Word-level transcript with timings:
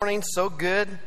morning. 0.00 0.22
So 0.22 0.48
good 0.48 1.00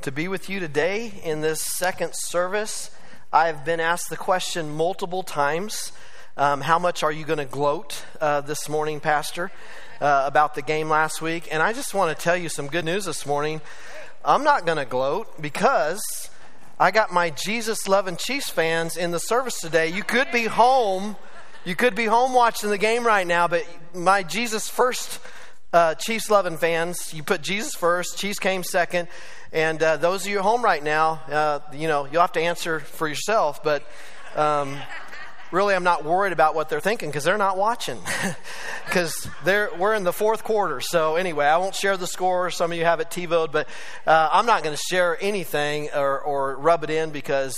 to 0.00 0.10
be 0.10 0.26
with 0.26 0.48
you 0.48 0.58
today 0.58 1.20
in 1.22 1.42
this 1.42 1.60
second 1.60 2.14
service. 2.14 2.90
I've 3.30 3.62
been 3.62 3.78
asked 3.78 4.08
the 4.08 4.16
question 4.16 4.70
multiple 4.70 5.22
times 5.22 5.92
um, 6.38 6.62
How 6.62 6.78
much 6.78 7.02
are 7.02 7.12
you 7.12 7.26
going 7.26 7.40
to 7.40 7.44
gloat 7.44 8.06
uh, 8.22 8.40
this 8.40 8.66
morning, 8.66 9.00
Pastor, 9.00 9.52
uh, 10.00 10.22
about 10.24 10.54
the 10.54 10.62
game 10.62 10.88
last 10.88 11.20
week? 11.20 11.46
And 11.52 11.62
I 11.62 11.74
just 11.74 11.92
want 11.92 12.16
to 12.16 12.24
tell 12.24 12.38
you 12.38 12.48
some 12.48 12.68
good 12.68 12.86
news 12.86 13.04
this 13.04 13.26
morning. 13.26 13.60
I'm 14.24 14.44
not 14.44 14.64
going 14.64 14.78
to 14.78 14.86
gloat 14.86 15.42
because 15.42 16.00
I 16.80 16.90
got 16.90 17.12
my 17.12 17.28
Jesus 17.28 17.86
loving 17.86 18.16
Chiefs 18.16 18.48
fans 18.48 18.96
in 18.96 19.10
the 19.10 19.20
service 19.20 19.60
today. 19.60 19.88
You 19.88 20.02
could 20.02 20.32
be 20.32 20.44
home. 20.44 21.16
You 21.66 21.76
could 21.76 21.94
be 21.94 22.06
home 22.06 22.32
watching 22.32 22.70
the 22.70 22.78
game 22.78 23.06
right 23.06 23.26
now, 23.26 23.46
but 23.46 23.66
my 23.92 24.22
Jesus 24.22 24.70
first 24.70 25.20
uh, 25.72 25.94
Chiefs 25.94 26.30
loving 26.30 26.56
fans, 26.56 27.12
you 27.12 27.22
put 27.22 27.42
Jesus 27.42 27.74
first, 27.74 28.18
Chiefs 28.18 28.38
came 28.38 28.62
second, 28.62 29.08
and 29.52 29.82
uh, 29.82 29.96
those 29.96 30.22
of 30.24 30.30
you 30.30 30.38
at 30.38 30.44
home 30.44 30.62
right 30.62 30.82
now, 30.82 31.20
uh, 31.30 31.60
you 31.72 31.88
know, 31.88 32.06
you'll 32.10 32.20
have 32.20 32.32
to 32.32 32.40
answer 32.40 32.80
for 32.80 33.06
yourself, 33.06 33.62
but 33.62 33.82
um, 34.34 34.78
really 35.50 35.74
I'm 35.74 35.84
not 35.84 36.04
worried 36.04 36.32
about 36.32 36.54
what 36.54 36.68
they're 36.68 36.80
thinking 36.80 37.08
because 37.08 37.24
they're 37.24 37.38
not 37.38 37.56
watching. 37.56 37.98
Because 38.86 39.28
we're 39.44 39.92
in 39.92 40.04
the 40.04 40.14
fourth 40.14 40.44
quarter. 40.44 40.80
So, 40.80 41.16
anyway, 41.16 41.44
I 41.44 41.58
won't 41.58 41.74
share 41.74 41.98
the 41.98 42.06
score. 42.06 42.50
Some 42.50 42.72
of 42.72 42.78
you 42.78 42.86
have 42.86 43.00
it 43.00 43.10
TiVoed, 43.10 43.52
but 43.52 43.68
uh, 44.06 44.30
I'm 44.32 44.46
not 44.46 44.62
going 44.62 44.74
to 44.74 44.82
share 44.88 45.18
anything 45.20 45.90
or, 45.94 46.18
or 46.18 46.56
rub 46.56 46.84
it 46.84 46.88
in 46.88 47.10
because 47.10 47.54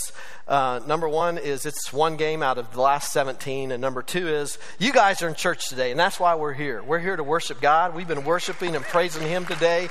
uh, 0.50 0.80
number 0.84 1.08
one 1.08 1.38
is 1.38 1.64
it's 1.64 1.92
one 1.92 2.16
game 2.16 2.42
out 2.42 2.58
of 2.58 2.72
the 2.72 2.80
last 2.80 3.12
17. 3.12 3.70
And 3.70 3.80
number 3.80 4.02
two 4.02 4.26
is 4.26 4.58
you 4.80 4.92
guys 4.92 5.22
are 5.22 5.28
in 5.28 5.36
church 5.36 5.68
today, 5.68 5.92
and 5.92 6.00
that's 6.00 6.18
why 6.18 6.34
we're 6.34 6.52
here. 6.52 6.82
We're 6.82 6.98
here 6.98 7.14
to 7.14 7.22
worship 7.22 7.60
God. 7.60 7.94
We've 7.94 8.08
been 8.08 8.24
worshiping 8.24 8.74
and 8.74 8.84
praising 8.84 9.22
Him 9.22 9.46
today. 9.46 9.88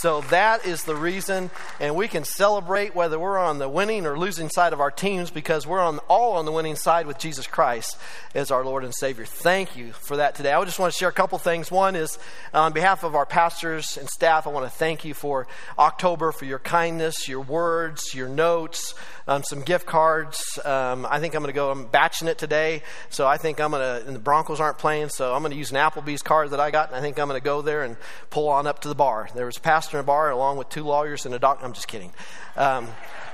So 0.00 0.20
that 0.30 0.66
is 0.66 0.84
the 0.84 0.94
reason, 0.94 1.50
and 1.80 1.96
we 1.96 2.06
can 2.06 2.22
celebrate 2.22 2.94
whether 2.94 3.18
we're 3.18 3.38
on 3.38 3.58
the 3.58 3.68
winning 3.68 4.04
or 4.04 4.18
losing 4.18 4.50
side 4.50 4.74
of 4.74 4.80
our 4.80 4.90
teams 4.90 5.30
because 5.30 5.66
we're 5.66 5.80
on 5.80 6.00
all 6.00 6.34
on 6.34 6.44
the 6.44 6.52
winning 6.52 6.76
side 6.76 7.06
with 7.06 7.18
Jesus 7.18 7.46
Christ 7.46 7.96
as 8.34 8.50
our 8.50 8.62
Lord 8.62 8.84
and 8.84 8.94
Savior. 8.94 9.24
Thank 9.24 9.74
you 9.74 9.92
for 9.92 10.18
that 10.18 10.34
today. 10.34 10.52
I 10.52 10.62
just 10.66 10.78
want 10.78 10.92
to 10.92 10.98
share 10.98 11.08
a 11.08 11.12
couple 11.12 11.38
things. 11.38 11.70
One 11.70 11.96
is 11.96 12.18
on 12.52 12.74
behalf 12.74 13.04
of 13.04 13.14
our 13.14 13.24
pastors 13.24 13.96
and 13.96 14.06
staff, 14.08 14.46
I 14.46 14.50
want 14.50 14.66
to 14.66 14.78
thank 14.78 15.06
you 15.06 15.14
for 15.14 15.46
October 15.78 16.30
for 16.30 16.44
your 16.44 16.58
kindness, 16.58 17.26
your 17.26 17.40
words, 17.40 18.14
your 18.14 18.28
notes 18.28 18.94
um, 19.28 19.42
some 19.42 19.62
gift 19.62 19.86
cards. 19.86 19.95
Um, 19.96 21.06
I 21.08 21.20
think 21.20 21.34
I'm 21.34 21.42
going 21.42 21.52
to 21.52 21.54
go, 21.54 21.70
I'm 21.70 21.86
batching 21.86 22.28
it 22.28 22.36
today. 22.36 22.82
So 23.08 23.26
I 23.26 23.38
think 23.38 23.60
I'm 23.60 23.70
going 23.70 23.80
to, 23.80 24.06
and 24.06 24.14
the 24.14 24.20
Broncos 24.20 24.60
aren't 24.60 24.78
playing, 24.78 25.08
so 25.08 25.34
I'm 25.34 25.40
going 25.40 25.52
to 25.52 25.58
use 25.58 25.70
an 25.70 25.76
Applebee's 25.76 26.22
card 26.22 26.50
that 26.50 26.60
I 26.60 26.70
got, 26.70 26.88
and 26.88 26.96
I 26.96 27.00
think 27.00 27.18
I'm 27.18 27.28
going 27.28 27.40
to 27.40 27.44
go 27.44 27.62
there 27.62 27.82
and 27.82 27.96
pull 28.28 28.48
on 28.48 28.66
up 28.66 28.80
to 28.80 28.88
the 28.88 28.94
bar. 28.94 29.28
There 29.34 29.46
was 29.46 29.56
a 29.56 29.60
pastor 29.60 29.96
in 29.96 30.02
a 30.02 30.06
bar 30.06 30.30
along 30.30 30.58
with 30.58 30.68
two 30.68 30.84
lawyers 30.84 31.24
and 31.24 31.34
a 31.34 31.38
doctor. 31.38 31.64
I'm 31.64 31.72
just 31.72 31.88
kidding. 31.88 32.12
Um, 32.56 32.88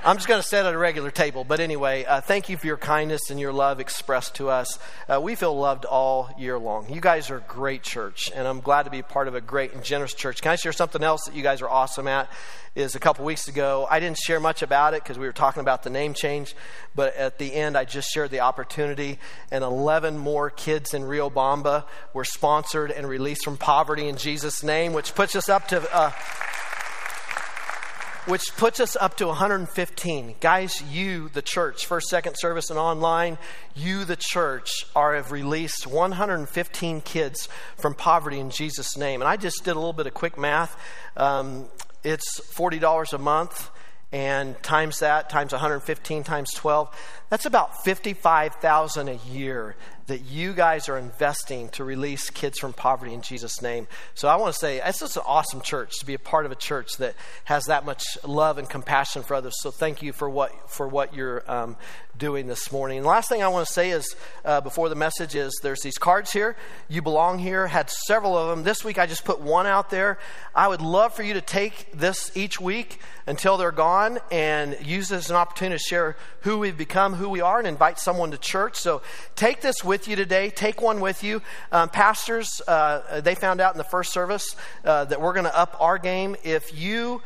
I'm 0.05 0.17
just 0.17 0.27
going 0.27 0.41
to 0.41 0.45
sit 0.45 0.65
at 0.65 0.73
a 0.73 0.77
regular 0.77 1.11
table. 1.11 1.45
But 1.45 1.61
anyway, 1.61 2.03
uh, 2.03 2.19
thank 2.19 2.49
you 2.49 2.57
for 2.57 2.67
your 2.67 2.75
kindness 2.75 3.29
and 3.29 3.39
your 3.39 3.53
love 3.53 3.79
expressed 3.79 4.35
to 4.35 4.49
us. 4.49 4.77
Uh, 5.07 5.21
we 5.21 5.35
feel 5.35 5.57
loved 5.57 5.85
all 5.85 6.29
year 6.37 6.59
long. 6.59 6.93
You 6.93 6.99
guys 6.99 7.29
are 7.29 7.37
a 7.37 7.45
great 7.47 7.83
church, 7.83 8.29
and 8.35 8.45
I'm 8.45 8.59
glad 8.59 8.83
to 8.83 8.89
be 8.89 9.01
part 9.01 9.29
of 9.29 9.35
a 9.35 9.39
great 9.39 9.71
and 9.71 9.81
generous 9.81 10.13
church. 10.13 10.41
Can 10.41 10.51
I 10.51 10.57
share 10.57 10.73
something 10.73 11.01
else 11.01 11.21
that 11.25 11.35
you 11.35 11.41
guys 11.41 11.61
are 11.61 11.69
awesome 11.69 12.09
at? 12.09 12.29
Is 12.75 12.95
a 12.95 12.99
couple 12.99 13.23
weeks 13.23 13.47
ago, 13.47 13.87
I 13.89 14.01
didn't 14.01 14.17
share 14.17 14.41
much 14.41 14.61
about 14.61 14.93
it 14.93 15.03
because 15.03 15.17
we 15.17 15.25
were 15.25 15.31
talking 15.31 15.61
about 15.61 15.83
the 15.83 15.89
name 15.89 16.13
change, 16.13 16.53
but 16.95 17.15
at 17.15 17.37
the 17.37 17.53
end, 17.53 17.77
I 17.77 17.85
just 17.85 18.09
shared 18.09 18.29
the 18.29 18.41
opportunity, 18.41 19.19
and 19.51 19.63
11 19.63 20.17
more 20.17 20.49
kids 20.49 20.93
in 20.93 21.03
Riobamba 21.03 21.85
were 22.13 22.25
sponsored 22.25 22.91
and 22.91 23.07
released 23.07 23.45
from 23.45 23.55
poverty 23.55 24.09
in 24.09 24.17
Jesus' 24.17 24.63
name, 24.63 24.91
which 24.91 25.15
puts 25.15 25.33
us 25.35 25.47
up 25.47 25.69
to. 25.69 25.95
Uh, 25.95 26.11
which 28.25 28.55
puts 28.55 28.79
us 28.79 28.95
up 28.95 29.17
to 29.17 29.27
115. 29.27 30.35
Guys, 30.39 30.81
you, 30.91 31.29
the 31.29 31.41
church, 31.41 31.85
first, 31.85 32.07
second 32.07 32.35
service, 32.37 32.69
and 32.69 32.79
online, 32.79 33.37
you, 33.75 34.05
the 34.05 34.15
church, 34.17 34.85
are 34.95 35.15
have 35.15 35.31
released 35.31 35.85
115 35.85 37.01
kids 37.01 37.49
from 37.77 37.93
poverty 37.93 38.39
in 38.39 38.49
Jesus' 38.49 38.95
name. 38.97 39.21
And 39.21 39.27
I 39.27 39.35
just 39.35 39.63
did 39.63 39.71
a 39.71 39.75
little 39.75 39.93
bit 39.93 40.07
of 40.07 40.13
quick 40.13 40.37
math. 40.37 40.77
Um, 41.17 41.65
it's 42.03 42.39
$40 42.55 43.13
a 43.13 43.17
month, 43.17 43.69
and 44.13 44.61
times 44.61 44.99
that, 44.99 45.27
times 45.31 45.51
115 45.51 46.23
times 46.23 46.51
12, 46.53 46.87
that's 47.29 47.47
about 47.47 47.83
55,000 47.83 49.09
a 49.09 49.15
year 49.27 49.75
that 50.05 50.19
you 50.19 50.53
guys 50.53 50.87
are 50.87 50.99
investing 50.99 51.69
to 51.69 51.83
release 51.83 52.29
kids 52.29 52.59
from 52.59 52.73
poverty 52.73 53.11
in 53.11 53.23
Jesus' 53.23 53.59
name. 53.59 53.87
So 54.13 54.27
I 54.27 54.35
want 54.35 54.53
to 54.53 54.59
say 54.59 54.79
it's 54.83 54.99
just 54.99 55.17
an 55.17 55.23
awesome 55.25 55.61
church 55.61 55.97
to 55.99 56.05
be 56.05 56.13
a 56.13 56.19
part 56.19 56.45
of 56.45 56.51
a 56.51 56.55
church 56.55 56.97
that 56.97 57.15
has 57.45 57.65
that 57.65 57.85
much 57.85 58.03
love 58.23 58.59
and 58.59 58.69
compassion 58.69 59.23
for 59.23 59.33
others. 59.33 59.55
So 59.61 59.71
thank 59.71 60.03
you 60.03 60.13
for 60.13 60.29
what 60.29 60.69
for 60.69 60.87
what 60.87 61.15
you're 61.15 61.49
um, 61.51 61.75
doing 62.17 62.47
this 62.47 62.71
morning. 62.71 62.97
And 62.97 63.07
last 63.07 63.29
thing 63.29 63.41
I 63.41 63.47
want 63.47 63.67
to 63.67 63.73
say 63.73 63.89
is 63.89 64.15
uh, 64.45 64.61
before 64.61 64.89
the 64.89 64.95
message 64.95 65.35
is 65.35 65.57
there's 65.63 65.81
these 65.81 65.97
cards 65.97 66.31
here. 66.31 66.55
You 66.87 67.01
belong 67.01 67.39
here. 67.39 67.67
Had 67.67 67.89
several 67.89 68.37
of 68.37 68.49
them 68.49 68.63
this 68.63 68.83
week. 68.83 68.99
I 68.99 69.05
just 69.05 69.25
put 69.25 69.39
one 69.39 69.65
out 69.65 69.89
there. 69.89 70.19
I 70.53 70.67
would 70.67 70.81
love 70.81 71.13
for 71.13 71.23
you 71.23 71.33
to 71.33 71.41
take 71.41 71.91
this 71.91 72.31
each 72.35 72.61
week 72.61 72.99
until 73.25 73.57
they're 73.57 73.71
gone 73.71 74.19
and 74.31 74.77
use 74.85 75.09
this 75.09 75.25
as 75.25 75.29
an 75.31 75.35
opportunity 75.35 75.77
to 75.77 75.83
share 75.83 76.15
who 76.41 76.59
we've 76.59 76.77
become, 76.77 77.15
who 77.15 77.29
we 77.29 77.41
are, 77.41 77.57
and 77.57 77.67
invite 77.67 77.97
someone 77.97 78.31
to 78.31 78.37
church. 78.37 78.75
So 78.75 79.01
take 79.35 79.61
this 79.61 79.83
with 79.83 80.07
you 80.07 80.15
today. 80.15 80.49
Take 80.49 80.81
one 80.81 80.99
with 80.99 81.23
you. 81.23 81.41
Um, 81.71 81.89
pastors, 81.89 82.61
uh, 82.67 83.21
they 83.21 83.35
found 83.35 83.59
out 83.59 83.73
in 83.73 83.77
the 83.77 83.83
first 83.83 84.13
service 84.13 84.55
uh, 84.85 85.05
that 85.05 85.19
we're 85.19 85.33
going 85.33 85.45
to 85.45 85.57
up 85.57 85.75
our 85.79 85.97
game. 85.97 86.35
If 86.43 86.77
you 86.77 87.21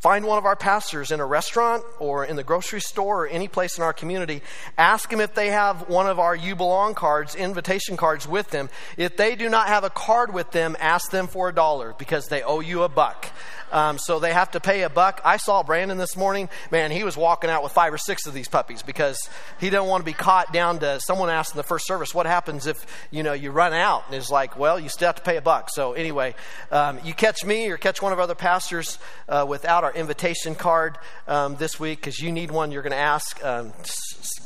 Find 0.00 0.24
one 0.24 0.38
of 0.38 0.46
our 0.46 0.56
pastors 0.56 1.10
in 1.10 1.20
a 1.20 1.26
restaurant 1.26 1.84
or 1.98 2.24
in 2.24 2.36
the 2.36 2.42
grocery 2.42 2.80
store 2.80 3.24
or 3.24 3.28
any 3.28 3.48
place 3.48 3.76
in 3.76 3.84
our 3.84 3.92
community. 3.92 4.40
Ask 4.78 5.10
them 5.10 5.20
if 5.20 5.34
they 5.34 5.48
have 5.48 5.90
one 5.90 6.06
of 6.06 6.18
our 6.18 6.34
You 6.34 6.56
Belong 6.56 6.94
cards, 6.94 7.34
invitation 7.34 7.98
cards 7.98 8.26
with 8.26 8.48
them. 8.48 8.70
If 8.96 9.18
they 9.18 9.36
do 9.36 9.50
not 9.50 9.68
have 9.68 9.84
a 9.84 9.90
card 9.90 10.32
with 10.32 10.52
them, 10.52 10.74
ask 10.80 11.10
them 11.10 11.26
for 11.26 11.50
a 11.50 11.54
dollar 11.54 11.94
because 11.98 12.28
they 12.28 12.42
owe 12.42 12.60
you 12.60 12.82
a 12.82 12.88
buck. 12.88 13.26
Um, 13.72 13.98
so 13.98 14.18
they 14.18 14.32
have 14.32 14.50
to 14.52 14.60
pay 14.60 14.82
a 14.82 14.88
buck. 14.88 15.20
I 15.24 15.36
saw 15.36 15.62
Brandon 15.62 15.98
this 15.98 16.16
morning. 16.16 16.48
Man, 16.70 16.90
he 16.90 17.04
was 17.04 17.16
walking 17.16 17.50
out 17.50 17.62
with 17.62 17.72
five 17.72 17.92
or 17.92 17.98
six 17.98 18.26
of 18.26 18.34
these 18.34 18.48
puppies 18.48 18.82
because 18.82 19.18
he 19.58 19.70
didn't 19.70 19.86
want 19.86 20.02
to 20.02 20.04
be 20.04 20.12
caught 20.12 20.52
down 20.52 20.78
to 20.80 21.00
someone 21.00 21.30
asked 21.30 21.52
in 21.52 21.56
the 21.56 21.62
first 21.62 21.86
service, 21.86 22.14
what 22.14 22.26
happens 22.26 22.66
if, 22.66 22.84
you 23.10 23.22
know, 23.22 23.32
you 23.32 23.50
run 23.50 23.72
out? 23.72 24.04
And 24.06 24.14
it's 24.14 24.30
like, 24.30 24.58
well, 24.58 24.78
you 24.78 24.88
still 24.88 25.06
have 25.06 25.16
to 25.16 25.22
pay 25.22 25.36
a 25.36 25.42
buck. 25.42 25.70
So 25.70 25.92
anyway, 25.92 26.34
um, 26.70 26.98
you 27.04 27.14
catch 27.14 27.44
me 27.44 27.68
or 27.68 27.76
catch 27.76 28.02
one 28.02 28.12
of 28.12 28.18
our 28.18 28.24
other 28.24 28.34
pastors 28.34 28.98
uh, 29.28 29.46
without 29.48 29.84
our 29.84 29.92
invitation 29.92 30.54
card 30.54 30.98
um, 31.28 31.56
this 31.56 31.78
week 31.78 32.00
because 32.00 32.20
you 32.20 32.32
need 32.32 32.50
one 32.50 32.72
you're 32.72 32.82
going 32.82 32.92
to 32.92 32.96
ask, 32.96 33.42
um, 33.44 33.72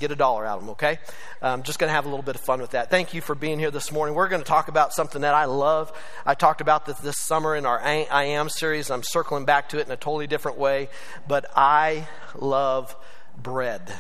get 0.00 0.10
a 0.10 0.16
dollar 0.16 0.46
out 0.46 0.56
of 0.56 0.62
them, 0.62 0.70
okay? 0.70 0.98
I'm 1.42 1.62
just 1.62 1.78
going 1.78 1.88
to 1.88 1.94
have 1.94 2.06
a 2.06 2.08
little 2.08 2.22
bit 2.22 2.36
of 2.36 2.40
fun 2.40 2.60
with 2.60 2.70
that. 2.70 2.90
Thank 2.90 3.12
you 3.12 3.20
for 3.20 3.34
being 3.34 3.58
here 3.58 3.70
this 3.70 3.92
morning. 3.92 4.14
We're 4.14 4.28
going 4.28 4.40
to 4.40 4.48
talk 4.48 4.68
about 4.68 4.94
something 4.94 5.20
that 5.22 5.34
I 5.34 5.44
love. 5.44 5.92
I 6.24 6.34
talked 6.34 6.62
about 6.62 6.86
this 6.86 6.98
this 6.98 7.18
summer 7.18 7.54
in 7.54 7.66
our 7.66 7.78
I 7.78 8.24
Am 8.24 8.48
series. 8.48 8.90
I'm 8.90 9.02
circling 9.14 9.44
back 9.44 9.68
to 9.68 9.78
it 9.78 9.86
in 9.86 9.92
a 9.92 9.96
totally 9.96 10.26
different 10.26 10.58
way, 10.58 10.88
but 11.28 11.46
I 11.54 12.08
love 12.34 12.96
bread. 13.40 13.94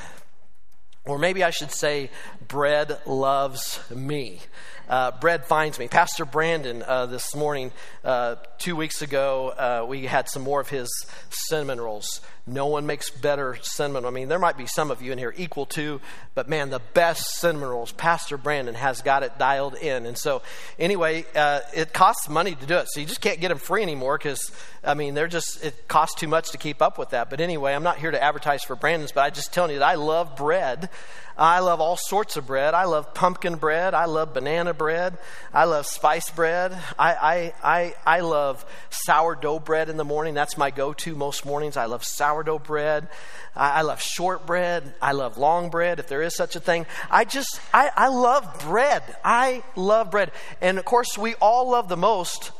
Or 1.06 1.20
maybe 1.20 1.44
I 1.44 1.50
should 1.50 1.70
say, 1.70 2.10
bread 2.48 2.98
loves 3.06 3.78
me. 3.94 4.40
Uh, 4.88 5.10
bread 5.12 5.44
finds 5.46 5.78
me. 5.78 5.88
Pastor 5.88 6.24
Brandon, 6.24 6.82
uh, 6.86 7.06
this 7.06 7.34
morning, 7.34 7.72
uh, 8.04 8.36
two 8.58 8.76
weeks 8.76 9.02
ago, 9.02 9.48
uh, 9.48 9.86
we 9.88 10.06
had 10.06 10.28
some 10.28 10.42
more 10.42 10.60
of 10.60 10.68
his 10.68 10.88
cinnamon 11.30 11.80
rolls. 11.80 12.20
No 12.46 12.66
one 12.66 12.84
makes 12.84 13.08
better 13.08 13.56
cinnamon. 13.62 14.04
I 14.04 14.10
mean, 14.10 14.28
there 14.28 14.38
might 14.38 14.58
be 14.58 14.66
some 14.66 14.90
of 14.90 15.00
you 15.00 15.12
in 15.12 15.18
here 15.18 15.32
equal 15.34 15.64
to, 15.66 16.02
but 16.34 16.46
man, 16.46 16.68
the 16.68 16.82
best 16.92 17.36
cinnamon 17.36 17.70
rolls, 17.70 17.92
Pastor 17.92 18.36
Brandon 18.36 18.74
has 18.74 19.00
got 19.00 19.22
it 19.22 19.38
dialed 19.38 19.76
in. 19.76 20.04
And 20.04 20.18
so, 20.18 20.42
anyway, 20.78 21.24
uh, 21.34 21.60
it 21.74 21.94
costs 21.94 22.28
money 22.28 22.54
to 22.54 22.66
do 22.66 22.76
it. 22.76 22.88
So 22.90 23.00
you 23.00 23.06
just 23.06 23.22
can't 23.22 23.40
get 23.40 23.48
them 23.48 23.56
free 23.56 23.82
anymore 23.82 24.18
because, 24.18 24.52
I 24.84 24.92
mean, 24.92 25.14
they're 25.14 25.26
just, 25.26 25.64
it 25.64 25.88
costs 25.88 26.20
too 26.20 26.28
much 26.28 26.50
to 26.50 26.58
keep 26.58 26.82
up 26.82 26.98
with 26.98 27.10
that. 27.10 27.30
But 27.30 27.40
anyway, 27.40 27.72
I'm 27.72 27.82
not 27.82 27.96
here 27.96 28.10
to 28.10 28.22
advertise 28.22 28.62
for 28.62 28.76
Brandon's, 28.76 29.12
but 29.12 29.22
I'm 29.22 29.32
just 29.32 29.54
telling 29.54 29.70
you 29.70 29.78
that 29.78 29.88
I 29.88 29.94
love 29.94 30.36
bread. 30.36 30.90
I 31.38 31.60
love 31.60 31.80
all 31.80 31.96
sorts 31.96 32.36
of 32.36 32.46
bread. 32.46 32.74
I 32.74 32.84
love 32.84 33.14
pumpkin 33.14 33.56
bread. 33.56 33.94
I 33.94 34.04
love 34.04 34.34
banana 34.34 34.73
bread. 34.76 35.16
I 35.52 35.64
love 35.64 35.86
spice 35.86 36.30
bread. 36.30 36.72
I, 36.98 37.14
I, 37.14 37.52
I, 37.62 37.94
I 38.04 38.20
love 38.20 38.64
sourdough 38.90 39.60
bread 39.60 39.88
in 39.88 39.96
the 39.96 40.04
morning. 40.04 40.34
That's 40.34 40.58
my 40.58 40.70
go 40.70 40.92
to 40.92 41.14
most 41.14 41.46
mornings. 41.46 41.76
I 41.76 41.86
love 41.86 42.04
sourdough 42.04 42.60
bread. 42.60 43.08
I, 43.56 43.78
I 43.78 43.82
love 43.82 44.00
shortbread. 44.00 44.94
I 45.00 45.12
love 45.12 45.38
long 45.38 45.70
bread, 45.70 45.98
if 45.98 46.08
there 46.08 46.22
is 46.22 46.36
such 46.36 46.56
a 46.56 46.60
thing. 46.60 46.86
I 47.10 47.24
just, 47.24 47.60
I, 47.72 47.90
I 47.96 48.08
love 48.08 48.60
bread. 48.60 49.02
I 49.24 49.62
love 49.76 50.10
bread. 50.10 50.32
And 50.60 50.78
of 50.78 50.84
course, 50.84 51.16
we 51.16 51.34
all 51.34 51.70
love 51.70 51.88
the 51.88 51.96
most 51.96 52.52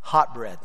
hot 0.00 0.34
bread. 0.34 0.58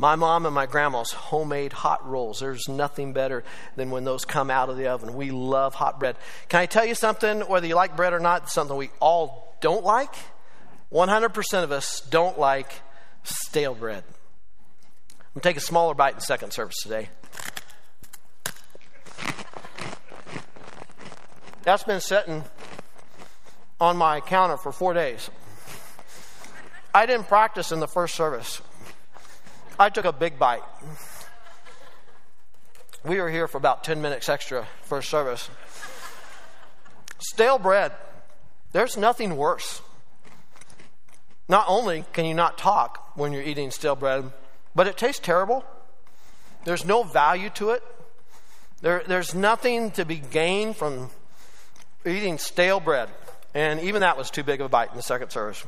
My 0.00 0.14
mom 0.14 0.46
and 0.46 0.54
my 0.54 0.66
grandma's 0.66 1.10
homemade 1.10 1.72
hot 1.72 2.08
rolls. 2.08 2.38
There's 2.38 2.68
nothing 2.68 3.12
better 3.12 3.42
than 3.74 3.90
when 3.90 4.04
those 4.04 4.24
come 4.24 4.48
out 4.48 4.70
of 4.70 4.76
the 4.76 4.86
oven. 4.86 5.14
We 5.14 5.32
love 5.32 5.74
hot 5.74 5.98
bread. 5.98 6.14
Can 6.48 6.60
I 6.60 6.66
tell 6.66 6.86
you 6.86 6.94
something, 6.94 7.40
whether 7.40 7.66
you 7.66 7.74
like 7.74 7.96
bread 7.96 8.12
or 8.12 8.20
not, 8.20 8.48
something 8.48 8.76
we 8.76 8.90
all 9.00 9.47
don't 9.60 9.84
like? 9.84 10.14
100% 10.92 11.64
of 11.64 11.72
us 11.72 12.00
don't 12.00 12.38
like 12.38 12.72
stale 13.22 13.74
bread. 13.74 14.04
I'm 14.08 15.34
going 15.34 15.42
to 15.42 15.48
take 15.48 15.56
a 15.56 15.60
smaller 15.60 15.94
bite 15.94 16.14
in 16.14 16.20
second 16.20 16.52
service 16.52 16.76
today. 16.82 17.10
That's 21.62 21.84
been 21.84 22.00
sitting 22.00 22.44
on 23.80 23.96
my 23.96 24.20
counter 24.20 24.56
for 24.56 24.72
four 24.72 24.94
days. 24.94 25.28
I 26.94 27.04
didn't 27.06 27.28
practice 27.28 27.70
in 27.70 27.80
the 27.80 27.86
first 27.86 28.14
service. 28.14 28.62
I 29.78 29.90
took 29.90 30.04
a 30.04 30.12
big 30.12 30.38
bite. 30.38 30.62
We 33.04 33.20
were 33.20 33.30
here 33.30 33.46
for 33.46 33.58
about 33.58 33.84
10 33.84 34.02
minutes 34.02 34.28
extra 34.28 34.66
first 34.82 35.08
service. 35.08 35.50
Stale 37.18 37.58
bread. 37.58 37.92
There's 38.78 38.96
nothing 38.96 39.36
worse. 39.36 39.82
Not 41.48 41.64
only 41.66 42.04
can 42.12 42.26
you 42.26 42.34
not 42.34 42.58
talk 42.58 43.10
when 43.16 43.32
you're 43.32 43.42
eating 43.42 43.72
stale 43.72 43.96
bread, 43.96 44.30
but 44.72 44.86
it 44.86 44.96
tastes 44.96 45.18
terrible. 45.18 45.64
There's 46.64 46.84
no 46.84 47.02
value 47.02 47.50
to 47.56 47.70
it. 47.70 47.82
There, 48.80 49.02
there's 49.04 49.34
nothing 49.34 49.90
to 49.98 50.04
be 50.04 50.18
gained 50.18 50.76
from 50.76 51.10
eating 52.06 52.38
stale 52.38 52.78
bread. 52.78 53.08
And 53.52 53.80
even 53.80 54.02
that 54.02 54.16
was 54.16 54.30
too 54.30 54.44
big 54.44 54.60
of 54.60 54.66
a 54.66 54.68
bite 54.68 54.90
in 54.92 54.96
the 54.96 55.02
second 55.02 55.30
service. 55.30 55.64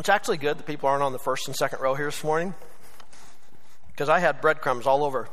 It's 0.00 0.08
actually 0.08 0.38
good 0.38 0.58
that 0.58 0.66
people 0.66 0.88
aren't 0.88 1.04
on 1.04 1.12
the 1.12 1.20
first 1.20 1.46
and 1.46 1.54
second 1.54 1.80
row 1.80 1.94
here 1.94 2.06
this 2.06 2.24
morning 2.24 2.54
because 3.86 4.08
I 4.08 4.18
had 4.18 4.40
breadcrumbs 4.40 4.84
all 4.84 5.04
over. 5.04 5.28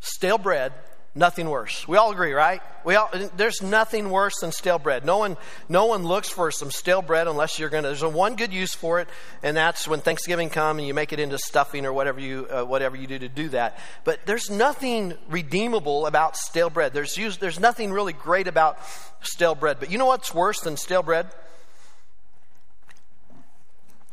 Stale 0.00 0.38
bread 0.38 0.72
nothing 1.14 1.48
worse. 1.48 1.86
We 1.88 1.96
all 1.96 2.12
agree, 2.12 2.32
right? 2.32 2.62
We 2.84 2.94
all, 2.94 3.10
there's 3.36 3.62
nothing 3.62 4.10
worse 4.10 4.34
than 4.40 4.52
stale 4.52 4.78
bread. 4.78 5.04
No 5.04 5.18
one, 5.18 5.36
no 5.68 5.86
one 5.86 6.04
looks 6.04 6.28
for 6.28 6.50
some 6.50 6.70
stale 6.70 7.02
bread 7.02 7.26
unless 7.26 7.58
you're 7.58 7.68
going 7.68 7.82
to. 7.82 7.88
There's 7.88 8.04
one 8.04 8.36
good 8.36 8.52
use 8.52 8.74
for 8.74 9.00
it, 9.00 9.08
and 9.42 9.56
that's 9.56 9.88
when 9.88 10.00
Thanksgiving 10.00 10.50
comes 10.50 10.78
and 10.78 10.86
you 10.86 10.94
make 10.94 11.12
it 11.12 11.18
into 11.18 11.38
stuffing 11.38 11.84
or 11.84 11.92
whatever 11.92 12.20
you, 12.20 12.46
uh, 12.50 12.64
whatever 12.64 12.96
you 12.96 13.06
do 13.06 13.18
to 13.18 13.28
do 13.28 13.48
that. 13.50 13.78
But 14.04 14.20
there's 14.24 14.50
nothing 14.50 15.14
redeemable 15.28 16.06
about 16.06 16.36
stale 16.36 16.70
bread. 16.70 16.92
There's, 16.92 17.16
there's 17.38 17.60
nothing 17.60 17.92
really 17.92 18.12
great 18.12 18.46
about 18.46 18.78
stale 19.22 19.54
bread. 19.54 19.78
But 19.80 19.90
you 19.90 19.98
know 19.98 20.06
what's 20.06 20.32
worse 20.32 20.60
than 20.60 20.76
stale 20.76 21.02
bread? 21.02 21.26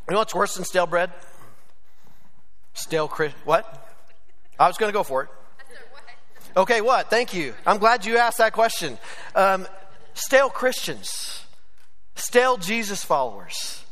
You 0.08 0.14
know 0.14 0.18
what's 0.18 0.34
worse 0.34 0.54
than 0.56 0.64
stale 0.64 0.86
bread? 0.86 1.12
Stale 2.72 3.08
what? 3.44 3.84
I 4.58 4.66
was 4.66 4.78
going 4.78 4.88
to 4.88 4.96
go 4.96 5.02
for 5.02 5.24
it. 5.24 5.28
Okay, 6.58 6.80
what? 6.80 7.08
Thank 7.08 7.34
you. 7.34 7.54
I'm 7.64 7.78
glad 7.78 8.04
you 8.04 8.16
asked 8.16 8.38
that 8.38 8.52
question. 8.52 8.98
Um, 9.36 9.64
stale 10.14 10.50
Christians, 10.50 11.44
stale 12.16 12.56
Jesus 12.56 13.04
followers. 13.04 13.84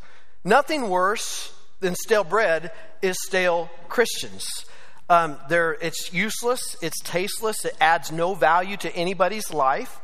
Nothing 0.42 0.88
worse 0.88 1.54
than 1.78 1.94
stale 1.94 2.24
bread 2.24 2.72
is 3.02 3.16
stale 3.24 3.70
Christians. 3.88 4.66
Um, 5.08 5.38
it's 5.48 6.12
useless, 6.12 6.74
it's 6.82 6.98
tasteless, 7.04 7.64
it 7.64 7.76
adds 7.80 8.10
no 8.10 8.34
value 8.34 8.76
to 8.78 8.92
anybody's 8.96 9.54
life. 9.54 10.00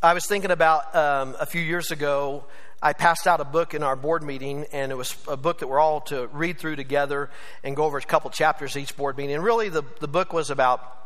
I 0.00 0.14
was 0.14 0.26
thinking 0.26 0.52
about 0.52 0.94
um, 0.94 1.34
a 1.40 1.46
few 1.46 1.60
years 1.60 1.90
ago, 1.90 2.44
I 2.80 2.92
passed 2.92 3.26
out 3.26 3.40
a 3.40 3.44
book 3.44 3.74
in 3.74 3.82
our 3.82 3.96
board 3.96 4.22
meeting, 4.22 4.66
and 4.70 4.92
it 4.92 4.94
was 4.94 5.16
a 5.26 5.36
book 5.36 5.58
that 5.58 5.66
we're 5.66 5.80
all 5.80 6.02
to 6.02 6.28
read 6.28 6.60
through 6.60 6.76
together 6.76 7.30
and 7.64 7.74
go 7.74 7.82
over 7.82 7.98
a 7.98 8.02
couple 8.02 8.30
chapters 8.30 8.76
each 8.76 8.96
board 8.96 9.16
meeting. 9.16 9.34
And 9.34 9.42
really, 9.42 9.70
the, 9.70 9.82
the 9.98 10.06
book 10.06 10.32
was 10.32 10.50
about 10.50 11.00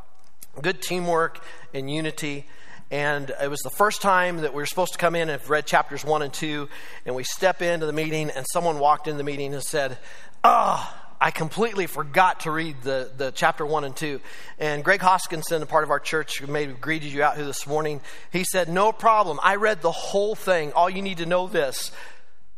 good 0.61 0.83
teamwork 0.83 1.45
and 1.75 1.91
unity. 1.91 2.47
And 2.91 3.31
it 3.43 3.51
was 3.51 3.61
the 3.61 3.71
first 3.71 4.01
time 4.01 4.39
that 4.39 4.53
we 4.53 4.63
were 4.63 4.67
supposed 4.67 4.93
to 4.93 4.99
come 4.99 5.15
in 5.15 5.23
and 5.23 5.33
have 5.33 5.51
read 5.51 5.67
chapters 5.67 6.05
one 6.05 6.23
and 6.23 6.33
two. 6.33 6.69
And 7.05 7.15
we 7.15 7.23
step 7.25 7.61
into 7.61 7.87
the 7.87 7.93
meeting, 7.93 8.31
and 8.31 8.47
someone 8.51 8.79
walked 8.79 9.09
into 9.09 9.19
the 9.19 9.25
meeting 9.25 9.53
and 9.53 9.63
said, 9.63 9.99
Oh, 10.43 10.95
I 11.21 11.31
completely 11.31 11.87
forgot 11.87 12.41
to 12.41 12.51
read 12.51 12.77
the, 12.83 13.11
the 13.17 13.31
chapter 13.33 13.67
one 13.67 13.85
and 13.85 13.95
two. 13.95 14.21
And 14.59 14.85
Greg 14.85 15.01
Hoskinson, 15.01 15.61
a 15.61 15.67
part 15.67 15.85
of 15.85 15.91
our 15.91 16.01
church, 16.01 16.39
who 16.39 16.47
maybe 16.47 16.73
greeted 16.73 17.13
you 17.13 17.23
out 17.23 17.37
here 17.37 17.45
this 17.45 17.67
morning, 17.67 18.01
he 18.33 18.45
said, 18.45 18.69
No 18.69 18.93
problem. 18.93 19.39
I 19.43 19.57
read 19.57 19.83
the 19.83 19.93
whole 19.93 20.35
thing. 20.35 20.73
All 20.73 20.89
you 20.89 21.03
need 21.03 21.19
to 21.19 21.27
know 21.27 21.47
this. 21.47 21.93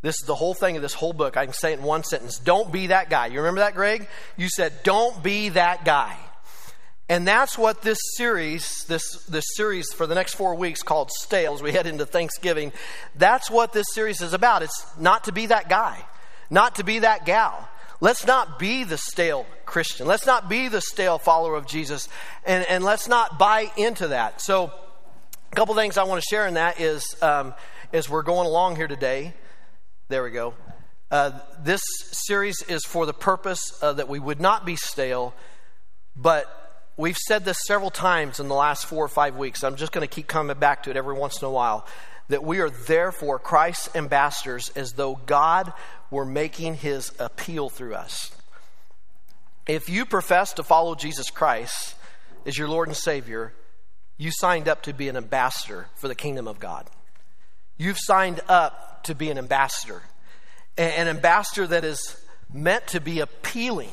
This 0.03 0.15
is 0.21 0.27
the 0.27 0.35
whole 0.35 0.55
thing 0.55 0.77
of 0.77 0.83
this 0.83 0.95
whole 0.95 1.13
book. 1.13 1.37
I 1.37 1.45
can 1.45 1.53
say 1.53 1.73
it 1.73 1.79
in 1.79 1.85
one 1.85 2.05
sentence. 2.05 2.39
Don't 2.39 2.73
be 2.73 2.87
that 2.89 3.11
guy. 3.11 3.27
You 3.27 3.41
remember 3.41 3.61
that, 3.61 3.75
Greg? 3.75 4.07
You 4.37 4.49
said, 4.49 4.73
Don't 4.85 5.23
be 5.23 5.51
that 5.51 5.85
guy. 5.85 6.17
And 7.11 7.27
that's 7.27 7.59
what 7.59 7.83
this 7.83 7.99
series, 8.17 8.85
this, 8.85 9.25
this 9.25 9.45
series 9.57 9.93
for 9.93 10.07
the 10.07 10.15
next 10.15 10.35
four 10.35 10.55
weeks 10.55 10.85
called 10.85 11.11
Stale, 11.11 11.55
as 11.55 11.61
we 11.61 11.73
head 11.73 11.89
into 11.89 12.07
Thanksgiving, 12.07 12.73
that's 13.17 13.51
what 13.51 13.73
this 13.73 13.87
series 13.93 14.23
is 14.23 14.33
about. 14.33 14.63
It's 14.63 14.87
not 14.97 15.25
to 15.25 15.33
be 15.33 15.47
that 15.47 15.69
guy, 15.69 16.05
not 16.51 16.77
to 16.77 16.85
be 16.85 17.01
that 17.01 17.27
gal. 17.27 17.69
Let's 18.01 18.29
not 18.29 18.61
be 18.61 18.85
the 18.85 18.97
stale 18.97 19.45
Christian. 19.67 20.07
Let's 20.07 20.25
not 20.25 20.49
be 20.49 20.69
the 20.69 20.81
stale 20.81 21.19
follower 21.19 21.57
of 21.57 21.67
Jesus. 21.67 22.09
And, 22.47 22.65
and 22.67 22.85
let's 22.85 23.09
not 23.09 23.41
buy 23.41 23.73
into 23.77 24.07
that. 24.09 24.41
So, 24.41 24.73
a 25.51 25.57
couple 25.57 25.75
things 25.75 25.99
I 25.99 26.05
want 26.05 26.23
to 26.23 26.27
share 26.31 26.47
in 26.47 26.55
that 26.55 26.81
is 26.81 27.17
um, 27.21 27.55
as 27.93 28.09
we're 28.09 28.23
going 28.23 28.47
along 28.47 28.77
here 28.77 28.87
today, 28.87 29.35
there 30.07 30.23
we 30.23 30.31
go. 30.31 30.55
Uh, 31.11 31.33
this 31.65 31.83
series 32.13 32.63
is 32.69 32.85
for 32.85 33.05
the 33.05 33.13
purpose 33.13 33.77
uh, 33.83 33.95
that 33.95 34.09
we 34.09 34.21
would 34.21 34.41
not 34.41 34.65
be 34.65 34.77
stale, 34.77 35.35
but 36.15 36.57
We've 37.01 37.17
said 37.17 37.47
this 37.47 37.57
several 37.67 37.89
times 37.89 38.41
in 38.41 38.49
the 38.49 38.55
last 38.55 38.85
four 38.85 39.03
or 39.03 39.09
five 39.09 39.35
weeks. 39.35 39.65
I'm 39.65 39.77
just 39.77 39.91
going 39.91 40.07
to 40.07 40.15
keep 40.15 40.27
coming 40.27 40.59
back 40.59 40.83
to 40.83 40.91
it 40.91 40.99
every 40.99 41.15
once 41.15 41.41
in 41.41 41.47
a 41.47 41.51
while. 41.51 41.87
That 42.29 42.45
we 42.45 42.61
are 42.61 42.69
therefore 42.69 43.39
Christ's 43.39 43.97
ambassadors 43.97 44.69
as 44.77 44.93
though 44.93 45.19
God 45.25 45.73
were 46.11 46.27
making 46.27 46.75
his 46.75 47.11
appeal 47.19 47.71
through 47.71 47.95
us. 47.95 48.31
If 49.67 49.89
you 49.89 50.05
profess 50.05 50.53
to 50.55 50.63
follow 50.63 50.95
Jesus 50.95 51.31
Christ 51.31 51.95
as 52.45 52.59
your 52.59 52.69
Lord 52.69 52.89
and 52.89 52.97
Savior, 52.97 53.55
you 54.19 54.31
signed 54.31 54.69
up 54.69 54.83
to 54.83 54.93
be 54.93 55.09
an 55.09 55.17
ambassador 55.17 55.87
for 55.97 56.07
the 56.07 56.15
kingdom 56.15 56.47
of 56.47 56.61
God. 56.61 56.87
You've 57.79 57.99
signed 57.99 58.43
up 58.47 59.05
to 59.05 59.15
be 59.15 59.31
an 59.31 59.39
ambassador, 59.39 60.03
an 60.77 61.09
ambassador 61.09 61.67
that 61.67 61.83
is 61.83 62.23
meant 62.53 62.89
to 62.89 63.01
be 63.01 63.21
appealing 63.21 63.93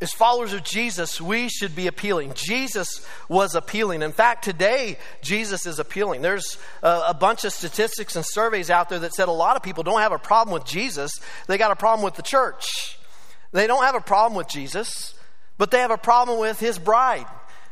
as 0.00 0.12
followers 0.12 0.52
of 0.52 0.62
Jesus, 0.62 1.20
we 1.20 1.48
should 1.48 1.74
be 1.74 1.88
appealing. 1.88 2.32
Jesus 2.34 3.04
was 3.28 3.56
appealing. 3.56 4.02
In 4.02 4.12
fact, 4.12 4.44
today, 4.44 4.96
Jesus 5.22 5.66
is 5.66 5.80
appealing. 5.80 6.22
There's 6.22 6.56
a, 6.82 7.02
a, 7.08 7.14
bunch 7.14 7.44
of 7.44 7.52
statistics 7.52 8.14
and 8.14 8.24
surveys 8.24 8.70
out 8.70 8.88
there 8.88 9.00
that 9.00 9.12
said 9.12 9.26
a 9.26 9.32
lot 9.32 9.56
of 9.56 9.62
people 9.64 9.82
don't 9.82 10.00
have 10.00 10.12
a 10.12 10.18
problem 10.18 10.54
with 10.54 10.64
Jesus, 10.64 11.20
they 11.48 11.58
got 11.58 11.72
a 11.72 11.76
problem 11.76 12.04
with 12.04 12.14
the 12.14 12.22
church. 12.22 12.96
They 13.50 13.66
don't 13.66 13.82
have 13.82 13.94
a 13.94 14.00
problem 14.00 14.36
with 14.36 14.48
Jesus, 14.48 15.14
but 15.56 15.70
they 15.70 15.80
have 15.80 15.90
a 15.90 15.98
problem 15.98 16.38
with 16.38 16.60
his 16.60 16.78
bride 16.78 17.26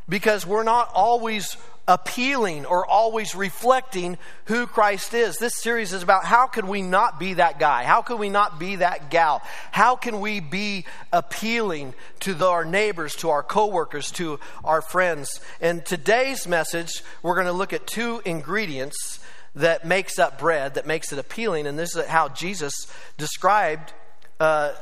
because 0.08 0.46
we're 0.46 0.64
not 0.64 0.90
always 0.94 1.56
appealing 1.88 2.66
or 2.66 2.84
always 2.84 3.34
reflecting 3.34 4.18
who 4.46 4.66
Christ 4.66 5.14
is. 5.14 5.38
This 5.38 5.54
series 5.54 5.92
is 5.92 6.02
about 6.02 6.24
how 6.24 6.46
can 6.46 6.66
we 6.66 6.82
not 6.82 7.20
be 7.20 7.34
that 7.34 7.58
guy? 7.58 7.84
How 7.84 8.02
can 8.02 8.18
we 8.18 8.28
not 8.28 8.58
be 8.58 8.76
that 8.76 9.10
gal? 9.10 9.42
How 9.70 9.94
can 9.96 10.20
we 10.20 10.40
be 10.40 10.84
appealing 11.12 11.94
to 12.20 12.34
the, 12.34 12.46
our 12.46 12.64
neighbors, 12.64 13.14
to 13.16 13.30
our 13.30 13.42
coworkers, 13.42 14.10
to 14.12 14.40
our 14.64 14.82
friends? 14.82 15.40
And 15.60 15.84
today's 15.84 16.46
message, 16.46 17.02
we're 17.22 17.34
going 17.34 17.46
to 17.46 17.52
look 17.52 17.72
at 17.72 17.86
two 17.86 18.20
ingredients 18.24 19.20
that 19.54 19.86
makes 19.86 20.18
up 20.18 20.38
bread, 20.38 20.74
that 20.74 20.86
makes 20.86 21.12
it 21.12 21.18
appealing. 21.18 21.66
And 21.66 21.78
this 21.78 21.94
is 21.96 22.06
how 22.06 22.28
Jesus 22.28 22.74
described 23.16 23.92
uh, 24.40 24.72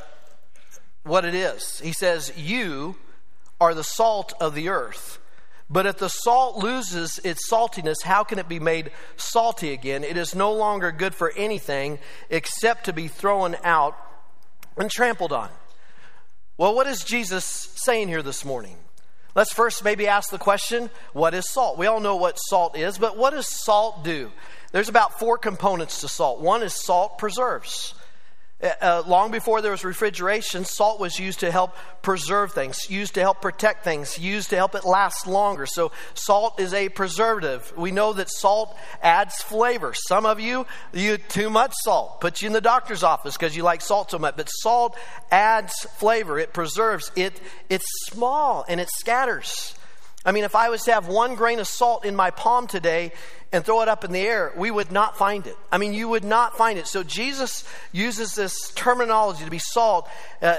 what 1.04 1.24
it 1.24 1.34
is. 1.34 1.80
He 1.80 1.92
says, 1.92 2.32
You 2.36 2.96
are 3.60 3.74
the 3.74 3.84
salt 3.84 4.32
of 4.40 4.54
the 4.54 4.70
earth. 4.70 5.18
But 5.70 5.86
if 5.86 5.96
the 5.96 6.08
salt 6.08 6.58
loses 6.58 7.18
its 7.20 7.48
saltiness, 7.50 8.02
how 8.02 8.22
can 8.22 8.38
it 8.38 8.48
be 8.48 8.60
made 8.60 8.90
salty 9.16 9.72
again? 9.72 10.04
It 10.04 10.16
is 10.16 10.34
no 10.34 10.52
longer 10.52 10.92
good 10.92 11.14
for 11.14 11.32
anything 11.36 11.98
except 12.28 12.84
to 12.84 12.92
be 12.92 13.08
thrown 13.08 13.56
out 13.64 13.96
and 14.76 14.90
trampled 14.90 15.32
on. 15.32 15.48
Well, 16.58 16.74
what 16.74 16.86
is 16.86 17.02
Jesus 17.02 17.44
saying 17.44 18.08
here 18.08 18.22
this 18.22 18.44
morning? 18.44 18.76
Let's 19.34 19.52
first 19.52 19.82
maybe 19.82 20.06
ask 20.06 20.30
the 20.30 20.38
question 20.38 20.90
what 21.12 21.34
is 21.34 21.50
salt? 21.50 21.78
We 21.78 21.86
all 21.86 22.00
know 22.00 22.16
what 22.16 22.36
salt 22.36 22.76
is, 22.76 22.98
but 22.98 23.16
what 23.16 23.32
does 23.32 23.48
salt 23.48 24.04
do? 24.04 24.30
There's 24.70 24.88
about 24.88 25.18
four 25.18 25.38
components 25.38 26.02
to 26.02 26.08
salt. 26.08 26.40
One 26.40 26.62
is 26.62 26.84
salt 26.84 27.18
preserves. 27.18 27.94
Uh, 28.62 28.70
uh, 28.80 29.02
long 29.06 29.30
before 29.30 29.60
there 29.60 29.72
was 29.72 29.84
refrigeration, 29.84 30.64
salt 30.64 31.00
was 31.00 31.18
used 31.18 31.40
to 31.40 31.50
help 31.50 31.74
preserve 32.02 32.52
things, 32.52 32.88
used 32.88 33.14
to 33.14 33.20
help 33.20 33.42
protect 33.42 33.82
things, 33.82 34.18
used 34.18 34.50
to 34.50 34.56
help 34.56 34.74
it 34.74 34.84
last 34.84 35.26
longer. 35.26 35.66
So, 35.66 35.90
salt 36.14 36.60
is 36.60 36.72
a 36.72 36.88
preservative. 36.88 37.72
We 37.76 37.90
know 37.90 38.12
that 38.12 38.30
salt 38.30 38.76
adds 39.02 39.42
flavor. 39.42 39.92
Some 40.08 40.24
of 40.24 40.38
you, 40.38 40.66
you 40.92 41.18
too 41.18 41.50
much 41.50 41.72
salt, 41.82 42.20
puts 42.20 42.42
you 42.42 42.46
in 42.46 42.52
the 42.52 42.60
doctor's 42.60 43.02
office 43.02 43.36
because 43.36 43.56
you 43.56 43.64
like 43.64 43.80
salt 43.80 44.12
so 44.12 44.18
much. 44.18 44.36
But 44.36 44.46
salt 44.46 44.96
adds 45.30 45.74
flavor. 45.96 46.38
It 46.38 46.52
preserves. 46.52 47.10
It 47.16 47.40
it's 47.68 47.86
small 48.06 48.64
and 48.68 48.80
it 48.80 48.88
scatters. 48.98 49.74
I 50.24 50.32
mean, 50.32 50.44
if 50.44 50.54
I 50.54 50.70
was 50.70 50.82
to 50.84 50.92
have 50.92 51.06
one 51.06 51.34
grain 51.34 51.58
of 51.58 51.66
salt 51.66 52.04
in 52.04 52.16
my 52.16 52.30
palm 52.30 52.66
today 52.66 53.12
and 53.52 53.64
throw 53.64 53.82
it 53.82 53.88
up 53.88 54.04
in 54.04 54.12
the 54.12 54.20
air, 54.20 54.52
we 54.56 54.70
would 54.70 54.90
not 54.90 55.18
find 55.18 55.46
it. 55.46 55.56
I 55.70 55.76
mean, 55.76 55.92
you 55.92 56.08
would 56.08 56.24
not 56.24 56.56
find 56.56 56.78
it. 56.78 56.86
So 56.86 57.02
Jesus 57.02 57.64
uses 57.92 58.34
this 58.34 58.70
terminology 58.74 59.44
to 59.44 59.50
be 59.50 59.60
salt 59.60 60.08
uh, 60.40 60.56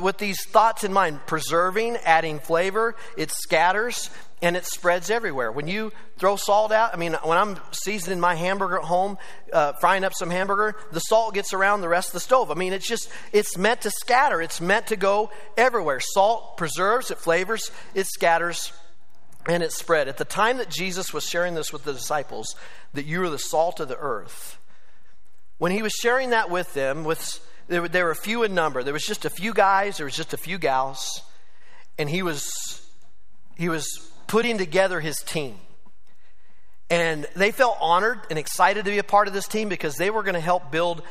with 0.00 0.18
these 0.18 0.44
thoughts 0.46 0.84
in 0.84 0.92
mind 0.92 1.20
preserving, 1.26 1.96
adding 2.04 2.38
flavor, 2.38 2.94
it 3.16 3.32
scatters, 3.32 4.08
and 4.40 4.56
it 4.56 4.64
spreads 4.64 5.10
everywhere. 5.10 5.50
When 5.50 5.66
you 5.66 5.92
throw 6.16 6.36
salt 6.36 6.70
out, 6.70 6.94
I 6.94 6.96
mean, 6.96 7.14
when 7.24 7.36
I'm 7.36 7.58
seasoning 7.72 8.20
my 8.20 8.36
hamburger 8.36 8.78
at 8.78 8.84
home, 8.84 9.18
uh, 9.52 9.72
frying 9.74 10.04
up 10.04 10.14
some 10.14 10.30
hamburger, 10.30 10.76
the 10.92 11.00
salt 11.00 11.34
gets 11.34 11.52
around 11.52 11.80
the 11.80 11.88
rest 11.88 12.10
of 12.10 12.12
the 12.14 12.20
stove. 12.20 12.52
I 12.52 12.54
mean, 12.54 12.72
it's 12.72 12.86
just, 12.86 13.10
it's 13.32 13.58
meant 13.58 13.80
to 13.80 13.90
scatter, 13.90 14.40
it's 14.40 14.60
meant 14.60 14.86
to 14.86 14.96
go 14.96 15.30
everywhere. 15.56 15.98
Salt 15.98 16.56
preserves, 16.56 17.10
it 17.10 17.18
flavors, 17.18 17.72
it 17.94 18.06
scatters 18.06 18.72
and 19.48 19.62
it 19.62 19.72
spread. 19.72 20.08
At 20.08 20.18
the 20.18 20.24
time 20.24 20.58
that 20.58 20.68
Jesus 20.68 21.12
was 21.12 21.24
sharing 21.24 21.54
this 21.54 21.72
with 21.72 21.84
the 21.84 21.94
disciples, 21.94 22.54
that 22.92 23.06
you 23.06 23.22
are 23.22 23.30
the 23.30 23.38
salt 23.38 23.80
of 23.80 23.88
the 23.88 23.96
earth, 23.96 24.58
when 25.56 25.72
he 25.72 25.82
was 25.82 25.92
sharing 25.92 26.30
that 26.30 26.50
with 26.50 26.72
them, 26.74 27.02
with 27.02 27.40
there 27.66 27.82
were, 27.82 27.88
they 27.88 28.02
were 28.02 28.14
few 28.14 28.44
in 28.44 28.54
number. 28.54 28.82
There 28.82 28.92
was 28.92 29.04
just 29.04 29.24
a 29.24 29.30
few 29.30 29.52
guys, 29.52 29.96
there 29.96 30.06
was 30.06 30.14
just 30.14 30.32
a 30.32 30.36
few 30.36 30.58
gals, 30.58 31.22
and 31.98 32.08
he 32.08 32.22
was 32.22 32.52
he 33.56 33.68
was 33.68 33.86
putting 34.28 34.58
together 34.58 35.00
his 35.00 35.16
team. 35.16 35.56
And 36.90 37.26
they 37.34 37.50
felt 37.50 37.76
honored 37.80 38.20
and 38.30 38.38
excited 38.38 38.84
to 38.84 38.90
be 38.90 38.98
a 38.98 39.04
part 39.04 39.28
of 39.28 39.34
this 39.34 39.48
team 39.48 39.68
because 39.68 39.96
they 39.96 40.08
were 40.08 40.22
going 40.22 40.34
to 40.34 40.40
help 40.40 40.70
build 40.70 41.02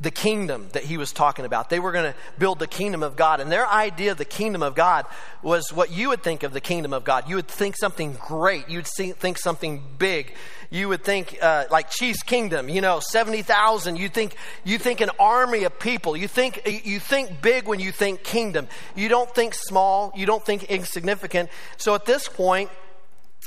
the 0.00 0.10
kingdom 0.12 0.68
that 0.72 0.84
he 0.84 0.96
was 0.96 1.12
talking 1.12 1.44
about. 1.44 1.70
They 1.70 1.80
were 1.80 1.90
going 1.90 2.12
to 2.12 2.18
build 2.38 2.60
the 2.60 2.68
kingdom 2.68 3.02
of 3.02 3.16
God. 3.16 3.40
And 3.40 3.50
their 3.50 3.66
idea 3.66 4.12
of 4.12 4.18
the 4.18 4.24
kingdom 4.24 4.62
of 4.62 4.76
God 4.76 5.06
was 5.42 5.72
what 5.72 5.90
you 5.90 6.10
would 6.10 6.22
think 6.22 6.44
of 6.44 6.52
the 6.52 6.60
kingdom 6.60 6.92
of 6.92 7.02
God. 7.02 7.28
You 7.28 7.34
would 7.34 7.48
think 7.48 7.76
something 7.76 8.16
great. 8.20 8.68
You'd 8.68 8.86
think 8.86 9.38
something 9.38 9.82
big. 9.98 10.34
You 10.70 10.88
would 10.90 11.02
think 11.02 11.38
uh, 11.42 11.64
like 11.70 11.90
Chief's 11.90 12.22
Kingdom, 12.22 12.68
you 12.68 12.80
know, 12.80 13.00
70,000. 13.00 13.96
You 13.96 14.08
think, 14.08 14.36
you 14.64 14.78
think 14.78 15.00
an 15.00 15.10
army 15.18 15.64
of 15.64 15.80
people. 15.80 16.16
You 16.16 16.28
think, 16.28 16.62
you 16.84 17.00
think 17.00 17.42
big 17.42 17.66
when 17.66 17.80
you 17.80 17.90
think 17.90 18.22
kingdom. 18.22 18.68
You 18.94 19.08
don't 19.08 19.34
think 19.34 19.54
small. 19.54 20.12
You 20.14 20.26
don't 20.26 20.44
think 20.44 20.64
insignificant. 20.64 21.50
So 21.76 21.96
at 21.96 22.04
this 22.04 22.28
point, 22.28 22.70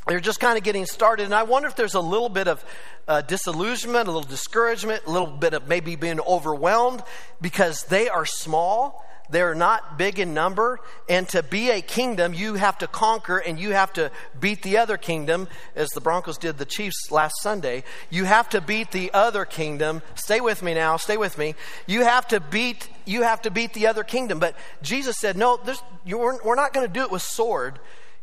they're 0.07 0.19
just 0.19 0.39
kind 0.39 0.57
of 0.57 0.63
getting 0.63 0.85
started. 0.85 1.25
And 1.25 1.35
I 1.35 1.43
wonder 1.43 1.67
if 1.67 1.75
there's 1.75 1.93
a 1.93 2.01
little 2.01 2.29
bit 2.29 2.47
of 2.47 2.63
uh, 3.07 3.21
disillusionment, 3.21 4.07
a 4.07 4.11
little 4.11 4.27
discouragement, 4.27 5.03
a 5.05 5.11
little 5.11 5.27
bit 5.27 5.53
of 5.53 5.67
maybe 5.67 5.95
being 5.95 6.19
overwhelmed 6.21 7.03
because 7.39 7.83
they 7.83 8.09
are 8.09 8.25
small. 8.25 9.05
They're 9.29 9.55
not 9.55 9.97
big 9.97 10.19
in 10.19 10.33
number. 10.33 10.79
And 11.07 11.29
to 11.29 11.41
be 11.41 11.69
a 11.69 11.81
kingdom, 11.81 12.33
you 12.33 12.55
have 12.55 12.79
to 12.79 12.87
conquer 12.87 13.37
and 13.37 13.57
you 13.57 13.71
have 13.71 13.93
to 13.93 14.11
beat 14.37 14.61
the 14.61 14.77
other 14.77 14.97
kingdom, 14.97 15.47
as 15.73 15.89
the 15.91 16.01
Broncos 16.01 16.37
did 16.37 16.57
the 16.57 16.65
Chiefs 16.65 17.11
last 17.11 17.35
Sunday. 17.41 17.85
You 18.09 18.25
have 18.25 18.49
to 18.49 18.59
beat 18.59 18.91
the 18.91 19.09
other 19.13 19.45
kingdom. 19.45 20.01
Stay 20.15 20.41
with 20.41 20.61
me 20.61 20.73
now. 20.73 20.97
Stay 20.97 21.15
with 21.15 21.37
me. 21.37 21.55
You 21.87 22.03
have 22.03 22.27
to 22.29 22.41
beat, 22.41 22.89
you 23.05 23.21
have 23.21 23.43
to 23.43 23.51
beat 23.51 23.73
the 23.73 23.87
other 23.87 24.03
kingdom. 24.03 24.39
But 24.39 24.55
Jesus 24.81 25.17
said, 25.17 25.37
no, 25.37 25.59
we're 26.05 26.55
not 26.55 26.73
going 26.73 26.85
to 26.85 26.91
do 26.93 27.03
it 27.03 27.11
with 27.11 27.21
sword. 27.21 27.79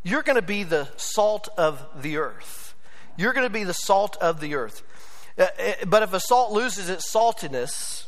You're 0.08 0.22
going 0.22 0.36
to 0.36 0.42
be 0.42 0.62
the 0.62 0.88
salt 0.96 1.50
of 1.58 1.86
the 2.00 2.16
earth. 2.16 2.74
You're 3.18 3.34
going 3.34 3.44
to 3.46 3.52
be 3.52 3.64
the 3.64 3.74
salt 3.74 4.16
of 4.22 4.40
the 4.40 4.54
earth. 4.54 4.82
Uh, 5.36 5.42
uh, 5.42 5.72
but 5.86 6.02
if 6.02 6.14
a 6.14 6.20
salt 6.20 6.50
loses 6.50 6.88
its 6.88 7.12
saltiness, 7.12 8.06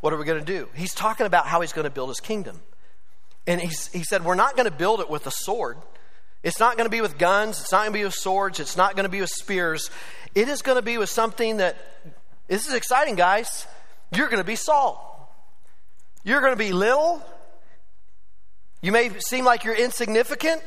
what 0.00 0.14
are 0.14 0.16
we 0.16 0.24
going 0.24 0.42
to 0.42 0.44
do? 0.44 0.70
He's 0.74 0.94
talking 0.94 1.26
about 1.26 1.46
how 1.46 1.60
he's 1.60 1.74
going 1.74 1.84
to 1.84 1.90
build 1.90 2.08
his 2.08 2.20
kingdom. 2.20 2.62
And 3.46 3.60
he's, 3.60 3.88
he 3.88 4.04
said, 4.04 4.24
We're 4.24 4.36
not 4.36 4.56
going 4.56 4.64
to 4.64 4.74
build 4.74 5.00
it 5.00 5.10
with 5.10 5.26
a 5.26 5.30
sword. 5.30 5.76
It's 6.42 6.58
not 6.58 6.78
going 6.78 6.86
to 6.86 6.90
be 6.90 7.02
with 7.02 7.18
guns. 7.18 7.60
It's 7.60 7.72
not 7.72 7.80
going 7.80 7.92
to 7.92 7.98
be 7.98 8.04
with 8.04 8.14
swords. 8.14 8.58
It's 8.58 8.78
not 8.78 8.96
going 8.96 9.04
to 9.04 9.10
be 9.10 9.20
with 9.20 9.30
spears. 9.30 9.90
It 10.34 10.48
is 10.48 10.62
going 10.62 10.76
to 10.76 10.82
be 10.82 10.96
with 10.96 11.10
something 11.10 11.58
that, 11.58 11.76
this 12.48 12.66
is 12.66 12.72
exciting, 12.72 13.16
guys. 13.16 13.66
You're 14.14 14.28
going 14.28 14.42
to 14.42 14.44
be 14.44 14.56
salt. 14.56 14.98
You're 16.24 16.40
going 16.40 16.54
to 16.54 16.58
be 16.58 16.72
little. 16.72 17.22
You 18.80 18.92
may 18.92 19.10
seem 19.18 19.44
like 19.44 19.64
you're 19.64 19.74
insignificant. 19.74 20.62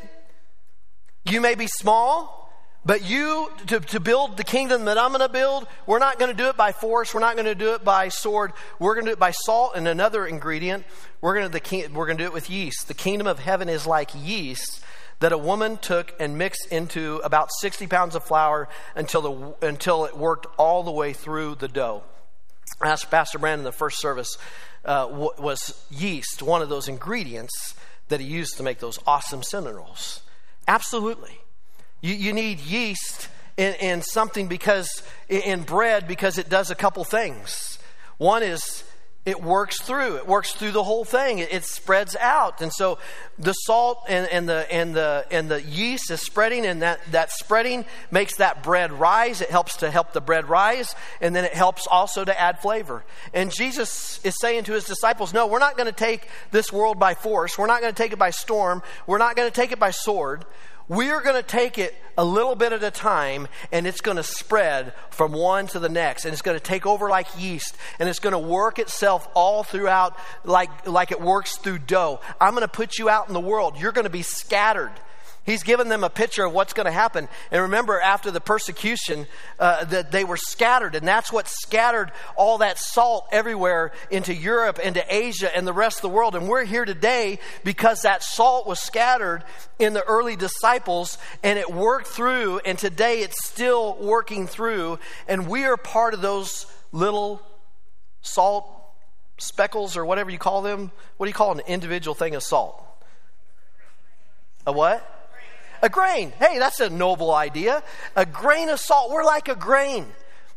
You 1.26 1.42
may 1.42 1.56
be 1.56 1.68
small. 1.68 2.40
But 2.86 3.08
you, 3.08 3.52
to, 3.68 3.82
to 3.82 4.00
build 4.00 4.38
the 4.38 4.44
kingdom 4.44 4.86
that 4.86 4.98
I'm 4.98 5.10
going 5.10 5.20
to 5.20 5.30
build, 5.30 5.68
we're 5.86 6.00
not 6.00 6.18
going 6.18 6.32
to 6.32 6.38
do 6.38 6.48
it 6.48 6.56
by 6.56 6.72
force. 6.72 7.14
We're 7.14 7.20
not 7.20 7.36
going 7.36 7.46
to 7.46 7.56
do 7.56 7.74
it 7.74 7.84
by 7.84 8.08
sword. 8.08 8.54
We're 8.80 8.94
going 8.94 9.06
to 9.06 9.12
do 9.12 9.14
it 9.14 9.20
by 9.20 9.32
salt 9.32 9.74
and 9.76 9.88
another 9.88 10.26
ingredient. 10.26 10.86
We're 11.20 11.36
going, 11.36 11.52
to, 11.52 12.16
do 12.16 12.24
it 12.24 12.34
with 12.34 12.50
yeast. 12.50 12.88
The 12.88 12.94
kingdom 12.94 13.28
of 13.28 13.40
heaven 13.40 13.68
is 13.68 13.86
like 13.86 14.12
yeast 14.16 14.82
that 15.20 15.34
a 15.34 15.38
woman 15.38 15.78
took 15.78 16.16
and 16.22 16.38
mixed 16.38 16.68
into 16.72 17.18
about 17.18 17.50
60 17.60 17.86
pounds 17.88 18.16
of 18.16 18.24
flour 18.24 18.70
until, 18.96 19.22
the, 19.22 19.68
until 19.68 20.06
it 20.06 20.18
worked 20.18 20.48
all 20.58 20.84
the 20.84 20.92
way 20.92 21.12
through 21.12 21.56
the 21.56 21.68
dough. 21.68 22.04
I 22.82 22.88
asked 22.88 23.12
Pastor 23.12 23.40
Brandon 23.40 23.60
in 23.60 23.66
the 23.66 23.72
first 23.74 24.00
service, 24.00 24.38
uh, 24.86 25.08
was 25.10 25.86
yeast 25.92 26.42
one 26.42 26.62
of 26.62 26.70
those 26.70 26.88
ingredients 26.88 27.76
that 28.08 28.22
he 28.22 28.26
used 28.26 28.56
to 28.58 28.64
make 28.64 28.80
those 28.80 28.98
awesome 29.06 29.44
cinnamon 29.44 29.76
rolls? 29.76 30.22
Absolutely. 30.70 31.36
You, 32.00 32.14
you 32.14 32.32
need 32.32 32.60
yeast 32.60 33.28
in, 33.58 33.74
in 33.82 34.02
something 34.04 34.48
because, 34.48 35.02
in 35.28 35.64
bread, 35.64 36.08
because 36.08 36.38
it 36.38 36.48
does 36.48 36.70
a 36.70 36.76
couple 36.76 37.04
things. 37.04 37.80
One 38.20 38.44
is 38.44 38.84
it 39.30 39.44
works 39.44 39.80
through. 39.80 40.16
It 40.16 40.28
works 40.28 40.54
through 40.54 40.72
the 40.72 40.84
whole 40.84 41.06
thing. 41.06 41.38
It, 41.38 41.54
it, 41.54 41.64
spreads 41.64 42.16
out. 42.16 42.62
And 42.62 42.74
so 42.74 42.98
the 43.38 43.54
salt 43.54 44.04
and, 44.10 44.28
and, 44.32 44.50
the 44.50 44.66
and 44.74 44.96
the 44.96 45.24
and 45.30 45.50
the 45.50 45.62
yeast 45.62 46.10
is 46.10 46.20
spreading 46.20 46.66
and 46.66 46.82
that 46.82 47.00
that 47.12 47.32
spreading 47.32 47.86
makes 48.10 48.38
that 48.38 48.64
bread 48.64 48.92
rise. 48.92 49.42
It 49.42 49.52
helps 49.52 49.78
to 49.78 49.92
help 49.92 50.14
the 50.14 50.22
bread 50.22 50.50
rise 50.50 50.96
and 51.22 51.36
then 51.36 51.46
it 51.46 51.54
helps 51.54 51.86
also 51.86 52.26
to 52.26 52.42
add 52.42 52.60
flavor. 52.60 53.06
And 53.32 53.52
jesus 53.52 54.20
is 54.24 54.36
saying 54.42 54.64
to 54.64 54.74
his 54.74 54.86
disciples 54.86 55.32
no 55.32 55.46
we're 55.46 55.60
not 55.60 55.78
going 55.78 55.88
to 55.88 55.96
take 55.96 56.28
this 56.50 56.74
world 56.74 56.98
by 56.98 57.14
force. 57.14 57.56
We're 57.56 57.68
not 57.68 57.82
going 57.82 57.94
to 57.94 58.04
take 58.04 58.14
it 58.14 58.20
by 58.20 58.32
storm. 58.32 58.82
We're 59.06 59.20
not 59.20 59.36
going 59.36 59.48
to 59.48 59.56
take 59.56 59.72
it 59.72 59.80
by 59.80 59.92
sword 59.92 60.44
we're 60.90 61.22
going 61.22 61.36
to 61.36 61.44
take 61.44 61.78
it 61.78 61.96
a 62.18 62.26
little 62.26 62.56
bit 62.56 62.74
at 62.74 62.84
a 62.84 62.92
time 62.92 63.48
and 63.72 63.88
it's 63.88 64.02
going 64.02 64.18
to 64.18 64.24
spread 64.24 64.92
from 65.12 65.32
one 65.32 65.68
to 65.68 65.80
the 65.80 65.88
next 65.88 66.26
and 66.26 66.34
it's 66.34 66.42
going 66.42 66.58
to 66.58 66.64
take 66.64 66.86
over 66.86 67.10
like 67.10 67.28
yeast 67.40 67.78
and 68.00 68.10
it's 68.10 68.20
going 68.20 68.34
to 68.34 68.40
work 68.40 68.80
itself 68.80 69.30
all 69.36 69.64
throughout 69.64 70.18
like, 70.44 70.88
like 70.88 71.12
it 71.12 71.22
works 71.22 71.56
through 71.58 71.80
dough. 71.80 72.20
I'm 72.42 72.52
going 72.52 72.62
to 72.62 72.68
put 72.68 72.98
you 72.98 73.08
out 73.08 73.28
in 73.28 73.34
the 73.34 73.40
world. 73.40 73.80
You're 73.80 73.94
going 73.94 74.04
to 74.04 74.10
be 74.10 74.24
scattered. 74.24 74.92
He's 75.46 75.64
given 75.64 75.90
them 75.90 76.04
a 76.04 76.10
picture 76.10 76.46
of 76.46 76.54
what's 76.54 76.74
going 76.74 76.86
to 76.86 76.92
happen. 76.92 77.28
And 77.50 77.64
remember, 77.64 78.00
after 78.00 78.30
the 78.30 78.42
persecution, 78.42 79.26
uh, 79.58 79.86
that 79.86 80.12
they 80.12 80.24
were 80.24 80.38
scattered, 80.38 80.96
and 80.96 81.08
that's 81.08 81.32
what 81.32 81.48
scattered 81.48 82.12
all 82.36 82.60
that 82.60 82.78
salt 82.78 83.28
everywhere 83.32 83.92
into 84.12 84.34
Europe, 84.34 84.78
into 84.80 85.04
Asia, 85.08 85.56
and 85.56 85.66
the 85.66 85.74
rest 85.74 85.98
of 85.98 86.02
the 86.04 86.10
world. 86.10 86.36
And 86.36 86.48
we're 86.48 86.66
here 86.66 86.86
today 86.86 87.40
because 87.64 88.04
that 88.04 88.22
salt 88.22 88.68
was 88.68 88.80
scattered 88.80 89.44
in 89.80 89.94
the 89.94 90.04
early 90.04 90.36
disciples, 90.36 91.18
and 91.42 91.58
it 91.58 91.72
worked 91.72 92.08
through, 92.08 92.60
and 92.60 92.78
today 92.78 93.22
it's 93.22 93.44
still 93.44 93.98
working 94.00 94.46
through. 94.46 95.00
And 95.28 95.48
we 95.48 95.66
are 95.66 95.78
part 95.78 96.14
of 96.14 96.22
those 96.22 96.68
little 96.92 97.42
salt 98.22 98.72
speckles, 99.38 99.98
or 99.98 100.06
whatever 100.06 100.30
you 100.30 100.38
call 100.38 100.62
them. 100.62 100.92
What 101.18 101.26
do 101.26 101.30
you 101.30 101.34
call 101.34 101.54
an 101.54 101.62
individual 101.66 102.14
thing 102.14 102.36
of 102.36 102.44
salt? 102.44 102.84
A 104.68 104.72
what? 104.72 105.16
A 105.82 105.90
grain. 105.90 106.32
Hey, 106.40 106.60
that's 106.60 106.80
a 106.80 106.90
noble 106.90 107.34
idea. 107.34 107.84
A 108.16 108.26
grain 108.26 108.70
of 108.70 108.80
salt. 108.80 109.12
We're 109.12 109.24
like 109.24 109.48
a 109.48 109.56
grain. 109.56 110.06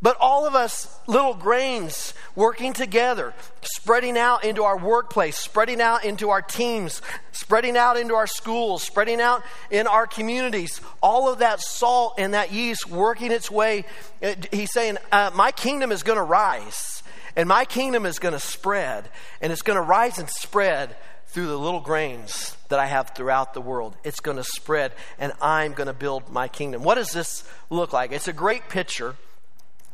But 0.02 0.16
all 0.18 0.46
of 0.46 0.56
us, 0.56 0.92
little 1.06 1.34
grains 1.34 2.12
working 2.34 2.72
together, 2.72 3.32
spreading 3.62 4.18
out 4.18 4.44
into 4.44 4.64
our 4.64 4.76
workplace, 4.76 5.38
spreading 5.38 5.80
out 5.80 6.04
into 6.04 6.30
our 6.30 6.42
teams, 6.42 7.00
spreading 7.30 7.76
out 7.76 7.96
into 7.96 8.14
our 8.16 8.26
schools, 8.26 8.82
spreading 8.82 9.20
out 9.20 9.44
in 9.70 9.86
our 9.86 10.08
communities, 10.08 10.80
all 11.00 11.32
of 11.32 11.38
that 11.38 11.60
salt 11.60 12.14
and 12.18 12.34
that 12.34 12.52
yeast 12.52 12.90
working 12.90 13.30
its 13.30 13.48
way. 13.48 13.84
Uh, 14.20 14.34
he's 14.50 14.72
saying, 14.72 14.98
uh, 15.12 15.30
My 15.34 15.52
kingdom 15.52 15.92
is 15.92 16.02
going 16.02 16.18
to 16.18 16.24
rise, 16.24 17.04
and 17.36 17.48
my 17.48 17.64
kingdom 17.64 18.04
is 18.04 18.18
going 18.18 18.34
to 18.34 18.40
spread, 18.40 19.08
and 19.40 19.52
it's 19.52 19.62
going 19.62 19.76
to 19.76 19.82
rise 19.82 20.18
and 20.18 20.28
spread 20.28 20.96
through 21.32 21.46
the 21.46 21.58
little 21.58 21.80
grains 21.80 22.56
that 22.68 22.78
I 22.78 22.86
have 22.86 23.12
throughout 23.14 23.54
the 23.54 23.60
world. 23.60 23.96
It's 24.04 24.20
going 24.20 24.36
to 24.36 24.44
spread, 24.44 24.92
and 25.18 25.32
I'm 25.40 25.72
going 25.72 25.86
to 25.86 25.94
build 25.94 26.30
my 26.30 26.48
kingdom. 26.48 26.82
What 26.82 26.96
does 26.96 27.12
this 27.12 27.44
look 27.70 27.92
like? 27.92 28.12
It's 28.12 28.28
a 28.28 28.32
great 28.32 28.68
picture, 28.68 29.16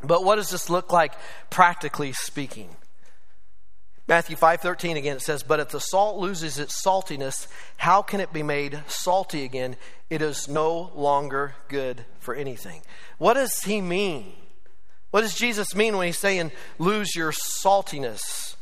but 0.02 0.24
what 0.24 0.36
does 0.36 0.50
this 0.50 0.68
look 0.68 0.92
like 0.92 1.14
practically 1.50 2.12
speaking? 2.12 2.70
Matthew 4.08 4.36
5:13 4.36 4.96
again 4.96 5.16
it 5.16 5.22
says, 5.22 5.42
"But 5.42 5.60
if 5.60 5.68
the 5.68 5.80
salt 5.80 6.16
loses 6.16 6.58
its 6.58 6.82
saltiness, 6.82 7.46
how 7.76 8.00
can 8.00 8.20
it 8.20 8.32
be 8.32 8.42
made 8.42 8.82
salty 8.88 9.44
again? 9.44 9.76
It 10.08 10.22
is 10.22 10.48
no 10.48 10.90
longer 10.94 11.56
good 11.68 12.06
for 12.18 12.34
anything." 12.34 12.82
What 13.18 13.34
does 13.34 13.64
he 13.64 13.82
mean? 13.82 14.34
What 15.10 15.20
does 15.20 15.34
Jesus 15.34 15.74
mean 15.74 15.96
when 15.96 16.06
he's 16.06 16.18
saying 16.18 16.52
lose 16.78 17.14
your 17.14 17.32
saltiness? 17.32 18.56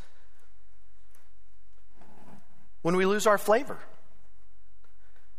When 2.87 2.95
we 2.95 3.05
lose 3.05 3.26
our 3.26 3.37
flavor. 3.37 3.76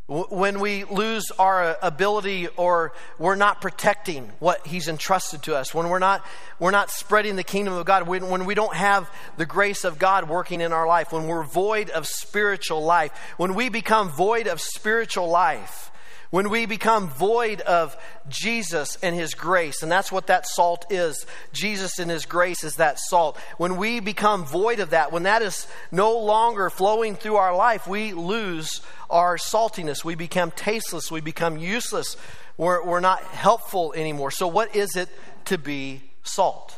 when 0.08 0.60
we 0.60 0.84
lose 0.84 1.32
our 1.40 1.64
uh, 1.64 1.76
ability 1.82 2.50
or 2.58 2.92
we're 3.18 3.36
not 3.36 3.62
protecting 3.62 4.30
what 4.40 4.68
he's 4.68 4.90
entrusted 4.90 5.44
to 5.44 5.56
us 5.56 5.74
when 5.74 5.88
we're 5.88 5.98
not 5.98 6.26
we're 6.60 6.72
not 6.72 6.92
spreading 6.92 7.38
the 7.38 7.44
kingdom 7.46 7.74
of 7.74 7.86
god 7.86 8.06
when, 8.06 8.28
when 8.30 8.44
we 8.46 8.54
don't 8.54 8.76
have 8.76 9.10
the 9.38 9.46
grace 9.46 9.86
of 9.86 9.98
god 9.98 10.28
working 10.28 10.60
in 10.60 10.74
our 10.74 10.86
life 10.86 11.14
when 11.14 11.26
we're 11.26 11.44
void 11.44 11.90
of 11.90 12.06
spiritual 12.06 12.84
life 12.84 13.12
when 13.38 13.54
we 13.54 13.70
become 13.70 14.10
void 14.10 14.48
of 14.48 14.60
spiritual 14.60 15.30
life 15.30 15.90
when 16.30 16.50
we 16.50 16.66
become 16.66 17.10
void 17.10 17.62
of 17.62 17.96
Jesus 18.28 18.98
and 19.02 19.16
His 19.16 19.34
grace, 19.34 19.82
and 19.82 19.92
that's 19.92 20.12
what 20.12 20.28
that 20.28 20.48
salt 20.48 20.86
is. 20.92 21.26
Jesus 21.54 22.00
and 22.00 22.12
His 22.12 22.26
grace 22.26 22.64
is 22.64 22.76
that 22.76 23.00
salt. 23.00 23.38
When 23.58 23.78
we 23.78 24.00
become 24.00 24.46
void 24.46 24.80
of 24.80 24.90
that, 24.92 25.12
when 25.12 25.24
that 25.24 25.42
is 25.42 25.68
no 25.92 26.20
longer 26.20 26.70
flowing 26.70 27.16
through 27.16 27.38
our 27.38 27.56
life, 27.56 27.88
we 27.88 28.14
lose 28.14 28.82
our 29.10 29.38
saltiness. 29.38 30.04
We 30.04 30.16
become 30.16 30.52
tasteless. 30.52 31.12
We 31.12 31.22
become 31.22 31.58
useless. 31.58 32.18
We're, 32.58 32.84
we're 32.84 33.00
not 33.00 33.24
helpful 33.24 33.94
anymore. 33.96 34.32
So, 34.32 34.48
what 34.48 34.76
is 34.76 34.96
it 34.96 35.10
to 35.46 35.58
be 35.58 36.02
salt? 36.24 36.78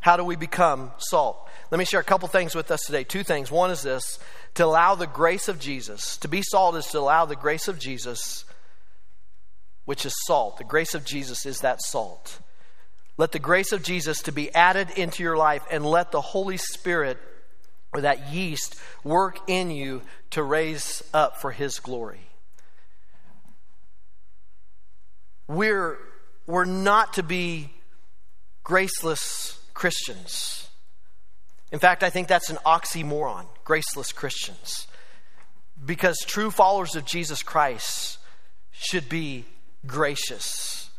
How 0.00 0.16
do 0.16 0.24
we 0.24 0.36
become 0.36 0.92
salt? 0.98 1.48
Let 1.70 1.78
me 1.78 1.84
share 1.84 2.00
a 2.00 2.04
couple 2.04 2.28
things 2.28 2.54
with 2.54 2.70
us 2.70 2.80
today. 2.86 3.04
Two 3.04 3.22
things. 3.22 3.50
One 3.50 3.70
is 3.70 3.82
this 3.82 4.18
to 4.54 4.64
allow 4.64 4.94
the 4.94 5.06
grace 5.06 5.48
of 5.48 5.60
Jesus. 5.60 6.16
To 6.18 6.28
be 6.28 6.42
salt 6.42 6.76
is 6.76 6.86
to 6.86 6.98
allow 6.98 7.26
the 7.26 7.36
grace 7.36 7.68
of 7.68 7.78
Jesus 7.78 8.44
which 9.88 10.04
is 10.04 10.14
salt. 10.26 10.58
The 10.58 10.64
grace 10.64 10.94
of 10.94 11.06
Jesus 11.06 11.46
is 11.46 11.60
that 11.60 11.80
salt. 11.80 12.40
Let 13.16 13.32
the 13.32 13.38
grace 13.38 13.72
of 13.72 13.82
Jesus 13.82 14.20
to 14.24 14.32
be 14.32 14.54
added 14.54 14.90
into 14.90 15.22
your 15.22 15.38
life 15.38 15.62
and 15.70 15.82
let 15.82 16.12
the 16.12 16.20
Holy 16.20 16.58
Spirit 16.58 17.16
or 17.94 18.02
that 18.02 18.30
yeast 18.30 18.78
work 19.02 19.38
in 19.46 19.70
you 19.70 20.02
to 20.32 20.42
raise 20.42 21.02
up 21.14 21.40
for 21.40 21.52
his 21.52 21.78
glory. 21.78 22.20
We're, 25.46 25.96
we're 26.46 26.66
not 26.66 27.14
to 27.14 27.22
be 27.22 27.70
graceless 28.64 29.58
Christians. 29.72 30.68
In 31.72 31.78
fact, 31.78 32.02
I 32.02 32.10
think 32.10 32.28
that's 32.28 32.50
an 32.50 32.58
oxymoron, 32.66 33.46
graceless 33.64 34.12
Christians. 34.12 34.86
Because 35.82 36.18
true 36.26 36.50
followers 36.50 36.94
of 36.94 37.06
Jesus 37.06 37.42
Christ 37.42 38.18
should 38.70 39.08
be 39.08 39.46
gracious. 39.88 40.90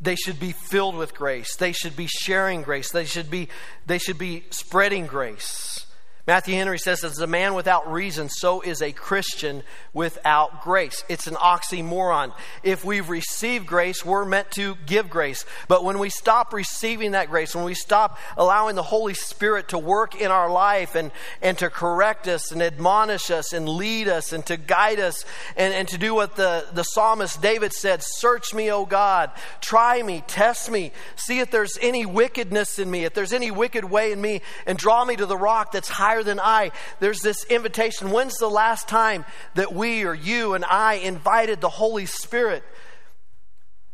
They 0.00 0.16
should 0.16 0.40
be 0.40 0.50
filled 0.50 0.96
with 0.96 1.14
grace. 1.14 1.54
They 1.54 1.70
should 1.70 1.94
be 1.94 2.08
sharing 2.08 2.62
grace. 2.62 2.90
They 2.90 3.04
should 3.04 3.30
be, 3.30 3.48
they 3.86 3.98
should 3.98 4.18
be 4.18 4.42
spreading 4.50 5.06
grace. 5.06 5.86
Matthew 6.24 6.54
Henry 6.54 6.78
says, 6.78 7.02
as 7.02 7.18
a 7.18 7.26
man 7.26 7.54
without 7.54 7.90
reason, 7.90 8.28
so 8.28 8.60
is 8.60 8.80
a 8.80 8.92
Christian 8.92 9.64
without 9.92 10.62
grace. 10.62 11.02
It's 11.08 11.26
an 11.26 11.34
oxymoron. 11.34 12.32
If 12.62 12.84
we've 12.84 13.08
received 13.08 13.66
grace, 13.66 14.04
we're 14.04 14.24
meant 14.24 14.52
to 14.52 14.76
give 14.86 15.10
grace. 15.10 15.44
But 15.66 15.82
when 15.82 15.98
we 15.98 16.10
stop 16.10 16.52
receiving 16.52 17.10
that 17.12 17.28
grace, 17.28 17.56
when 17.56 17.64
we 17.64 17.74
stop 17.74 18.18
allowing 18.36 18.76
the 18.76 18.84
Holy 18.84 19.14
Spirit 19.14 19.70
to 19.70 19.78
work 19.80 20.14
in 20.14 20.30
our 20.30 20.48
life 20.48 20.94
and, 20.94 21.10
and 21.40 21.58
to 21.58 21.68
correct 21.68 22.28
us 22.28 22.52
and 22.52 22.62
admonish 22.62 23.32
us 23.32 23.52
and 23.52 23.68
lead 23.68 24.06
us 24.06 24.32
and 24.32 24.46
to 24.46 24.56
guide 24.56 25.00
us 25.00 25.24
and, 25.56 25.74
and 25.74 25.88
to 25.88 25.98
do 25.98 26.14
what 26.14 26.36
the, 26.36 26.64
the 26.72 26.84
psalmist 26.84 27.42
David 27.42 27.72
said 27.72 28.00
Search 28.00 28.54
me, 28.54 28.70
O 28.70 28.86
God, 28.86 29.32
try 29.60 30.00
me, 30.00 30.22
test 30.28 30.70
me, 30.70 30.92
see 31.16 31.40
if 31.40 31.50
there's 31.50 31.76
any 31.82 32.06
wickedness 32.06 32.78
in 32.78 32.88
me, 32.88 33.04
if 33.04 33.12
there's 33.12 33.32
any 33.32 33.50
wicked 33.50 33.84
way 33.84 34.12
in 34.12 34.20
me, 34.20 34.40
and 34.68 34.78
draw 34.78 35.04
me 35.04 35.16
to 35.16 35.26
the 35.26 35.36
rock 35.36 35.72
that's 35.72 35.88
high 35.88 36.11
higher 36.12 36.22
than 36.22 36.40
I. 36.40 36.72
There's 37.00 37.20
this 37.20 37.44
invitation. 37.44 38.10
When's 38.10 38.36
the 38.36 38.50
last 38.50 38.86
time 38.86 39.24
that 39.54 39.72
we 39.72 40.04
or 40.04 40.14
you 40.14 40.52
and 40.52 40.64
I 40.64 40.94
invited 40.94 41.60
the 41.60 41.70
Holy 41.70 42.04
Spirit 42.04 42.62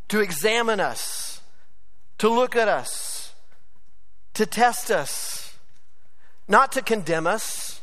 to 0.08 0.20
examine 0.20 0.80
us, 0.80 1.40
to 2.18 2.28
look 2.28 2.56
at 2.56 2.66
us, 2.66 3.32
to 4.34 4.46
test 4.46 4.90
us, 4.90 5.56
not 6.48 6.72
to 6.72 6.82
condemn 6.82 7.26
us? 7.26 7.80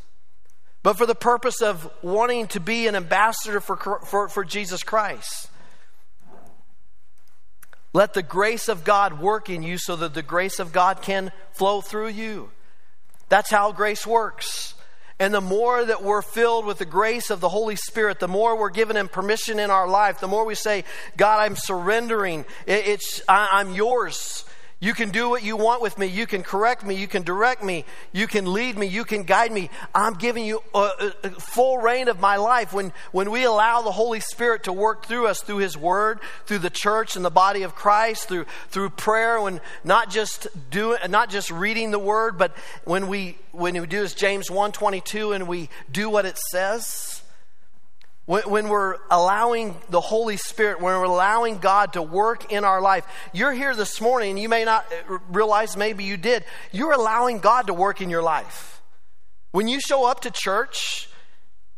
but 0.84 0.98
for 0.98 1.08
the 1.08 1.16
purpose 1.16 1.64
of 1.64 1.92
wanting 2.04 2.46
to 2.46 2.60
be 2.60 2.86
an 2.86 2.96
ambassador 2.96 3.60
for, 3.60 3.76
for, 4.06 4.30
for, 4.30 4.44
Jesus 4.46 4.84
Christ. 4.84 5.50
Let 7.92 8.14
the 8.14 8.22
grace 8.22 8.70
of 8.70 8.84
God 8.84 9.20
work 9.20 9.50
in 9.50 9.64
you 9.64 9.80
so 9.80 9.96
that 9.96 10.14
the 10.14 10.22
grace 10.22 10.60
of 10.60 10.72
God 10.72 11.02
can 11.02 11.32
flow 11.54 11.82
through 11.82 12.10
you. 12.10 12.52
That's 13.30 13.50
how 13.50 13.72
grace 13.72 14.06
works. 14.06 14.74
And 15.18 15.34
the 15.34 15.42
more 15.42 15.86
that 15.86 16.04
we're 16.04 16.22
filled 16.22 16.66
with 16.66 16.78
the 16.78 16.86
grace 16.86 17.30
of 17.30 17.40
the 17.40 17.48
Holy 17.48 17.78
Spirit, 17.78 18.20
the 18.20 18.28
more 18.28 18.58
we're 18.58 18.70
given 18.70 18.98
Him 18.98 19.08
permission 19.08 19.60
in 19.60 19.72
our 19.72 19.88
life, 19.88 20.20
the 20.20 20.28
more 20.28 20.46
we 20.46 20.56
say, 20.56 20.84
God, 21.16 21.40
I'm 21.40 21.56
surrendering. 21.56 22.46
It's, 22.68 23.22
I'm 23.30 23.74
yours. 23.74 24.44
You 24.86 24.94
can 24.94 25.10
do 25.10 25.28
what 25.28 25.42
you 25.42 25.58
want 25.58 25.82
with 25.82 25.98
me. 25.98 26.06
You 26.06 26.28
can 26.28 26.44
correct 26.44 26.86
me. 26.86 26.94
You 26.94 27.08
can 27.08 27.24
direct 27.24 27.64
me. 27.64 27.86
You 28.12 28.28
can 28.28 28.54
lead 28.54 28.78
me. 28.78 28.86
You 28.86 29.04
can 29.04 29.24
guide 29.24 29.52
me. 29.52 29.72
I'm 29.96 30.14
giving 30.14 30.46
you 30.46 30.62
a, 30.76 31.12
a, 31.24 31.30
full 31.32 31.80
reign 31.80 32.08
of 32.08 32.20
my 32.20 32.36
life. 32.36 32.72
When, 32.72 32.94
when 33.12 33.32
we 33.32 33.46
allow 33.46 33.82
the 33.82 33.92
Holy 33.92 34.20
Spirit 34.20 34.66
to 34.66 34.74
work 34.74 35.08
through 35.08 35.26
us, 35.26 35.42
through 35.42 35.58
His 35.58 35.76
Word, 35.76 36.20
through 36.46 36.60
the 36.60 36.70
church 36.70 37.16
and 37.16 37.26
the 37.26 37.32
body 37.32 37.64
of 37.64 37.74
Christ, 37.74 38.28
through, 38.28 38.46
through 38.70 38.92
prayer, 38.92 39.42
when 39.42 39.60
not 39.84 40.12
just 40.12 40.46
do, 40.70 40.96
not 41.10 41.32
just 41.32 41.50
reading 41.50 41.90
the 41.90 41.98
Word, 41.98 42.38
but 42.38 42.56
when 42.84 43.08
we, 43.08 43.40
when 43.54 43.82
we 43.82 43.88
do 43.88 44.04
as 44.04 44.14
James 44.14 44.50
1.22 44.50 45.34
and 45.34 45.48
we 45.48 45.68
do 45.92 46.12
what 46.12 46.28
it 46.28 46.38
says, 46.52 47.15
when, 48.26 48.70
we're 48.70 48.98
allowing 49.12 49.78
the 49.90 50.02
Holy 50.02 50.38
Spirit, 50.38 50.82
when 50.82 50.98
we're 50.98 51.04
allowing 51.04 51.60
God 51.60 51.94
to 51.94 52.02
work 52.02 52.52
in 52.52 52.64
our 52.64 52.82
life, 52.82 53.06
you're 53.34 53.54
here 53.54 53.76
this 53.76 54.02
morning, 54.02 54.38
you 54.38 54.50
may 54.50 54.66
not 54.66 54.92
realize 55.30 55.78
maybe 55.78 56.04
you 56.04 56.18
did. 56.18 56.44
You're 56.72 56.94
allowing 56.94 57.40
God 57.40 57.68
to 57.68 57.74
work 57.74 58.02
in 58.02 58.10
your 58.10 58.24
life. 58.24 58.82
When 59.52 59.68
you 59.68 59.80
show 59.80 60.06
up 60.06 60.22
to 60.22 60.32
church 60.32 61.08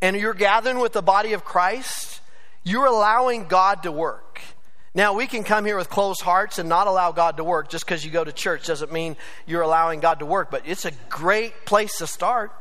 and 0.02 0.16
you're 0.16 0.34
gathering 0.34 0.80
with 0.80 0.94
the 0.94 1.02
body 1.02 1.34
of 1.34 1.44
Christ, 1.44 2.22
you're 2.64 2.86
allowing 2.86 3.48
God 3.48 3.84
to 3.84 3.92
work. 3.92 4.42
Now, 4.96 5.14
we 5.14 5.28
can 5.28 5.44
come 5.44 5.66
here 5.66 5.78
with 5.78 5.90
closed 5.90 6.22
hearts 6.22 6.58
and 6.58 6.70
not 6.70 6.88
allow 6.88 7.12
God 7.12 7.38
to 7.38 7.44
work. 7.44 7.70
Just 7.70 7.86
because 7.86 8.04
you 8.04 8.10
go 8.10 8.24
to 8.24 8.32
church 8.32 8.66
doesn't 8.66 8.92
mean 8.92 9.16
you're 9.46 9.62
allowing 9.62 10.00
God 10.00 10.20
to 10.20 10.26
work, 10.26 10.50
but 10.50 10.64
it's 10.66 10.86
a 10.86 10.92
great 11.10 11.66
place 11.66 11.98
to 12.00 12.08
start. 12.08 12.52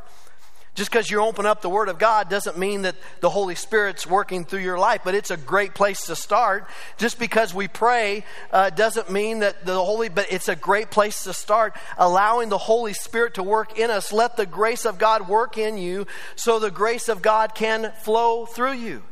Just 0.77 0.91
because 0.91 1.11
you 1.11 1.23
open 1.23 1.47
up 1.47 1.63
the 1.63 1.71
Word 1.71 1.89
of 1.89 1.99
God 1.99 2.29
doesn't 2.29 2.59
mean 2.59 2.83
that 2.83 2.97
the 3.21 3.31
Holy 3.31 3.55
Spirit's 3.55 4.07
working 4.07 4.45
through 4.45 4.61
your 4.61 4.79
life, 4.79 5.01
but 5.05 5.15
it's 5.15 5.31
a 5.31 5.37
great 5.39 5.75
place 5.75 6.03
to 6.03 6.15
start. 6.15 6.69
Just 6.99 7.19
because 7.19 7.55
we 7.55 7.67
pray 7.67 8.27
uh, 8.53 8.69
doesn't 8.69 9.11
mean 9.11 9.39
that 9.39 9.65
the 9.65 9.75
Holy, 9.75 10.11
but 10.11 10.31
it's 10.31 10.49
a 10.49 10.55
great 10.55 10.91
place 10.91 11.25
to 11.25 11.33
start. 11.33 11.75
Allowing 11.97 12.51
the 12.51 12.59
Holy 12.59 12.93
Spirit 12.93 13.35
to 13.35 13.43
work 13.43 13.79
in 13.79 13.91
us. 13.91 14.13
Let 14.13 14.37
the 14.37 14.45
grace 14.45 14.85
of 14.85 14.99
God 14.99 15.29
work 15.29 15.57
in 15.57 15.79
you 15.79 16.07
so 16.37 16.59
the 16.59 16.71
grace 16.71 17.09
of 17.09 17.23
God 17.23 17.55
can 17.55 17.93
flow 18.03 18.45
through 18.45 18.75
you. 18.75 19.03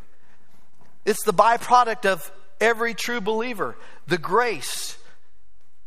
It's 1.06 1.24
the 1.24 1.32
byproduct 1.32 2.04
of 2.04 2.30
every 2.60 2.92
true 2.92 3.22
believer. 3.22 3.74
The 4.06 4.18
grace. 4.18 4.98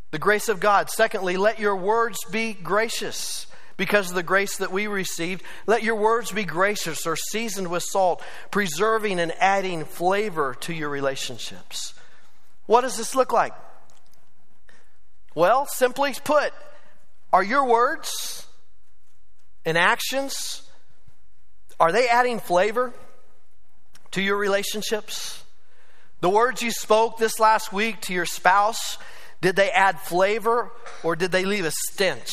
The 0.10 0.20
grace 0.20 0.50
of 0.50 0.60
God. 0.60 0.90
Secondly, 0.90 1.38
let 1.38 1.60
your 1.60 1.76
words 1.76 2.18
be 2.32 2.54
gracious 2.54 3.47
because 3.78 4.10
of 4.10 4.16
the 4.16 4.24
grace 4.24 4.58
that 4.58 4.72
we 4.72 4.88
received. 4.88 5.44
Let 5.66 5.84
your 5.84 5.96
words 5.96 6.32
be 6.32 6.44
gracious 6.44 7.08
or 7.08 7.16
seasoned 7.16 7.70
with 7.70 7.84
salt, 7.84 8.22
preserving 8.52 9.20
and 9.20 9.32
adding 9.40 9.86
flavor 9.86 10.56
to 10.62 10.74
your 10.74 10.90
relationships. 10.90 11.94
What 12.66 12.82
does 12.82 12.98
this 12.98 13.16
look 13.16 13.32
like? 13.32 13.54
Well, 15.36 15.68
simply 15.68 16.14
put, 16.24 16.52
are 17.32 17.44
your 17.44 17.66
words 17.66 18.46
and 19.66 19.78
actions 19.78 20.64
are 21.80 21.92
they 21.92 22.08
adding 22.08 22.40
flavor 22.40 22.94
to 24.12 24.22
your 24.22 24.38
relationships? 24.38 25.44
The 26.22 26.30
words 26.30 26.64
you 26.64 26.72
spoke 26.72 27.18
this 27.18 27.40
last 27.40 27.72
week 27.72 28.02
to 28.02 28.14
your 28.14 28.26
spouse, 28.26 28.98
did 29.42 29.56
they 29.56 29.70
add 29.70 30.00
flavor 30.00 30.72
or 31.04 31.16
did 31.16 31.32
they 31.32 31.46
leave 31.46 31.66
a 31.66 31.72
stench? 31.72 32.32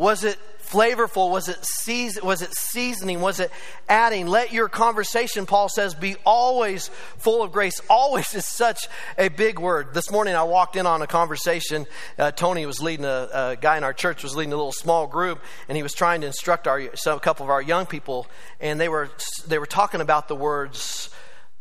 Was 0.00 0.24
it 0.24 0.38
flavorful? 0.62 1.30
Was 1.30 1.50
it, 1.50 1.62
season, 1.62 2.24
was 2.24 2.40
it 2.40 2.54
seasoning? 2.54 3.20
Was 3.20 3.38
it 3.38 3.50
adding? 3.86 4.28
Let 4.28 4.50
your 4.50 4.70
conversation, 4.70 5.44
Paul 5.44 5.68
says, 5.68 5.94
be 5.94 6.16
always 6.24 6.88
full 7.18 7.42
of 7.42 7.52
grace. 7.52 7.82
Always 7.90 8.34
is 8.34 8.46
such 8.46 8.88
a 9.18 9.28
big 9.28 9.58
word. 9.58 9.92
This 9.92 10.10
morning 10.10 10.34
I 10.34 10.44
walked 10.44 10.76
in 10.76 10.86
on 10.86 11.02
a 11.02 11.06
conversation. 11.06 11.86
Uh, 12.18 12.30
Tony 12.30 12.64
was 12.64 12.80
leading 12.80 13.04
a, 13.04 13.28
a, 13.30 13.56
guy 13.60 13.76
in 13.76 13.84
our 13.84 13.92
church 13.92 14.22
was 14.22 14.34
leading 14.34 14.54
a 14.54 14.56
little 14.56 14.72
small 14.72 15.06
group, 15.06 15.42
and 15.68 15.76
he 15.76 15.82
was 15.82 15.92
trying 15.92 16.22
to 16.22 16.26
instruct 16.26 16.66
our 16.66 16.96
so 16.96 17.14
a 17.14 17.20
couple 17.20 17.44
of 17.44 17.50
our 17.50 17.60
young 17.60 17.84
people, 17.84 18.26
and 18.58 18.80
they 18.80 18.88
were 18.88 19.10
they 19.48 19.58
were 19.58 19.66
talking 19.66 20.00
about 20.00 20.28
the 20.28 20.34
words 20.34 21.10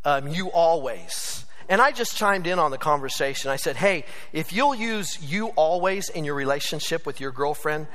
um, 0.06 0.30
"you 0.30 0.50
always." 0.50 1.44
And 1.68 1.82
I 1.82 1.92
just 1.92 2.16
chimed 2.16 2.48
in 2.48 2.58
on 2.58 2.72
the 2.72 2.80
conversation. 2.80 3.52
I 3.52 3.58
said, 3.58 3.76
Hey, 3.76 4.06
if 4.34 4.52
you'll 4.52 4.74
use 4.74 5.22
you 5.22 5.50
always 5.50 6.10
in 6.10 6.26
your 6.26 6.34
relationship 6.34 7.06
with 7.06 7.20
your 7.20 7.32
girlfriend, 7.32 7.86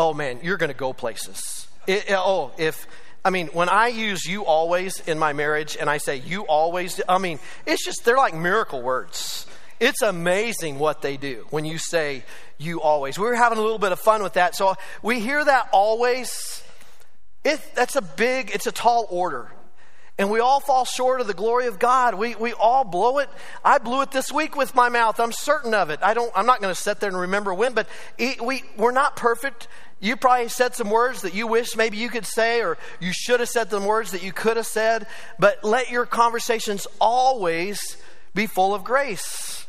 oh 0.00 0.14
man, 0.14 0.40
you're 0.42 0.56
going 0.56 0.72
to 0.72 0.76
go 0.76 0.92
places. 0.92 1.68
It, 1.86 2.06
oh, 2.10 2.52
if 2.58 2.86
I 3.24 3.30
mean, 3.30 3.48
when 3.48 3.68
I 3.68 3.88
use 3.88 4.24
you 4.24 4.44
always 4.44 5.00
in 5.00 5.18
my 5.18 5.32
marriage 5.32 5.76
and 5.78 5.90
I 5.90 5.98
say 5.98 6.16
you 6.16 6.42
always, 6.46 7.00
I 7.08 7.18
mean, 7.18 7.38
it's 7.66 7.84
just, 7.84 8.04
they're 8.04 8.16
like 8.16 8.34
miracle 8.34 8.80
words. 8.80 9.46
It's 9.78 10.02
amazing 10.02 10.78
what 10.78 11.02
they 11.02 11.16
do 11.16 11.46
when 11.50 11.64
you 11.64 11.78
say 11.78 12.22
you 12.58 12.80
always. 12.80 13.18
We 13.18 13.26
were 13.26 13.34
having 13.34 13.58
a 13.58 13.62
little 13.62 13.78
bit 13.78 13.92
of 13.92 14.00
fun 14.00 14.22
with 14.22 14.34
that. 14.34 14.54
So 14.54 14.74
we 15.02 15.20
hear 15.20 15.42
that 15.44 15.68
always. 15.72 16.62
It, 17.44 17.60
that's 17.74 17.96
a 17.96 18.02
big, 18.02 18.50
it's 18.52 18.66
a 18.66 18.72
tall 18.72 19.06
order. 19.10 19.50
And 20.20 20.30
we 20.30 20.38
all 20.38 20.60
fall 20.60 20.84
short 20.84 21.22
of 21.22 21.28
the 21.28 21.32
glory 21.32 21.66
of 21.66 21.78
God. 21.78 22.14
We, 22.14 22.34
we 22.34 22.52
all 22.52 22.84
blow 22.84 23.20
it. 23.20 23.30
I 23.64 23.78
blew 23.78 24.02
it 24.02 24.10
this 24.10 24.30
week 24.30 24.54
with 24.54 24.74
my 24.74 24.90
mouth. 24.90 25.18
I'm 25.18 25.32
certain 25.32 25.72
of 25.72 25.88
it. 25.88 25.98
I 26.02 26.12
don't, 26.12 26.30
I'm 26.36 26.44
not 26.44 26.60
going 26.60 26.74
to 26.74 26.78
sit 26.78 27.00
there 27.00 27.08
and 27.08 27.18
remember 27.18 27.54
when, 27.54 27.72
but 27.72 27.88
we, 28.18 28.62
we're 28.76 28.92
not 28.92 29.16
perfect. 29.16 29.66
You 29.98 30.16
probably 30.16 30.48
said 30.48 30.74
some 30.74 30.90
words 30.90 31.22
that 31.22 31.32
you 31.32 31.46
wish 31.46 31.74
maybe 31.74 31.96
you 31.96 32.10
could 32.10 32.26
say, 32.26 32.60
or 32.60 32.76
you 33.00 33.14
should 33.14 33.40
have 33.40 33.48
said 33.48 33.70
some 33.70 33.86
words 33.86 34.10
that 34.10 34.22
you 34.22 34.30
could 34.30 34.58
have 34.58 34.66
said. 34.66 35.06
But 35.38 35.64
let 35.64 35.90
your 35.90 36.04
conversations 36.04 36.86
always 37.00 37.96
be 38.34 38.46
full 38.46 38.74
of 38.74 38.84
grace. 38.84 39.64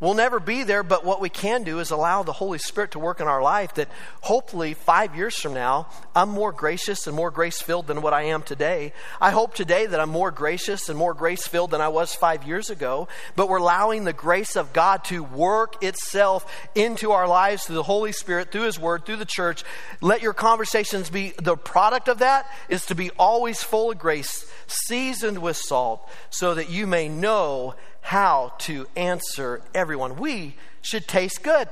We'll 0.00 0.14
never 0.14 0.38
be 0.38 0.62
there, 0.62 0.84
but 0.84 1.04
what 1.04 1.20
we 1.20 1.28
can 1.28 1.64
do 1.64 1.80
is 1.80 1.90
allow 1.90 2.22
the 2.22 2.32
Holy 2.32 2.58
Spirit 2.58 2.92
to 2.92 3.00
work 3.00 3.18
in 3.18 3.26
our 3.26 3.42
life 3.42 3.74
that 3.74 3.88
hopefully 4.20 4.74
five 4.74 5.16
years 5.16 5.36
from 5.36 5.54
now, 5.54 5.88
I'm 6.14 6.28
more 6.28 6.52
gracious 6.52 7.08
and 7.08 7.16
more 7.16 7.32
grace 7.32 7.60
filled 7.60 7.88
than 7.88 8.00
what 8.00 8.14
I 8.14 8.22
am 8.22 8.42
today. 8.42 8.92
I 9.20 9.32
hope 9.32 9.54
today 9.54 9.86
that 9.86 9.98
I'm 9.98 10.10
more 10.10 10.30
gracious 10.30 10.88
and 10.88 10.96
more 10.96 11.14
grace 11.14 11.48
filled 11.48 11.72
than 11.72 11.80
I 11.80 11.88
was 11.88 12.14
five 12.14 12.44
years 12.44 12.70
ago, 12.70 13.08
but 13.34 13.48
we're 13.48 13.56
allowing 13.56 14.04
the 14.04 14.12
grace 14.12 14.54
of 14.54 14.72
God 14.72 15.02
to 15.06 15.24
work 15.24 15.82
itself 15.82 16.46
into 16.76 17.10
our 17.10 17.26
lives 17.26 17.64
through 17.64 17.74
the 17.74 17.82
Holy 17.82 18.12
Spirit, 18.12 18.52
through 18.52 18.66
His 18.66 18.78
Word, 18.78 19.04
through 19.04 19.16
the 19.16 19.24
church. 19.24 19.64
Let 20.00 20.22
your 20.22 20.32
conversations 20.32 21.10
be 21.10 21.34
the 21.42 21.56
product 21.56 22.06
of 22.06 22.20
that 22.20 22.48
is 22.68 22.86
to 22.86 22.94
be 22.94 23.10
always 23.18 23.64
full 23.64 23.90
of 23.90 23.98
grace, 23.98 24.48
seasoned 24.68 25.38
with 25.38 25.56
salt, 25.56 26.08
so 26.30 26.54
that 26.54 26.70
you 26.70 26.86
may 26.86 27.08
know 27.08 27.74
how 28.00 28.54
to 28.58 28.86
answer 28.96 29.62
everyone. 29.74 30.16
We 30.16 30.56
should 30.80 31.06
taste 31.06 31.42
good. 31.42 31.68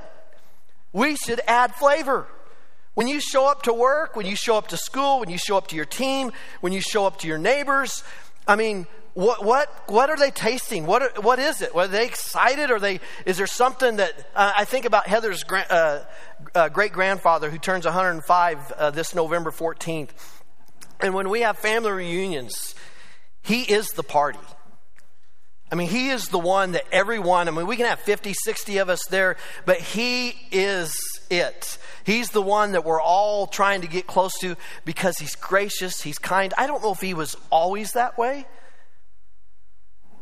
We 0.93 1.15
should 1.15 1.41
add 1.47 1.75
flavor. 1.75 2.27
When 2.93 3.07
you 3.07 3.19
show 3.19 3.45
up 3.47 3.63
to 3.63 3.73
work, 3.73 4.15
when 4.15 4.25
you 4.25 4.35
show 4.35 4.57
up 4.57 4.69
to 4.69 4.77
school, 4.77 5.19
when 5.19 5.29
you 5.29 5.37
show 5.37 5.57
up 5.57 5.67
to 5.67 5.75
your 5.75 5.85
team, 5.85 6.31
when 6.61 6.73
you 6.73 6.81
show 6.81 7.05
up 7.05 7.19
to 7.19 7.27
your 7.27 7.37
neighbors, 7.37 8.03
I 8.47 8.55
mean, 8.55 8.87
what 9.13 9.43
what 9.43 9.69
what 9.87 10.09
are 10.09 10.17
they 10.17 10.31
tasting? 10.31 10.85
What 10.85 11.23
what 11.23 11.39
is 11.39 11.61
it? 11.61 11.75
Are 11.75 11.87
they 11.87 12.05
excited? 12.05 12.69
Are 12.71 12.79
they? 12.79 12.99
Is 13.25 13.37
there 13.37 13.47
something 13.47 13.97
that 13.97 14.13
uh, 14.35 14.53
I 14.55 14.65
think 14.65 14.85
about 14.85 15.07
Heather's 15.07 15.43
uh, 15.49 16.05
uh, 16.53 16.69
great 16.69 16.91
grandfather 16.91 17.49
who 17.49 17.57
turns 17.57 17.85
105 17.85 18.71
uh, 18.71 18.91
this 18.91 19.15
November 19.15 19.49
14th, 19.49 20.09
and 20.99 21.15
when 21.15 21.29
we 21.29 21.41
have 21.41 21.57
family 21.57 21.91
reunions, 21.91 22.75
he 23.41 23.61
is 23.61 23.89
the 23.89 24.03
party. 24.03 24.39
I 25.71 25.75
mean, 25.75 25.89
He 25.89 26.09
is 26.09 26.29
the 26.29 26.39
one 26.39 26.73
that 26.73 26.85
everyone, 26.91 27.47
I 27.47 27.51
mean, 27.51 27.67
we 27.67 27.75
can 27.75 27.85
have 27.85 27.99
50, 27.99 28.33
60 28.33 28.77
of 28.77 28.89
us 28.89 29.01
there, 29.09 29.37
but 29.65 29.77
He 29.77 30.35
is 30.51 30.95
it. 31.29 31.77
He's 32.05 32.29
the 32.29 32.41
one 32.41 32.71
that 32.71 32.85
we're 32.85 33.01
all 33.01 33.47
trying 33.47 33.81
to 33.81 33.87
get 33.87 34.07
close 34.07 34.31
to 34.39 34.55
because 34.85 35.17
He's 35.17 35.35
gracious, 35.35 36.01
He's 36.01 36.17
kind. 36.17 36.53
I 36.57 36.67
don't 36.67 36.81
know 36.81 36.93
if 36.93 37.01
He 37.01 37.13
was 37.13 37.35
always 37.49 37.91
that 37.93 38.17
way, 38.17 38.45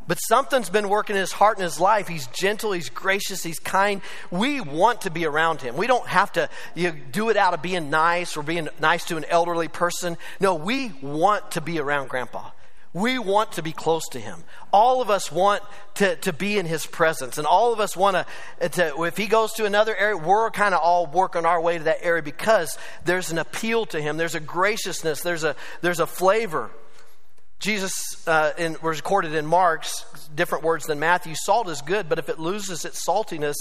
but 0.08 0.18
something's 0.18 0.70
been 0.72 0.90
working 0.90 1.16
in 1.16 1.20
His 1.20 1.32
heart 1.32 1.58
and 1.58 1.64
His 1.64 1.80
life. 1.80 2.08
He's 2.08 2.26
gentle, 2.28 2.72
He's 2.72 2.90
gracious, 2.90 3.44
He's 3.44 3.60
kind. 3.60 4.02
We 4.32 4.62
want 4.62 5.02
to 5.02 5.12
be 5.12 5.26
around 5.28 5.62
Him. 5.62 5.78
We 5.78 5.86
don't 5.86 6.08
have 6.08 6.32
to 6.34 6.50
you 6.74 6.92
know, 6.92 6.98
do 7.12 7.30
it 7.30 7.38
out 7.38 7.54
of 7.54 7.62
being 7.62 7.92
nice 7.92 8.36
or 8.36 8.42
being 8.42 8.68
nice 8.80 9.06
to 9.06 9.18
an 9.18 9.26
elderly 9.26 9.68
person. 9.68 10.18
No, 10.40 10.56
we 10.56 10.92
want 11.04 11.52
to 11.52 11.62
be 11.62 11.80
around 11.80 12.10
Grandpa. 12.10 12.50
We 12.96 13.20
want 13.20 13.52
to 13.52 13.62
be 13.62 13.74
close 13.74 14.08
to 14.12 14.22
him. 14.22 14.46
All 14.72 15.02
of 15.02 15.10
us 15.10 15.30
want 15.30 15.62
to, 15.96 16.16
to 16.16 16.32
be 16.32 16.58
in 16.58 16.66
his 16.66 16.86
presence. 16.86 17.38
And 17.38 17.46
all 17.46 17.74
of 17.74 17.82
us 17.82 17.98
want 17.98 18.26
to, 18.62 19.04
if 19.04 19.18
he 19.18 19.28
goes 19.28 19.52
to 19.56 19.66
another 19.66 19.94
area, 19.94 20.16
we're 20.16 20.50
kind 20.50 20.74
of 20.74 20.80
all 20.80 21.06
working 21.06 21.46
our 21.46 21.60
way 21.60 21.78
to 21.78 21.84
that 21.84 21.98
area 22.02 22.24
because 22.24 22.78
there's 23.04 23.34
an 23.34 23.38
appeal 23.38 23.86
to 23.88 24.02
him. 24.02 24.16
There's 24.16 24.34
a 24.34 24.40
graciousness. 24.40 25.20
There's 25.20 25.44
a, 25.44 25.58
there's 25.82 26.00
a 26.00 26.08
flavor. 26.08 26.72
Jesus 27.60 28.26
uh, 28.30 28.54
in, 28.58 28.78
was 28.82 29.00
recorded 29.00 29.36
in 29.36 29.46
Mark's 29.46 30.06
different 30.34 30.64
words 30.64 30.86
than 30.86 30.98
Matthew. 30.98 31.36
Salt 31.36 31.68
is 31.68 31.82
good, 31.82 32.08
but 32.08 32.18
if 32.18 32.30
it 32.30 32.40
loses 32.40 32.86
its 32.86 33.06
saltiness, 33.06 33.56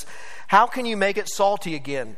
how 0.46 0.68
can 0.68 0.86
you 0.86 0.96
make 0.96 1.16
it 1.16 1.28
salty 1.28 1.74
again? 1.74 2.16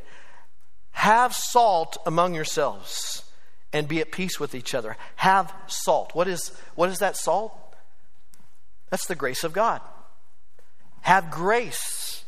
Have 0.91 1.35
salt 1.35 1.97
among 2.05 2.35
yourselves 2.35 3.26
and 3.73 3.89
be 3.89 4.01
at 4.01 4.13
peace 4.13 4.39
with 4.41 4.55
each 4.55 4.75
other. 4.75 4.97
Have 5.17 5.53
salt. 5.67 6.15
What 6.15 6.29
is, 6.29 6.53
what 6.75 6.89
is 6.91 6.99
that 6.99 7.17
salt? 7.17 7.53
That's 8.91 9.07
the 9.07 9.15
grace 9.15 9.45
of 9.45 9.53
God. 9.53 9.81
Have 11.03 11.31
grace. 11.31 12.25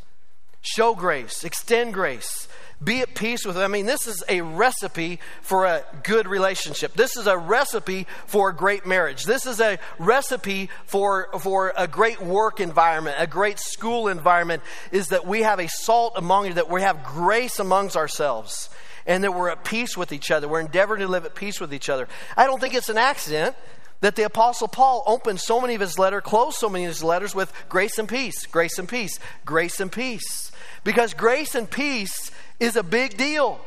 Show 0.61 0.95
grace. 0.95 1.45
Extend 1.45 1.95
grace. 1.95 2.49
Be 2.83 3.01
at 3.01 3.15
peace 3.15 3.45
with. 3.45 3.57
I 3.57 3.67
mean, 3.67 3.87
this 3.87 4.07
is 4.07 4.23
a 4.29 4.41
recipe 4.41 5.19
for 5.43 5.67
a 5.67 5.85
good 6.05 6.29
relationship. 6.29 6.95
This 6.95 7.17
is 7.17 7.27
a 7.27 7.37
recipe 7.37 8.07
for 8.27 8.51
a 8.51 8.55
great 8.55 8.87
marriage. 8.87 9.25
This 9.25 9.47
is 9.47 9.61
a 9.61 9.79
recipe 9.99 10.71
for, 10.87 11.29
for 11.41 11.73
a 11.77 11.89
great 11.89 12.21
work 12.21 12.61
environment, 12.61 13.17
a 13.19 13.27
great 13.27 13.59
school 13.59 14.07
environment, 14.07 14.63
is 14.93 15.09
that 15.09 15.27
we 15.27 15.43
have 15.43 15.59
a 15.59 15.69
salt 15.69 16.13
among 16.17 16.47
you, 16.47 16.55
that 16.55 16.71
we 16.71 16.83
have 16.83 17.05
grace 17.05 17.59
amongst 17.59 17.97
ourselves 17.97 18.71
and 19.09 19.25
that 19.25 19.35
we're 19.35 19.49
at 19.49 19.65
peace 19.65 19.97
with 19.97 20.13
each 20.13 20.31
other. 20.31 20.47
We're 20.47 20.61
endeavoring 20.61 21.01
to 21.01 21.09
live 21.09 21.25
at 21.25 21.35
peace 21.35 21.61
with 21.61 21.75
each 21.75 21.89
other. 21.89 22.07
I 22.37 22.47
don't 22.47 22.61
think 22.61 22.75
it's 22.75 22.91
an 22.91 22.99
accident 22.99 23.57
that 24.01 24.15
the 24.15 24.23
Apostle 24.23 24.69
Paul 24.69 25.03
opened 25.07 25.41
so 25.41 25.61
many 25.61 25.75
of 25.75 25.81
his 25.81 25.99
letters, 25.99 26.23
closed 26.23 26.59
so 26.59 26.69
many 26.69 26.85
of 26.85 26.91
his 26.91 27.03
letters 27.03 27.35
with 27.35 27.53
grace 27.69 27.99
and 27.99 28.09
peace, 28.09 28.47
grace 28.47 28.79
and 28.79 28.89
peace, 28.89 29.19
grace 29.45 29.81
and 29.81 29.91
peace. 29.91 30.53
Because 30.85 31.15
grace 31.15 31.57
and 31.57 31.69
peace 31.69 32.31
is 32.61 32.77
a 32.77 32.83
big 32.85 33.17
deal. 33.17 33.61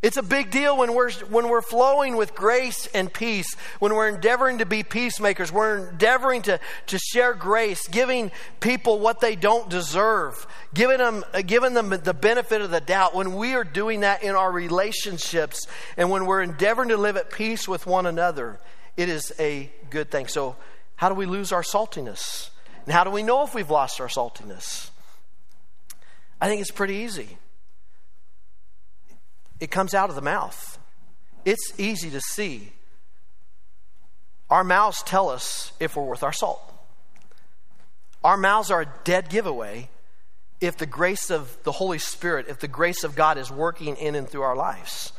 It's 0.00 0.16
a 0.16 0.22
big 0.22 0.52
deal 0.52 0.76
when 0.76 0.94
we're, 0.94 1.10
when 1.10 1.48
we're 1.48 1.60
flowing 1.60 2.16
with 2.16 2.36
grace 2.36 2.86
and 2.94 3.12
peace, 3.12 3.56
when 3.80 3.92
we're 3.92 4.08
endeavoring 4.08 4.58
to 4.58 4.66
be 4.66 4.84
peacemakers, 4.84 5.50
we're 5.50 5.88
endeavoring 5.88 6.42
to, 6.42 6.60
to 6.86 6.98
share 6.98 7.34
grace, 7.34 7.88
giving 7.88 8.30
people 8.60 9.00
what 9.00 9.18
they 9.18 9.34
don't 9.34 9.68
deserve, 9.68 10.46
giving 10.72 10.98
them, 10.98 11.24
uh, 11.34 11.42
giving 11.42 11.74
them 11.74 11.90
the 11.90 12.14
benefit 12.14 12.60
of 12.60 12.70
the 12.70 12.80
doubt. 12.80 13.12
When 13.12 13.34
we 13.34 13.54
are 13.54 13.64
doing 13.64 14.00
that 14.00 14.22
in 14.22 14.36
our 14.36 14.52
relationships 14.52 15.66
and 15.96 16.10
when 16.10 16.26
we're 16.26 16.42
endeavoring 16.42 16.90
to 16.90 16.96
live 16.96 17.16
at 17.16 17.32
peace 17.32 17.66
with 17.66 17.84
one 17.84 18.06
another, 18.06 18.60
it 18.96 19.08
is 19.08 19.32
a 19.40 19.68
good 19.90 20.12
thing. 20.12 20.28
So, 20.28 20.54
how 20.94 21.08
do 21.08 21.16
we 21.16 21.26
lose 21.26 21.50
our 21.50 21.62
saltiness? 21.62 22.50
And 22.84 22.92
how 22.92 23.02
do 23.02 23.10
we 23.10 23.24
know 23.24 23.42
if 23.42 23.52
we've 23.52 23.70
lost 23.70 24.00
our 24.00 24.08
saltiness? 24.08 24.90
I 26.40 26.46
think 26.46 26.60
it's 26.60 26.70
pretty 26.70 26.94
easy 26.94 27.36
it 29.60 29.70
comes 29.70 29.94
out 29.94 30.10
of 30.10 30.16
the 30.16 30.22
mouth. 30.22 30.78
It's 31.44 31.72
easy 31.78 32.10
to 32.10 32.20
see. 32.20 32.72
Our 34.50 34.64
mouths 34.64 35.02
tell 35.02 35.28
us 35.28 35.72
if 35.78 35.96
we're 35.96 36.04
worth 36.04 36.22
our 36.22 36.32
salt. 36.32 36.62
Our 38.24 38.36
mouths 38.36 38.70
are 38.70 38.82
a 38.82 38.92
dead 39.04 39.28
giveaway 39.28 39.88
if 40.60 40.76
the 40.76 40.86
grace 40.86 41.30
of 41.30 41.56
the 41.62 41.72
Holy 41.72 41.98
Spirit, 41.98 42.46
if 42.48 42.58
the 42.58 42.68
grace 42.68 43.04
of 43.04 43.14
God 43.14 43.38
is 43.38 43.50
working 43.50 43.96
in 43.96 44.14
and 44.14 44.28
through 44.28 44.42
our 44.42 44.56
lives. 44.56 45.12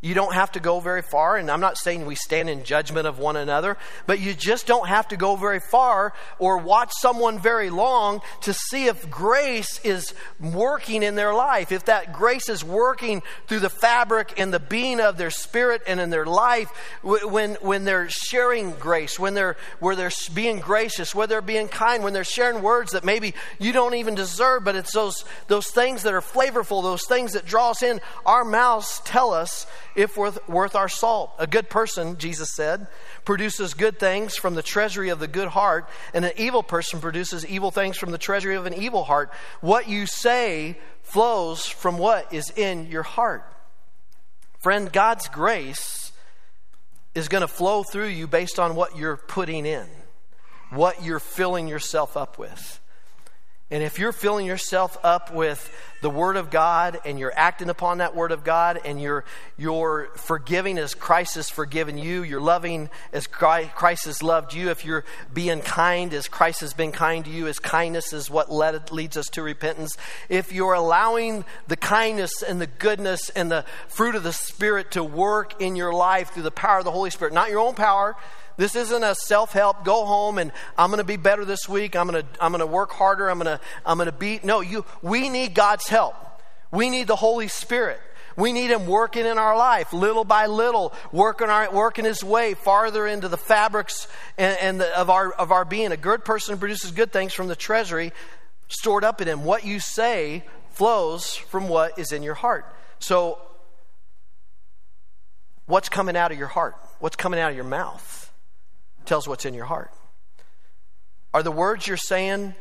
You 0.00 0.14
don't 0.14 0.32
have 0.32 0.52
to 0.52 0.60
go 0.60 0.78
very 0.78 1.02
far, 1.02 1.36
and 1.36 1.50
I'm 1.50 1.60
not 1.60 1.76
saying 1.76 2.06
we 2.06 2.14
stand 2.14 2.48
in 2.48 2.62
judgment 2.62 3.08
of 3.08 3.18
one 3.18 3.34
another, 3.34 3.76
but 4.06 4.20
you 4.20 4.32
just 4.32 4.64
don't 4.64 4.86
have 4.86 5.08
to 5.08 5.16
go 5.16 5.34
very 5.34 5.58
far 5.58 6.12
or 6.38 6.58
watch 6.58 6.92
someone 7.00 7.40
very 7.40 7.68
long 7.68 8.20
to 8.42 8.52
see 8.52 8.86
if 8.86 9.10
grace 9.10 9.80
is 9.82 10.14
working 10.38 11.02
in 11.02 11.16
their 11.16 11.34
life. 11.34 11.72
If 11.72 11.86
that 11.86 12.12
grace 12.12 12.48
is 12.48 12.62
working 12.62 13.24
through 13.48 13.58
the 13.58 13.70
fabric 13.70 14.38
and 14.38 14.54
the 14.54 14.60
being 14.60 15.00
of 15.00 15.16
their 15.16 15.30
spirit 15.30 15.82
and 15.84 15.98
in 15.98 16.10
their 16.10 16.26
life, 16.26 16.70
when, 17.02 17.54
when 17.54 17.84
they're 17.84 18.08
sharing 18.08 18.74
grace, 18.74 19.18
when 19.18 19.34
they're, 19.34 19.56
where 19.80 19.96
they're 19.96 20.12
being 20.32 20.60
gracious, 20.60 21.12
where 21.12 21.26
they're 21.26 21.42
being 21.42 21.66
kind, 21.66 22.04
when 22.04 22.12
they're 22.12 22.22
sharing 22.22 22.62
words 22.62 22.92
that 22.92 23.04
maybe 23.04 23.34
you 23.58 23.72
don't 23.72 23.94
even 23.94 24.14
deserve, 24.14 24.62
but 24.62 24.76
it's 24.76 24.92
those, 24.92 25.24
those 25.48 25.66
things 25.66 26.04
that 26.04 26.14
are 26.14 26.20
flavorful, 26.20 26.84
those 26.84 27.04
things 27.08 27.32
that 27.32 27.44
draw 27.44 27.70
us 27.70 27.82
in. 27.82 28.00
Our 28.24 28.44
mouths 28.44 29.02
tell 29.04 29.34
us 29.34 29.66
if 29.98 30.16
worth, 30.16 30.48
worth 30.48 30.76
our 30.76 30.88
salt. 30.88 31.32
A 31.40 31.46
good 31.46 31.68
person, 31.68 32.16
Jesus 32.18 32.54
said, 32.54 32.86
produces 33.24 33.74
good 33.74 33.98
things 33.98 34.36
from 34.36 34.54
the 34.54 34.62
treasury 34.62 35.08
of 35.08 35.18
the 35.18 35.26
good 35.26 35.48
heart, 35.48 35.88
and 36.14 36.24
an 36.24 36.32
evil 36.36 36.62
person 36.62 37.00
produces 37.00 37.44
evil 37.44 37.72
things 37.72 37.96
from 37.96 38.12
the 38.12 38.18
treasury 38.18 38.54
of 38.54 38.64
an 38.64 38.74
evil 38.74 39.02
heart. 39.02 39.32
What 39.60 39.88
you 39.88 40.06
say 40.06 40.78
flows 41.02 41.66
from 41.66 41.98
what 41.98 42.32
is 42.32 42.50
in 42.50 42.86
your 42.86 43.02
heart. 43.02 43.44
Friend, 44.60 44.90
God's 44.92 45.26
grace 45.28 46.12
is 47.16 47.26
going 47.26 47.40
to 47.40 47.48
flow 47.48 47.82
through 47.82 48.08
you 48.08 48.28
based 48.28 48.60
on 48.60 48.76
what 48.76 48.96
you're 48.96 49.16
putting 49.16 49.66
in, 49.66 49.86
what 50.70 51.02
you're 51.02 51.18
filling 51.18 51.66
yourself 51.66 52.16
up 52.16 52.38
with. 52.38 52.80
And 53.70 53.82
if 53.82 53.98
you're 53.98 54.12
filling 54.12 54.46
yourself 54.46 54.96
up 55.04 55.34
with 55.34 55.70
the 56.00 56.08
Word 56.08 56.36
of 56.36 56.48
God 56.48 57.00
and 57.04 57.18
you're 57.18 57.34
acting 57.36 57.68
upon 57.68 57.98
that 57.98 58.16
Word 58.16 58.32
of 58.32 58.42
God 58.42 58.80
and 58.82 58.98
you're, 58.98 59.26
you're 59.58 60.08
forgiving 60.16 60.78
as 60.78 60.94
Christ 60.94 61.34
has 61.34 61.50
forgiven 61.50 61.98
you, 61.98 62.22
you're 62.22 62.40
loving 62.40 62.88
as 63.12 63.26
Christ 63.26 64.06
has 64.06 64.22
loved 64.22 64.54
you, 64.54 64.70
if 64.70 64.86
you're 64.86 65.04
being 65.34 65.60
kind 65.60 66.14
as 66.14 66.28
Christ 66.28 66.62
has 66.62 66.72
been 66.72 66.92
kind 66.92 67.26
to 67.26 67.30
you, 67.30 67.46
as 67.46 67.58
kindness 67.58 68.14
is 68.14 68.30
what 68.30 68.50
led, 68.50 68.90
leads 68.90 69.18
us 69.18 69.26
to 69.30 69.42
repentance, 69.42 69.98
if 70.30 70.50
you're 70.50 70.72
allowing 70.72 71.44
the 71.66 71.76
kindness 71.76 72.42
and 72.42 72.62
the 72.62 72.66
goodness 72.66 73.28
and 73.30 73.50
the 73.50 73.66
fruit 73.88 74.14
of 74.14 74.22
the 74.22 74.32
Spirit 74.32 74.92
to 74.92 75.04
work 75.04 75.60
in 75.60 75.76
your 75.76 75.92
life 75.92 76.30
through 76.30 76.42
the 76.44 76.50
power 76.50 76.78
of 76.78 76.84
the 76.84 76.90
Holy 76.90 77.10
Spirit, 77.10 77.34
not 77.34 77.50
your 77.50 77.60
own 77.60 77.74
power, 77.74 78.16
this 78.58 78.74
isn't 78.74 79.04
a 79.04 79.14
self 79.14 79.52
help, 79.52 79.84
go 79.84 80.04
home 80.04 80.36
and 80.36 80.52
I'm 80.76 80.90
going 80.90 80.98
to 80.98 81.04
be 81.04 81.16
better 81.16 81.44
this 81.44 81.68
week. 81.68 81.94
I'm 81.94 82.08
going 82.08 82.22
to, 82.22 82.28
I'm 82.40 82.50
going 82.50 82.60
to 82.60 82.66
work 82.66 82.90
harder. 82.90 83.30
I'm 83.30 83.38
going 83.38 83.58
to, 83.58 83.60
I'm 83.86 83.98
going 83.98 84.10
to. 84.10 84.46
No, 84.46 84.60
you, 84.60 84.84
we 85.00 85.28
need 85.28 85.54
God's 85.54 85.86
help. 85.88 86.16
We 86.72 86.90
need 86.90 87.06
the 87.06 87.16
Holy 87.16 87.46
Spirit. 87.46 88.00
We 88.36 88.52
need 88.52 88.70
Him 88.70 88.86
working 88.86 89.26
in 89.26 89.38
our 89.38 89.56
life, 89.56 89.92
little 89.92 90.24
by 90.24 90.46
little, 90.46 90.92
working, 91.12 91.48
our, 91.48 91.72
working 91.72 92.04
His 92.04 92.22
way 92.22 92.54
farther 92.54 93.06
into 93.06 93.28
the 93.28 93.36
fabrics 93.36 94.08
and, 94.36 94.58
and 94.60 94.80
the, 94.80 94.98
of, 94.98 95.08
our, 95.08 95.32
of 95.32 95.52
our 95.52 95.64
being. 95.64 95.92
A 95.92 95.96
good 95.96 96.24
person 96.24 96.58
produces 96.58 96.90
good 96.90 97.12
things 97.12 97.32
from 97.32 97.46
the 97.46 97.56
treasury 97.56 98.12
stored 98.68 99.04
up 99.04 99.20
in 99.20 99.28
Him. 99.28 99.44
What 99.44 99.64
you 99.64 99.78
say 99.78 100.44
flows 100.70 101.34
from 101.34 101.68
what 101.68 101.96
is 101.96 102.12
in 102.12 102.24
your 102.24 102.34
heart. 102.34 102.66
So, 102.98 103.38
what's 105.66 105.88
coming 105.88 106.16
out 106.16 106.32
of 106.32 106.38
your 106.38 106.48
heart? 106.48 106.76
What's 106.98 107.16
coming 107.16 107.38
out 107.38 107.50
of 107.50 107.56
your 107.56 107.64
mouth? 107.64 108.27
Tells 109.08 109.26
what's 109.26 109.44
in 109.44 109.54
your 109.54 109.64
heart. 109.64 109.90
Are 111.34 111.42
the 111.42 111.50
words 111.50 111.86
you're 111.86 111.96
saying 111.96 112.54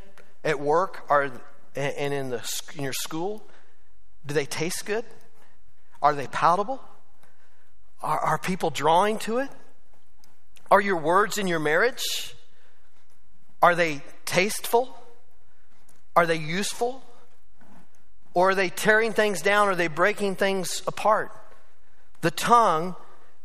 at 0.44 0.60
work 0.60 1.06
are, 1.10 1.32
and 1.76 2.14
in, 2.14 2.30
the, 2.30 2.62
in 2.76 2.84
your 2.84 2.94
school, 2.94 3.44
do 4.26 4.34
they 4.34 4.46
taste 4.46 4.86
good? 4.86 5.06
Are 6.02 6.16
they 6.16 6.28
palatable? 6.28 6.82
Are, 8.02 8.20
are 8.20 8.38
people 8.38 8.70
drawing 8.70 9.20
to 9.20 9.40
it? 9.40 9.50
Are 10.72 10.82
your 10.82 10.98
words 10.98 11.38
in 11.38 11.48
your 11.48 11.60
marriage? 11.60 12.36
Are 13.62 13.76
they 13.76 14.02
tasteful? 14.26 14.98
Are 16.16 16.26
they 16.26 16.36
useful? 16.36 17.04
Or 18.34 18.52
are 18.52 18.56
they 18.56 18.70
tearing 18.70 19.14
things 19.14 19.42
down? 19.42 19.68
Are 19.68 19.76
they 19.76 19.88
breaking 19.88 20.36
things 20.36 20.82
apart? 20.88 21.32
The 22.22 22.32
tongue 22.32 22.96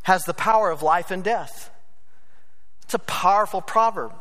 has 0.03 0.25
the 0.25 0.35
power 0.35 0.71
of 0.71 0.83
life 0.83 1.11
and 1.11 1.25
death. 1.25 1.72
It's 2.83 2.95
a 2.95 2.99
powerful 2.99 3.61
proverb. 3.61 4.13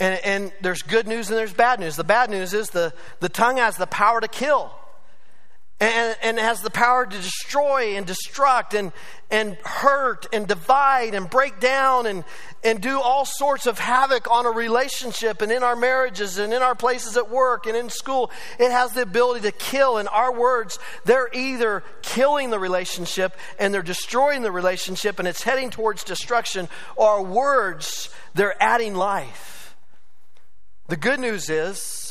And, 0.00 0.20
and, 0.24 0.52
there's 0.62 0.82
good 0.82 1.06
news 1.06 1.30
and 1.30 1.38
there's 1.38 1.52
bad 1.52 1.78
news. 1.78 1.94
The 1.94 2.02
bad 2.02 2.28
news 2.28 2.54
is 2.54 2.70
the, 2.70 2.92
the 3.20 3.28
tongue 3.28 3.58
has 3.58 3.76
the 3.76 3.86
power 3.86 4.20
to 4.20 4.26
kill 4.26 4.72
and, 5.82 6.16
and 6.22 6.38
has 6.38 6.62
the 6.62 6.70
power 6.70 7.04
to 7.04 7.16
destroy 7.16 7.96
and 7.96 8.06
destruct 8.06 8.78
and, 8.78 8.92
and 9.32 9.56
hurt 9.64 10.26
and 10.32 10.46
divide 10.46 11.12
and 11.12 11.28
break 11.28 11.58
down 11.58 12.06
and, 12.06 12.22
and 12.62 12.80
do 12.80 13.00
all 13.00 13.24
sorts 13.24 13.66
of 13.66 13.80
havoc 13.80 14.30
on 14.30 14.46
a 14.46 14.50
relationship 14.50 15.42
and 15.42 15.50
in 15.50 15.64
our 15.64 15.74
marriages 15.74 16.38
and 16.38 16.52
in 16.52 16.62
our 16.62 16.76
places 16.76 17.16
at 17.16 17.28
work 17.28 17.66
and 17.66 17.76
in 17.76 17.90
school. 17.90 18.30
It 18.60 18.70
has 18.70 18.92
the 18.92 19.02
ability 19.02 19.40
to 19.40 19.50
kill. 19.50 19.98
And 19.98 20.08
our 20.08 20.32
words, 20.32 20.78
they're 21.04 21.30
either 21.32 21.82
killing 22.00 22.50
the 22.50 22.60
relationship 22.60 23.36
and 23.58 23.74
they're 23.74 23.82
destroying 23.82 24.42
the 24.42 24.52
relationship 24.52 25.18
and 25.18 25.26
it's 25.26 25.42
heading 25.42 25.70
towards 25.70 26.04
destruction, 26.04 26.68
or 26.94 27.24
words, 27.24 28.08
they're 28.34 28.60
adding 28.62 28.94
life. 28.94 29.74
The 30.86 30.96
good 30.96 31.18
news 31.18 31.50
is, 31.50 32.01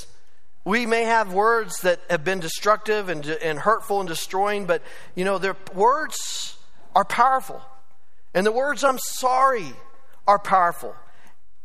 we 0.64 0.86
may 0.86 1.04
have 1.04 1.34
words 1.34 1.82
that 1.82 2.00
have 2.10 2.24
been 2.24 2.40
destructive 2.40 3.10
and, 3.10 3.26
and 3.26 3.60
hurtful 3.60 4.00
and 4.00 4.08
destroying, 4.08 4.66
but 4.66 4.82
you 5.16 5.26
know, 5.26 5.38
their 5.38 5.56
words 5.74 6.58
are 6.96 7.06
powerful. 7.06 7.62
And 8.34 8.46
the 8.46 8.52
words 8.52 8.84
I'm 8.84 9.00
sorry 9.00 9.74
are 10.28 10.40
powerful. 10.40 10.96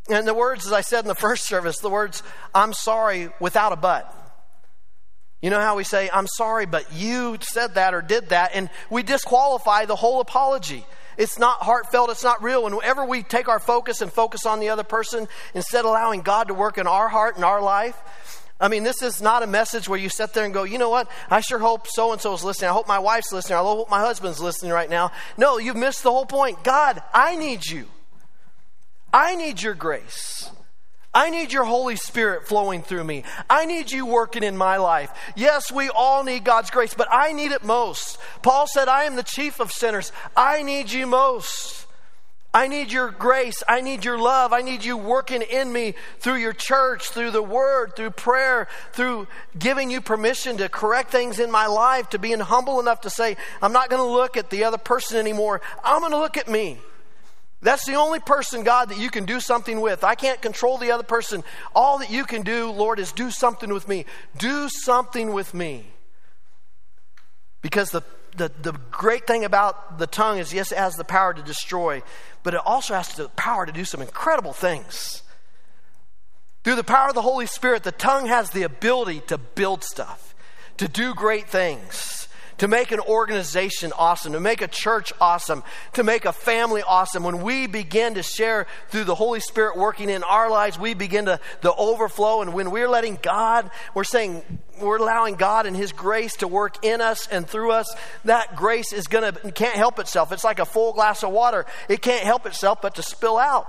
And 0.09 0.27
the 0.27 0.33
words, 0.33 0.65
as 0.65 0.73
I 0.73 0.81
said 0.81 1.03
in 1.03 1.07
the 1.07 1.15
first 1.27 1.45
service, 1.45 1.79
the 1.79 1.89
words 1.89 2.23
I'm 2.55 2.73
sorry 2.73 3.29
without 3.39 3.71
a 3.71 3.75
but. 3.75 4.13
You 5.41 5.51
know 5.51 5.59
how 5.59 5.75
we 5.75 5.83
say, 5.83 6.09
I'm 6.11 6.25
sorry, 6.25 6.65
but 6.65 6.91
you 6.91 7.37
said 7.41 7.75
that 7.75 7.93
or 7.93 8.01
did 8.01 8.29
that, 8.29 8.51
and 8.55 8.71
we 8.89 9.03
disqualify 9.03 9.85
the 9.85 9.95
whole 9.95 10.19
apology. 10.19 10.83
It's 11.15 11.37
not 11.37 11.61
heartfelt, 11.61 12.09
it's 12.09 12.23
not 12.23 12.41
real. 12.41 12.65
And 12.65 12.75
whenever 12.75 13.05
we 13.05 13.21
take 13.21 13.47
our 13.47 13.59
focus 13.59 14.01
and 14.01 14.11
focus 14.11 14.47
on 14.47 14.59
the 14.59 14.69
other 14.69 14.83
person 14.83 15.27
instead 15.53 15.79
of 15.79 15.85
allowing 15.85 16.21
God 16.21 16.47
to 16.47 16.55
work 16.55 16.79
in 16.79 16.87
our 16.87 17.07
heart 17.07 17.35
and 17.35 17.45
our 17.45 17.61
life, 17.61 17.95
I 18.59 18.69
mean, 18.69 18.83
this 18.83 19.03
is 19.03 19.21
not 19.21 19.43
a 19.43 19.47
message 19.47 19.87
where 19.87 19.99
you 19.99 20.09
sit 20.09 20.33
there 20.33 20.43
and 20.43 20.53
go, 20.53 20.63
you 20.63 20.79
know 20.79 20.89
what? 20.89 21.09
I 21.29 21.41
sure 21.41 21.59
hope 21.59 21.87
so 21.87 22.11
and 22.11 22.19
so 22.19 22.33
is 22.33 22.43
listening. 22.43 22.69
I 22.69 22.73
hope 22.73 22.87
my 22.87 22.99
wife's 22.99 23.31
listening. 23.31 23.57
I 23.57 23.61
hope 23.61 23.89
my 23.89 23.99
husband's 23.99 24.39
listening 24.39 24.71
right 24.71 24.89
now. 24.89 25.11
No, 25.37 25.59
you've 25.59 25.75
missed 25.75 26.03
the 26.03 26.11
whole 26.11 26.25
point. 26.25 26.63
God, 26.63 27.01
I 27.13 27.35
need 27.35 27.65
you. 27.65 27.85
I 29.13 29.35
need 29.35 29.61
your 29.61 29.75
grace. 29.75 30.49
I 31.13 31.31
need 31.31 31.51
your 31.51 31.63
Holy 31.63 31.95
Spirit 31.95 32.47
flowing 32.47 32.83
through 32.83 33.03
me. 33.03 33.23
I 33.49 33.65
need 33.65 33.91
you 33.91 34.05
working 34.05 34.43
in 34.43 34.55
my 34.55 34.77
life. 34.77 35.11
Yes, 35.35 35.71
we 35.71 35.89
all 35.89 36.23
need 36.23 36.43
God's 36.43 36.69
grace, 36.69 36.93
but 36.93 37.07
I 37.11 37.33
need 37.33 37.51
it 37.51 37.63
most. 37.63 38.19
Paul 38.43 38.67
said, 38.67 38.87
I 38.87 39.05
am 39.05 39.15
the 39.15 39.23
chief 39.23 39.59
of 39.59 39.71
sinners. 39.71 40.11
I 40.35 40.61
need 40.61 40.91
you 40.91 41.07
most. 41.07 41.86
I 42.57 42.67
need 42.67 42.91
your 42.91 43.11
grace. 43.11 43.61
I 43.67 43.81
need 43.81 44.03
your 44.03 44.17
love. 44.17 44.51
I 44.51 44.63
need 44.63 44.83
you 44.83 44.97
working 44.97 45.43
in 45.43 45.71
me 45.71 45.93
through 46.17 46.37
your 46.37 46.53
church, 46.53 47.09
through 47.09 47.29
the 47.29 47.43
word, 47.43 47.95
through 47.95 48.09
prayer, 48.09 48.67
through 48.93 49.27
giving 49.59 49.91
you 49.91 50.01
permission 50.01 50.57
to 50.57 50.67
correct 50.67 51.11
things 51.11 51.37
in 51.37 51.51
my 51.51 51.67
life, 51.67 52.09
to 52.09 52.17
being 52.17 52.39
humble 52.39 52.79
enough 52.79 53.01
to 53.01 53.11
say, 53.11 53.37
I'm 53.61 53.73
not 53.73 53.91
going 53.91 54.01
to 54.01 54.11
look 54.11 54.37
at 54.37 54.49
the 54.49 54.63
other 54.63 54.79
person 54.79 55.17
anymore. 55.17 55.61
I'm 55.83 55.99
going 55.99 56.13
to 56.13 56.17
look 56.17 56.35
at 56.35 56.47
me. 56.47 56.79
That's 57.61 57.85
the 57.85 57.93
only 57.93 58.19
person, 58.19 58.63
God, 58.63 58.89
that 58.89 58.97
you 58.97 59.11
can 59.11 59.25
do 59.25 59.39
something 59.39 59.79
with. 59.79 60.03
I 60.03 60.15
can't 60.15 60.41
control 60.41 60.79
the 60.79 60.89
other 60.89 61.03
person. 61.03 61.43
All 61.75 61.99
that 61.99 62.09
you 62.09 62.25
can 62.25 62.41
do, 62.41 62.71
Lord, 62.71 62.97
is 62.97 63.11
do 63.11 63.29
something 63.29 63.71
with 63.71 63.87
me. 63.87 64.05
Do 64.35 64.67
something 64.67 65.31
with 65.31 65.53
me. 65.53 65.85
Because 67.61 67.91
the 67.91 68.01
the, 68.35 68.51
the 68.61 68.73
great 68.91 69.25
thing 69.27 69.45
about 69.45 69.97
the 69.99 70.07
tongue 70.07 70.39
is, 70.39 70.53
yes, 70.53 70.71
it 70.71 70.77
has 70.77 70.95
the 70.95 71.03
power 71.03 71.33
to 71.33 71.41
destroy, 71.41 72.01
but 72.43 72.53
it 72.53 72.61
also 72.65 72.93
has 72.93 73.13
the 73.15 73.29
power 73.29 73.65
to 73.65 73.71
do 73.71 73.85
some 73.85 74.01
incredible 74.01 74.53
things. 74.53 75.23
Through 76.63 76.75
the 76.75 76.83
power 76.83 77.09
of 77.09 77.15
the 77.15 77.21
Holy 77.21 77.45
Spirit, 77.45 77.83
the 77.83 77.91
tongue 77.91 78.25
has 78.25 78.49
the 78.49 78.63
ability 78.63 79.21
to 79.27 79.37
build 79.37 79.83
stuff, 79.83 80.35
to 80.77 80.87
do 80.87 81.13
great 81.13 81.47
things 81.47 82.26
to 82.57 82.67
make 82.67 82.91
an 82.91 82.99
organization 82.99 83.93
awesome, 83.97 84.33
to 84.33 84.39
make 84.39 84.61
a 84.61 84.67
church 84.67 85.13
awesome, 85.21 85.63
to 85.93 86.03
make 86.03 86.25
a 86.25 86.33
family 86.33 86.81
awesome. 86.81 87.23
When 87.23 87.41
we 87.41 87.67
begin 87.67 88.15
to 88.15 88.23
share 88.23 88.67
through 88.89 89.05
the 89.05 89.15
Holy 89.15 89.39
Spirit 89.39 89.77
working 89.77 90.09
in 90.09 90.23
our 90.23 90.49
lives, 90.49 90.79
we 90.79 90.93
begin 90.93 91.25
to 91.25 91.39
the 91.61 91.73
overflow. 91.73 92.41
And 92.41 92.53
when 92.53 92.71
we're 92.71 92.89
letting 92.89 93.17
God, 93.21 93.69
we're 93.93 94.03
saying, 94.03 94.43
we're 94.81 94.97
allowing 94.97 95.35
God 95.35 95.65
and 95.65 95.75
His 95.75 95.91
grace 95.91 96.35
to 96.37 96.47
work 96.47 96.83
in 96.83 97.01
us 97.01 97.27
and 97.27 97.47
through 97.47 97.71
us, 97.71 97.93
that 98.25 98.55
grace 98.55 98.93
is 98.93 99.07
gonna 99.07 99.31
can't 99.51 99.75
help 99.75 99.99
itself. 99.99 100.31
It's 100.31 100.43
like 100.43 100.59
a 100.59 100.65
full 100.65 100.93
glass 100.93 101.23
of 101.23 101.31
water. 101.31 101.65
It 101.89 102.01
can't 102.01 102.23
help 102.23 102.45
itself 102.45 102.81
but 102.81 102.95
to 102.95 103.03
spill 103.03 103.37
out. 103.37 103.67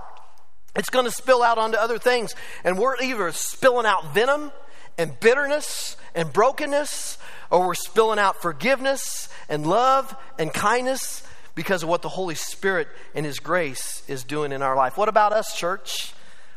It's 0.76 0.90
going 0.90 1.06
to 1.06 1.10
spill 1.10 1.42
out 1.42 1.58
onto 1.58 1.76
other 1.76 1.98
things. 1.98 2.34
And 2.62 2.78
we're 2.78 2.96
either 3.02 3.32
spilling 3.32 3.86
out 3.86 4.14
venom 4.14 4.52
and 4.96 5.18
bitterness 5.18 5.96
and 6.14 6.32
brokenness, 6.32 7.18
or 7.50 7.66
we're 7.66 7.74
spilling 7.74 8.18
out 8.18 8.40
forgiveness 8.40 9.28
and 9.48 9.66
love 9.66 10.14
and 10.38 10.52
kindness 10.52 11.26
because 11.54 11.82
of 11.82 11.88
what 11.88 12.02
the 12.02 12.08
Holy 12.08 12.34
Spirit 12.34 12.88
and 13.14 13.26
His 13.26 13.40
grace 13.40 14.02
is 14.08 14.24
doing 14.24 14.52
in 14.52 14.62
our 14.62 14.76
life. 14.76 14.96
What 14.96 15.08
about 15.08 15.32
us, 15.32 15.56
church? 15.56 16.12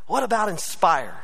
What 0.07 0.23
about 0.23 0.49
Inspire? 0.49 1.17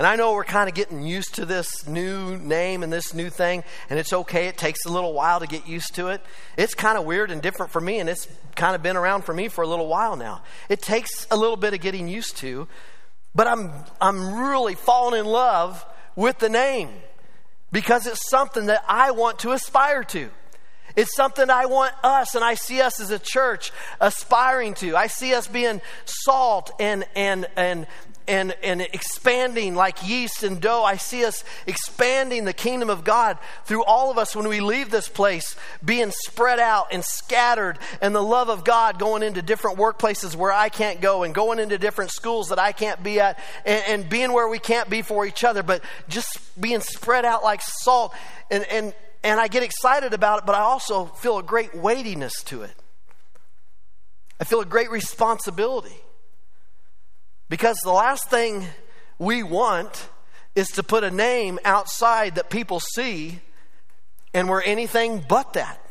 And 0.00 0.06
I 0.06 0.16
know 0.16 0.32
we're 0.32 0.44
kind 0.44 0.66
of 0.66 0.74
getting 0.74 1.02
used 1.02 1.34
to 1.34 1.44
this 1.44 1.86
new 1.86 2.38
name 2.38 2.82
and 2.82 2.90
this 2.90 3.12
new 3.12 3.28
thing, 3.28 3.64
and 3.90 3.98
it's 3.98 4.14
okay. 4.14 4.46
It 4.46 4.56
takes 4.56 4.86
a 4.86 4.88
little 4.88 5.12
while 5.12 5.40
to 5.40 5.46
get 5.46 5.68
used 5.68 5.94
to 5.96 6.08
it. 6.08 6.22
It's 6.56 6.72
kind 6.72 6.96
of 6.96 7.04
weird 7.04 7.30
and 7.30 7.42
different 7.42 7.70
for 7.70 7.82
me, 7.82 7.98
and 7.98 8.08
it's 8.08 8.26
kind 8.56 8.74
of 8.74 8.82
been 8.82 8.96
around 8.96 9.26
for 9.26 9.34
me 9.34 9.48
for 9.48 9.62
a 9.62 9.66
little 9.66 9.88
while 9.88 10.16
now. 10.16 10.42
It 10.70 10.80
takes 10.80 11.26
a 11.30 11.36
little 11.36 11.56
bit 11.56 11.74
of 11.74 11.80
getting 11.80 12.08
used 12.08 12.38
to, 12.38 12.66
but 13.34 13.46
I'm, 13.46 13.72
I'm 14.00 14.38
really 14.38 14.74
falling 14.74 15.20
in 15.20 15.26
love 15.26 15.84
with 16.16 16.38
the 16.38 16.48
name 16.48 16.88
because 17.72 18.06
it's 18.06 18.28
something 18.28 18.66
that 18.66 18.84
I 18.88 19.10
want 19.12 19.40
to 19.40 19.52
aspire 19.52 20.04
to. 20.04 20.30
It's 20.96 21.14
something 21.14 21.48
I 21.50 21.66
want 21.66 21.92
us, 22.02 22.34
and 22.34 22.44
I 22.44 22.54
see 22.54 22.80
us 22.80 23.00
as 23.00 23.10
a 23.10 23.18
church 23.18 23.72
aspiring 24.00 24.74
to. 24.74 24.96
I 24.96 25.06
see 25.06 25.34
us 25.34 25.46
being 25.46 25.80
salt 26.04 26.72
and, 26.80 27.04
and, 27.14 27.46
and 27.56 27.86
and, 28.26 28.54
and 28.62 28.80
expanding 28.80 29.74
like 29.74 30.06
yeast 30.06 30.42
and 30.42 30.60
dough. 30.60 30.82
I 30.84 30.96
see 30.96 31.24
us 31.24 31.44
expanding 31.66 32.44
the 32.44 32.52
kingdom 32.52 32.90
of 32.90 33.04
God 33.04 33.38
through 33.64 33.84
all 33.84 34.10
of 34.10 34.18
us 34.18 34.36
when 34.36 34.48
we 34.48 34.60
leave 34.60 34.90
this 34.90 35.08
place, 35.08 35.56
being 35.84 36.10
spread 36.10 36.58
out 36.58 36.88
and 36.92 37.04
scattered, 37.04 37.78
and 38.00 38.14
the 38.14 38.22
love 38.22 38.48
of 38.48 38.64
God 38.64 38.98
going 38.98 39.22
into 39.22 39.42
different 39.42 39.78
workplaces 39.78 40.36
where 40.36 40.52
I 40.52 40.68
can't 40.68 41.00
go, 41.00 41.22
and 41.22 41.34
going 41.34 41.58
into 41.58 41.78
different 41.78 42.10
schools 42.10 42.48
that 42.48 42.58
I 42.58 42.72
can't 42.72 43.02
be 43.02 43.20
at, 43.20 43.38
and, 43.64 43.82
and 43.86 44.08
being 44.08 44.32
where 44.32 44.48
we 44.48 44.58
can't 44.58 44.88
be 44.88 45.02
for 45.02 45.26
each 45.26 45.44
other, 45.44 45.62
but 45.62 45.82
just 46.08 46.38
being 46.60 46.80
spread 46.80 47.24
out 47.24 47.42
like 47.42 47.62
salt. 47.62 48.14
And, 48.50 48.64
and, 48.64 48.94
and 49.22 49.40
I 49.40 49.48
get 49.48 49.62
excited 49.62 50.14
about 50.14 50.40
it, 50.40 50.46
but 50.46 50.54
I 50.54 50.60
also 50.60 51.06
feel 51.06 51.38
a 51.38 51.42
great 51.42 51.74
weightiness 51.74 52.42
to 52.44 52.62
it. 52.62 52.74
I 54.38 54.44
feel 54.44 54.60
a 54.60 54.64
great 54.64 54.90
responsibility. 54.90 55.96
Because 57.50 57.78
the 57.82 57.92
last 57.92 58.30
thing 58.30 58.64
we 59.18 59.42
want 59.42 60.08
is 60.54 60.68
to 60.68 60.82
put 60.84 61.04
a 61.04 61.10
name 61.10 61.58
outside 61.64 62.36
that 62.36 62.48
people 62.48 62.80
see 62.80 63.40
and 64.32 64.48
we're 64.48 64.62
anything 64.62 65.22
but 65.28 65.54
that. 65.54 65.84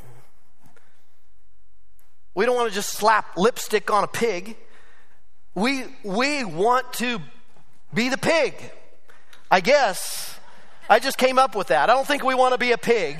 We 2.33 2.45
don't 2.45 2.55
want 2.55 2.69
to 2.69 2.73
just 2.73 2.91
slap 2.91 3.37
lipstick 3.37 3.91
on 3.91 4.05
a 4.05 4.07
pig. 4.07 4.55
We, 5.53 5.83
we 6.03 6.45
want 6.45 6.93
to 6.93 7.19
be 7.93 8.07
the 8.07 8.17
pig. 8.17 8.55
I 9.51 9.59
guess. 9.59 10.39
I 10.89 10.99
just 10.99 11.17
came 11.17 11.37
up 11.37 11.55
with 11.55 11.67
that. 11.67 11.89
I 11.89 11.93
don't 11.93 12.07
think 12.07 12.23
we 12.23 12.35
want 12.35 12.53
to 12.53 12.57
be 12.57 12.71
a 12.71 12.77
pig. 12.77 13.19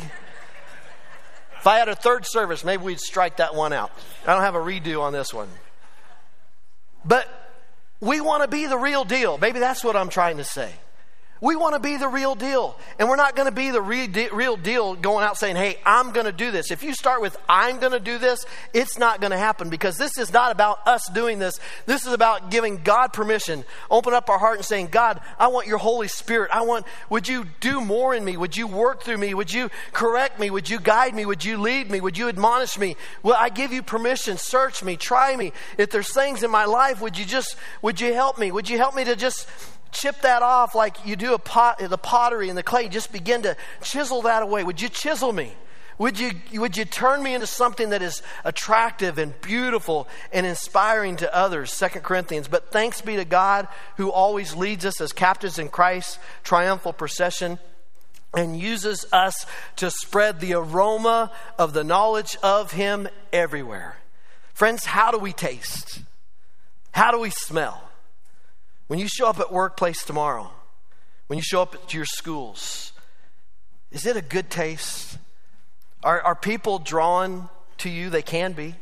If 1.59 1.67
I 1.67 1.77
had 1.77 1.89
a 1.89 1.95
third 1.95 2.25
service, 2.25 2.63
maybe 2.63 2.83
we'd 2.83 3.01
strike 3.01 3.37
that 3.37 3.53
one 3.53 3.73
out. 3.73 3.91
I 4.25 4.31
don't 4.31 4.43
have 4.43 4.55
a 4.55 4.59
redo 4.59 5.01
on 5.01 5.11
this 5.11 5.33
one. 5.33 5.49
But 7.03 7.27
we 7.99 8.21
want 8.21 8.43
to 8.43 8.47
be 8.47 8.65
the 8.65 8.77
real 8.77 9.03
deal. 9.03 9.37
Maybe 9.37 9.59
that's 9.59 9.83
what 9.83 9.95
I'm 9.95 10.09
trying 10.09 10.37
to 10.37 10.43
say. 10.43 10.73
We 11.41 11.55
want 11.55 11.73
to 11.75 11.79
be 11.79 11.95
the 11.95 12.07
real 12.09 12.35
deal. 12.35 12.77
And 12.97 13.07
we're 13.07 13.15
not 13.15 13.35
going 13.35 13.47
to 13.47 13.55
be 13.55 13.71
the 13.71 13.81
real 13.81 14.57
deal 14.57 14.95
going 14.95 15.23
out 15.23 15.37
saying, 15.37 15.55
hey, 15.55 15.77
I'm 15.85 16.11
going 16.11 16.25
to 16.25 16.33
do 16.33 16.51
this. 16.51 16.69
If 16.69 16.83
you 16.83 16.93
start 16.93 17.21
with, 17.21 17.37
I'm 17.47 17.79
going 17.79 17.93
to 17.93 17.99
do 17.99 18.17
this, 18.17 18.45
it's 18.73 18.97
not 18.97 19.21
going 19.21 19.31
to 19.31 19.37
happen 19.37 19.69
because 19.69 19.97
this 19.97 20.17
is 20.17 20.33
not 20.33 20.51
about 20.51 20.85
us 20.85 21.09
doing 21.13 21.39
this. 21.39 21.59
This 21.85 22.05
is 22.05 22.11
about 22.11 22.51
giving 22.51 22.83
God 22.83 23.13
permission. 23.13 23.63
Open 23.89 24.13
up 24.13 24.29
our 24.29 24.37
heart 24.37 24.57
and 24.57 24.65
saying, 24.65 24.87
God, 24.87 25.21
I 25.39 25.47
want 25.47 25.67
your 25.67 25.77
Holy 25.77 26.09
Spirit. 26.09 26.51
I 26.53 26.63
want, 26.63 26.85
would 27.09 27.27
you 27.27 27.45
do 27.61 27.79
more 27.79 28.13
in 28.13 28.25
me? 28.25 28.35
Would 28.35 28.57
you 28.57 28.67
work 28.67 29.03
through 29.03 29.17
me? 29.17 29.33
Would 29.33 29.53
you 29.53 29.69
correct 29.93 30.39
me? 30.39 30.49
Would 30.49 30.69
you 30.69 30.79
guide 30.79 31.15
me? 31.15 31.25
Would 31.25 31.45
you 31.45 31.57
lead 31.57 31.89
me? 31.89 32.01
Would 32.01 32.17
you 32.17 32.27
admonish 32.27 32.77
me? 32.77 32.97
Well, 33.23 33.37
I 33.39 33.47
give 33.47 33.71
you 33.71 33.81
permission. 33.81 34.37
Search 34.37 34.83
me. 34.83 34.97
Try 34.97 35.37
me. 35.37 35.53
If 35.77 35.89
there's 35.89 36.13
things 36.13 36.43
in 36.43 36.51
my 36.51 36.65
life, 36.65 37.01
would 37.01 37.17
you 37.17 37.23
just, 37.23 37.55
would 37.81 38.01
you 38.01 38.13
help 38.13 38.37
me? 38.37 38.51
Would 38.51 38.69
you 38.69 38.77
help 38.77 38.93
me 38.93 39.05
to 39.05 39.15
just, 39.15 39.47
chip 39.91 40.21
that 40.21 40.41
off 40.41 40.75
like 40.75 41.05
you 41.05 41.15
do 41.15 41.33
a 41.33 41.39
pot, 41.39 41.79
the 41.79 41.97
pottery 41.97 42.49
and 42.49 42.57
the 42.57 42.63
clay. 42.63 42.87
Just 42.89 43.11
begin 43.11 43.41
to 43.43 43.55
chisel 43.81 44.23
that 44.23 44.43
away. 44.43 44.63
Would 44.63 44.81
you 44.81 44.89
chisel 44.89 45.33
me? 45.33 45.53
Would 45.99 46.17
you, 46.17 46.31
would 46.53 46.77
you 46.77 46.85
turn 46.85 47.21
me 47.21 47.33
into 47.33 47.45
something 47.45 47.89
that 47.89 48.01
is 48.01 48.23
attractive 48.45 49.17
and 49.17 49.39
beautiful 49.41 50.07
and 50.31 50.45
inspiring 50.45 51.17
to 51.17 51.35
others? 51.35 51.73
Second 51.73 52.03
Corinthians. 52.03 52.47
But 52.47 52.71
thanks 52.71 53.01
be 53.01 53.17
to 53.17 53.25
God 53.25 53.67
who 53.97 54.09
always 54.09 54.55
leads 54.55 54.85
us 54.85 55.01
as 55.01 55.11
captives 55.11 55.59
in 55.59 55.67
Christ's 55.67 56.17
triumphal 56.43 56.93
procession 56.93 57.59
and 58.33 58.57
uses 58.57 59.05
us 59.11 59.45
to 59.75 59.91
spread 59.91 60.39
the 60.39 60.53
aroma 60.53 61.31
of 61.57 61.73
the 61.73 61.83
knowledge 61.83 62.37
of 62.41 62.71
Him 62.71 63.09
everywhere. 63.33 63.97
Friends, 64.53 64.85
how 64.85 65.11
do 65.11 65.17
we 65.17 65.33
taste? 65.33 66.01
How 66.91 67.11
do 67.11 67.19
we 67.19 67.29
smell? 67.29 67.88
When 68.89 68.97
you 68.97 69.07
show 69.07 69.27
up 69.27 69.39
at 69.39 69.51
workplace 69.51 70.03
tomorrow, 70.03 70.49
when 71.27 71.37
you 71.37 71.43
show 71.43 71.61
up 71.61 71.75
at 71.75 71.93
your 71.93 72.05
schools, 72.05 72.91
is 73.91 74.07
it 74.07 74.17
a 74.17 74.21
good 74.21 74.49
taste? 74.49 75.19
Are, 76.03 76.19
are 76.19 76.33
people 76.33 76.79
drawn 76.79 77.49
to 77.77 77.89
you? 77.89 78.09
They 78.09 78.23
can 78.23 78.53
be. 78.53 78.73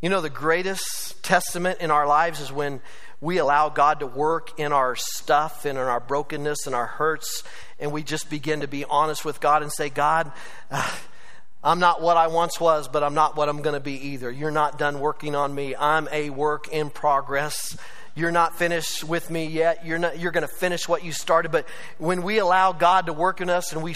You 0.00 0.08
know, 0.08 0.22
the 0.22 0.30
greatest 0.30 1.22
testament 1.22 1.82
in 1.82 1.90
our 1.90 2.06
lives 2.06 2.40
is 2.40 2.50
when 2.50 2.80
we 3.20 3.36
allow 3.36 3.68
God 3.68 4.00
to 4.00 4.06
work 4.06 4.58
in 4.58 4.72
our 4.72 4.96
stuff 4.96 5.66
and 5.66 5.76
in 5.76 5.84
our 5.84 6.00
brokenness 6.00 6.64
and 6.64 6.74
our 6.74 6.86
hurts, 6.86 7.42
and 7.78 7.92
we 7.92 8.02
just 8.02 8.30
begin 8.30 8.60
to 8.60 8.66
be 8.66 8.86
honest 8.86 9.26
with 9.26 9.40
God 9.40 9.60
and 9.60 9.70
say, 9.70 9.90
God, 9.90 10.32
uh, 10.70 10.90
I'm 11.62 11.80
not 11.80 12.00
what 12.00 12.16
I 12.16 12.28
once 12.28 12.58
was, 12.58 12.88
but 12.88 13.02
I'm 13.02 13.12
not 13.12 13.36
what 13.36 13.50
I'm 13.50 13.60
going 13.60 13.74
to 13.74 13.80
be 13.80 14.08
either. 14.12 14.30
You're 14.30 14.50
not 14.50 14.78
done 14.78 15.00
working 15.00 15.34
on 15.34 15.54
me. 15.54 15.76
I'm 15.76 16.08
a 16.10 16.30
work 16.30 16.68
in 16.68 16.88
progress. 16.88 17.76
You're 18.16 18.32
not 18.32 18.56
finished 18.56 19.04
with 19.04 19.30
me 19.30 19.44
yet. 19.44 19.84
You're 19.84 19.98
not 19.98 20.18
you're 20.18 20.32
going 20.32 20.46
to 20.46 20.52
finish 20.52 20.88
what 20.88 21.04
you 21.04 21.12
started, 21.12 21.52
but 21.52 21.68
when 21.98 22.22
we 22.22 22.38
allow 22.38 22.72
God 22.72 23.06
to 23.06 23.12
work 23.12 23.42
in 23.42 23.50
us 23.50 23.74
and 23.74 23.82
we 23.82 23.94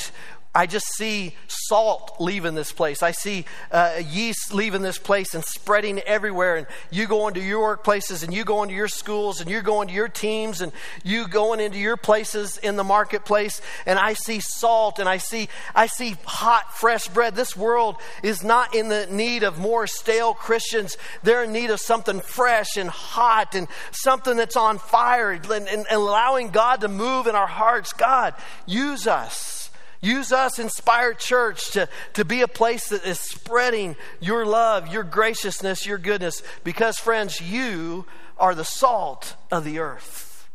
I 0.52 0.66
just 0.66 0.86
see 0.96 1.36
salt 1.46 2.16
leaving 2.18 2.56
this 2.56 2.72
place. 2.72 3.04
I 3.04 3.12
see 3.12 3.44
uh, 3.70 4.02
yeast 4.04 4.52
leaving 4.52 4.82
this 4.82 4.98
place 4.98 5.32
and 5.34 5.44
spreading 5.44 6.00
everywhere. 6.00 6.56
And 6.56 6.66
you 6.90 7.06
go 7.06 7.28
into 7.28 7.40
your 7.40 7.76
workplaces 7.76 8.24
and 8.24 8.34
you 8.34 8.44
go 8.44 8.64
into 8.64 8.74
your 8.74 8.88
schools 8.88 9.40
and 9.40 9.48
you 9.48 9.62
go 9.62 9.80
into 9.80 9.94
your 9.94 10.08
teams 10.08 10.60
and 10.60 10.72
you 11.04 11.28
going 11.28 11.60
into 11.60 11.78
your 11.78 11.96
places 11.96 12.58
in 12.58 12.74
the 12.74 12.82
marketplace. 12.82 13.62
And 13.86 13.96
I 13.96 14.14
see 14.14 14.40
salt 14.40 14.98
and 14.98 15.08
I 15.08 15.18
see, 15.18 15.48
I 15.72 15.86
see 15.86 16.16
hot, 16.24 16.76
fresh 16.76 17.06
bread. 17.06 17.36
This 17.36 17.56
world 17.56 17.94
is 18.24 18.42
not 18.42 18.74
in 18.74 18.88
the 18.88 19.06
need 19.06 19.44
of 19.44 19.60
more 19.60 19.86
stale 19.86 20.34
Christians. 20.34 20.96
They're 21.22 21.44
in 21.44 21.52
need 21.52 21.70
of 21.70 21.78
something 21.78 22.18
fresh 22.18 22.76
and 22.76 22.90
hot 22.90 23.54
and 23.54 23.68
something 23.92 24.36
that's 24.36 24.56
on 24.56 24.78
fire 24.80 25.30
and, 25.30 25.46
and, 25.48 25.68
and 25.68 25.86
allowing 25.92 26.50
God 26.50 26.80
to 26.80 26.88
move 26.88 27.28
in 27.28 27.36
our 27.36 27.46
hearts. 27.46 27.92
God, 27.92 28.34
use 28.66 29.06
us. 29.06 29.59
Use 30.00 30.32
us, 30.32 30.58
Inspired 30.58 31.18
Church, 31.18 31.72
to, 31.72 31.88
to 32.14 32.24
be 32.24 32.40
a 32.40 32.48
place 32.48 32.88
that 32.88 33.04
is 33.04 33.20
spreading 33.20 33.96
your 34.18 34.46
love, 34.46 34.92
your 34.92 35.02
graciousness, 35.02 35.84
your 35.86 35.98
goodness, 35.98 36.42
because, 36.64 36.98
friends, 36.98 37.40
you 37.40 38.06
are 38.38 38.54
the 38.54 38.64
salt 38.64 39.36
of 39.50 39.64
the 39.64 39.78
earth. 39.78 40.48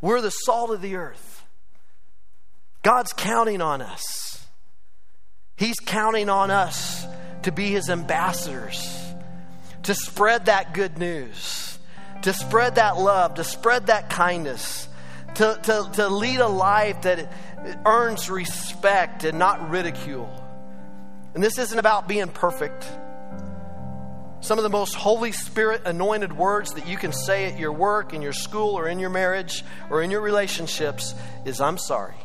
We're 0.00 0.20
the 0.20 0.30
salt 0.30 0.70
of 0.70 0.80
the 0.80 0.94
earth. 0.94 1.44
God's 2.82 3.12
counting 3.12 3.60
on 3.60 3.82
us. 3.82 4.46
He's 5.56 5.80
counting 5.80 6.28
on 6.28 6.52
us 6.52 7.04
to 7.42 7.50
be 7.50 7.72
His 7.72 7.90
ambassadors, 7.90 8.80
to 9.82 9.94
spread 9.94 10.46
that 10.46 10.74
good 10.74 10.98
news, 10.98 11.78
to 12.22 12.32
spread 12.32 12.76
that 12.76 12.96
love, 12.96 13.34
to 13.34 13.44
spread 13.44 13.88
that 13.88 14.08
kindness, 14.08 14.88
to, 15.38 15.58
to, 15.62 15.90
to 15.92 16.08
lead 16.08 16.40
a 16.40 16.48
life 16.48 17.02
that 17.02 17.30
earns 17.86 18.28
respect 18.28 19.22
and 19.22 19.38
not 19.38 19.70
ridicule. 19.70 20.28
And 21.34 21.44
this 21.44 21.58
isn't 21.58 21.78
about 21.78 22.08
being 22.08 22.26
perfect. 22.26 22.84
Some 24.40 24.58
of 24.58 24.64
the 24.64 24.68
most 24.68 24.96
Holy 24.96 25.30
Spirit 25.30 25.82
anointed 25.84 26.36
words 26.36 26.74
that 26.74 26.88
you 26.88 26.96
can 26.96 27.12
say 27.12 27.46
at 27.46 27.56
your 27.56 27.72
work, 27.72 28.14
in 28.14 28.20
your 28.20 28.32
school, 28.32 28.76
or 28.76 28.88
in 28.88 28.98
your 28.98 29.10
marriage, 29.10 29.64
or 29.90 30.02
in 30.02 30.10
your 30.10 30.22
relationships 30.22 31.14
is 31.44 31.60
I'm 31.60 31.78
sorry. 31.78 32.16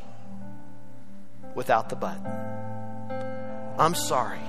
Without 1.54 1.90
the 1.90 1.96
but. 1.96 2.18
I'm 3.78 3.94
sorry. 3.94 4.42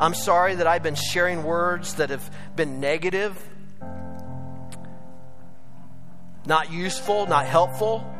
I'm 0.00 0.14
sorry 0.14 0.56
that 0.56 0.66
I've 0.66 0.82
been 0.82 0.96
sharing 0.96 1.44
words 1.44 1.94
that 1.94 2.10
have 2.10 2.28
been 2.56 2.80
negative, 2.80 3.40
not 6.46 6.72
useful, 6.72 7.26
not 7.26 7.46
helpful 7.46 8.10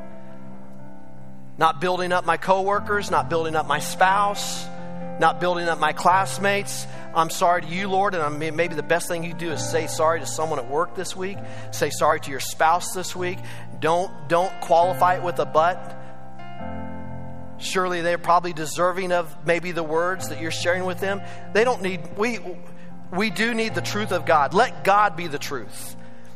not 1.58 1.80
building 1.80 2.12
up 2.12 2.24
my 2.24 2.37
coworkers, 2.37 3.10
not 3.10 3.28
building 3.28 3.54
up 3.54 3.66
my 3.66 3.78
spouse, 3.78 4.66
not 5.20 5.40
building 5.40 5.68
up 5.68 5.78
my 5.78 5.92
classmates. 5.92 6.87
I'm 7.14 7.30
sorry 7.30 7.62
to 7.62 7.68
you, 7.68 7.88
Lord, 7.88 8.14
and 8.14 8.22
I 8.22 8.28
maybe 8.28 8.74
the 8.74 8.82
best 8.82 9.06
thing 9.06 9.22
you 9.22 9.34
do 9.34 9.52
is 9.52 9.64
say 9.64 9.87
sorry 9.87 10.18
to 10.20 10.26
someone 10.26 10.58
at 10.58 10.68
work 10.68 10.96
this 10.96 11.14
week. 11.14 11.38
Say 11.70 11.90
sorry 11.90 12.18
to 12.20 12.30
your 12.30 12.40
spouse 12.40 12.92
this 12.92 13.14
week. 13.14 13.38
Don't 13.78 14.10
don't 14.28 14.52
qualify 14.60 15.16
it 15.16 15.22
with 15.22 15.38
a 15.38 15.46
but. 15.46 16.00
Surely 17.58 18.00
they're 18.00 18.18
probably 18.18 18.52
deserving 18.52 19.12
of 19.12 19.46
maybe 19.46 19.70
the 19.70 19.84
words 19.84 20.28
that 20.30 20.40
you're 20.40 20.50
sharing 20.50 20.84
with 20.84 20.98
them. 20.98 21.22
They 21.52 21.62
don't 21.62 21.82
need 21.82 22.18
we 22.18 22.40
we 23.12 23.30
do 23.30 23.54
need 23.54 23.76
the 23.76 23.80
truth 23.80 24.10
of 24.10 24.26
God. 24.26 24.54
Let 24.54 24.82
God 24.82 25.14
be 25.14 25.28
the 25.28 25.38
truth. 25.38 25.94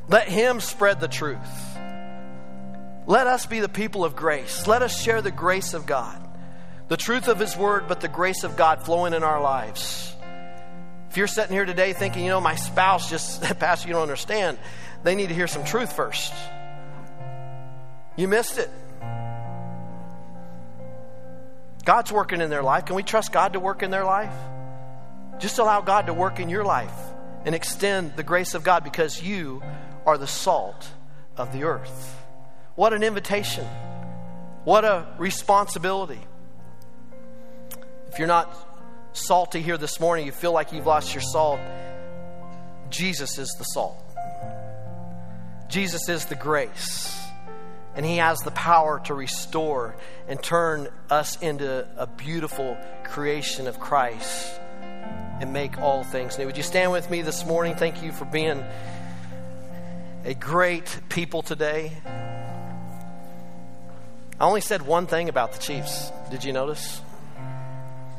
Let 0.09 0.29
him 0.29 0.61
spread 0.61 1.01
the 1.01 1.09
truth. 1.09 1.78
Let 3.09 3.27
us 3.27 3.47
be 3.47 3.61
the 3.61 3.71
people 3.71 4.05
of 4.05 4.14
grace. 4.14 4.66
Let 4.66 4.83
us 4.83 5.03
share 5.03 5.23
the 5.23 5.31
grace 5.31 5.73
of 5.73 5.87
God, 5.87 6.21
the 6.88 6.99
truth 6.99 7.27
of 7.27 7.38
His 7.38 7.57
Word, 7.57 7.88
but 7.88 8.03
the 8.03 8.09
grace 8.09 8.44
of 8.44 8.55
God 8.55 8.85
flowing 8.85 9.14
in 9.14 9.23
our 9.23 9.40
lives. 9.40 10.14
If 11.09 11.16
you're 11.16 11.27
sitting 11.27 11.55
here 11.55 11.64
today 11.64 11.94
thinking, 11.94 12.23
you 12.23 12.29
know, 12.29 12.42
my 12.42 12.55
spouse 12.55 13.09
just, 13.09 13.40
Pastor, 13.59 13.88
you 13.88 13.94
don't 13.94 14.03
understand, 14.03 14.59
they 15.05 15.14
need 15.14 15.31
to 15.31 15.35
hear 15.35 15.47
some 15.47 15.64
truth 15.64 15.90
first. 15.90 16.35
You 18.15 18.29
missed 18.29 18.59
it. 18.59 18.69
God's 21.87 22.13
working 22.13 22.42
in 22.42 22.50
their 22.50 22.63
life. 22.63 22.85
Can 22.85 22.94
we 22.94 23.02
trust 23.02 23.33
God 23.33 23.54
to 23.54 23.61
work 23.61 23.83
in 23.83 23.90
their 23.90 24.04
life? 24.04 24.35
Just 25.38 25.59
allow 25.59 25.81
God 25.81 26.09
to 26.09 26.13
work 26.13 26.40
in 26.40 26.50
your 26.50 26.65
life 26.65 26.92
and 27.46 27.54
extend 27.54 28.17
the 28.17 28.23
grace 28.23 28.52
of 28.52 28.65
God 28.65 28.85
because 28.85 29.23
you 29.23 29.63
are 30.04 30.19
the 30.19 30.27
salt 30.27 30.87
of 31.38 31.54
the 31.54 31.65
earth. 31.65 32.17
What 32.79 32.92
an 32.92 33.02
invitation. 33.02 33.66
What 34.62 34.85
a 34.85 35.04
responsibility. 35.18 36.20
If 38.06 38.20
you're 38.20 38.29
not 38.29 38.54
salty 39.14 39.60
here 39.62 39.76
this 39.76 39.98
morning, 39.98 40.26
you 40.26 40.31
feel 40.31 40.52
like 40.52 40.72
you've 40.72 40.87
lost 40.87 41.12
your 41.12 41.22
salt, 41.22 41.58
Jesus 42.88 43.37
is 43.37 43.52
the 43.58 43.64
salt. 43.64 44.00
Jesus 45.68 46.08
is 46.08 46.26
the 46.26 46.37
grace. 46.37 47.20
And 47.96 48.06
He 48.06 48.18
has 48.18 48.38
the 48.38 48.52
power 48.52 49.00
to 49.06 49.14
restore 49.14 49.96
and 50.29 50.40
turn 50.40 50.87
us 51.10 51.37
into 51.42 51.85
a 51.96 52.06
beautiful 52.06 52.79
creation 53.02 53.66
of 53.66 53.81
Christ 53.81 54.60
and 55.40 55.52
make 55.52 55.79
all 55.79 56.04
things 56.04 56.38
new. 56.38 56.46
Would 56.46 56.56
you 56.56 56.62
stand 56.62 56.92
with 56.92 57.10
me 57.10 57.22
this 57.22 57.44
morning? 57.44 57.74
Thank 57.74 58.04
you 58.04 58.12
for 58.12 58.24
being 58.26 58.64
a 60.24 60.35
great 60.35 61.00
people 61.08 61.42
today. 61.42 61.90
I 64.41 64.45
only 64.45 64.61
said 64.61 64.83
one 64.83 65.07
thing 65.07 65.29
about 65.29 65.53
the 65.53 65.59
Chiefs. 65.59 66.13
Did 66.31 66.45
you 66.45 66.53
notice? 66.53 67.01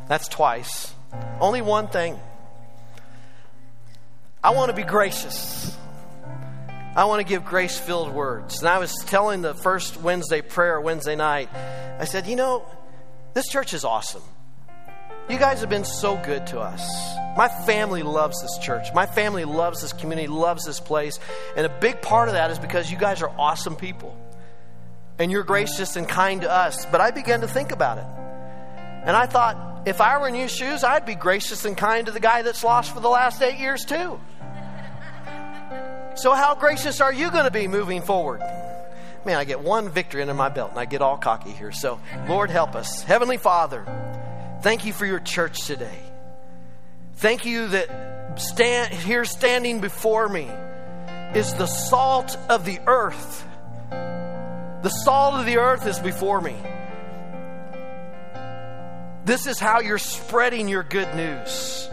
That's 0.08 0.28
twice. 0.28 0.94
Only 1.40 1.62
one 1.62 1.88
thing. 1.88 2.20
I 4.44 4.52
want 4.52 4.70
to 4.70 4.76
be 4.76 4.84
gracious. 4.84 5.76
I 6.96 7.06
want 7.06 7.22
to 7.22 7.24
give 7.24 7.46
grace 7.46 7.78
filled 7.78 8.14
words. 8.14 8.60
And 8.60 8.68
I 8.68 8.80
was 8.80 8.94
telling 9.06 9.42
the 9.42 9.54
first 9.54 10.02
Wednesday 10.02 10.42
prayer, 10.42 10.82
Wednesday 10.82 11.16
night, 11.16 11.50
I 11.54 12.06
said, 12.06 12.28
you 12.28 12.36
know, 12.36 12.66
this 13.34 13.48
church 13.48 13.74
is 13.74 13.86
awesome. 13.86 14.24
You 15.30 15.38
guys 15.38 15.62
have 15.62 15.70
been 15.70 15.86
so 15.86 16.18
good 16.18 16.48
to 16.48 16.60
us. 16.60 16.82
My 17.38 17.48
family 17.48 18.02
loves 18.02 18.42
this 18.42 18.58
church. 18.58 18.88
My 18.94 19.06
family 19.06 19.46
loves 19.46 19.82
this 19.82 19.94
community, 19.94 20.28
loves 20.28 20.66
this 20.66 20.80
place. 20.80 21.20
And 21.56 21.66
a 21.66 21.80
big 21.80 22.02
part 22.02 22.28
of 22.28 22.34
that 22.34 22.50
is 22.52 22.60
because 22.60 22.92
you 22.92 22.98
guys 22.98 23.22
are 23.22 23.30
awesome 23.38 23.76
people. 23.76 24.18
And 25.20 25.32
you're 25.32 25.44
gracious 25.44 25.96
and 25.96 26.08
kind 26.08 26.42
to 26.42 26.52
us. 26.52 26.86
But 26.86 27.02
I 27.02 27.12
began 27.12 27.42
to 27.42 27.48
think 27.48 27.72
about 27.72 27.98
it. 27.98 28.06
And 29.06 29.16
I 29.16 29.26
thought, 29.26 29.88
if 29.88 30.02
I 30.02 30.18
were 30.18 30.28
in 30.28 30.36
your 30.36 30.48
shoes, 30.48 30.84
I'd 30.84 31.06
be 31.06 31.16
gracious 31.16 31.66
and 31.66 31.78
kind 31.78 32.08
to 32.08 32.12
the 32.12 32.20
guy 32.20 32.42
that's 32.42 32.64
lost 32.64 32.94
for 32.94 33.00
the 33.00 33.10
last 33.10 33.42
eight 33.42 33.60
years, 33.60 33.86
too. 33.86 34.20
So, 36.16 36.34
how 36.34 36.56
gracious 36.56 37.00
are 37.00 37.14
you 37.14 37.32
going 37.32 37.46
to 37.46 37.52
be 37.52 37.68
moving 37.68 38.02
forward? 38.02 38.42
Man, 39.26 39.38
I 39.38 39.44
get 39.44 39.62
one 39.62 39.90
victory 39.90 40.22
under 40.22 40.34
my 40.34 40.50
belt 40.50 40.72
and 40.72 40.80
I 40.80 40.86
get 40.86 41.02
all 41.02 41.18
cocky 41.18 41.52
here. 41.52 41.72
So, 41.72 42.00
Lord, 42.28 42.50
help 42.50 42.76
us. 42.76 43.04
Heavenly 43.04 43.38
Father, 43.38 43.86
thank 44.62 44.86
you 44.86 44.94
for 44.94 45.06
your 45.06 45.20
church 45.20 45.66
today. 45.66 46.00
Thank 47.16 47.46
you 47.46 47.68
that 47.68 48.40
stand, 48.40 48.94
here 48.94 49.26
standing 49.26 49.82
before 49.82 50.28
me 50.30 50.50
is 51.36 51.54
the 51.54 51.68
salt 51.68 52.38
of 52.50 52.66
the 52.66 52.80
earth. 52.88 53.46
The 54.82 54.90
salt 54.90 55.36
of 55.36 55.46
the 55.46 55.58
earth 55.58 55.86
is 55.86 56.00
before 56.00 56.40
me. 56.40 56.56
This 59.26 59.46
is 59.46 59.60
how 59.60 59.82
you're 59.82 59.98
spreading 59.98 60.70
your 60.70 60.84
good 60.84 61.14
news 61.16 61.90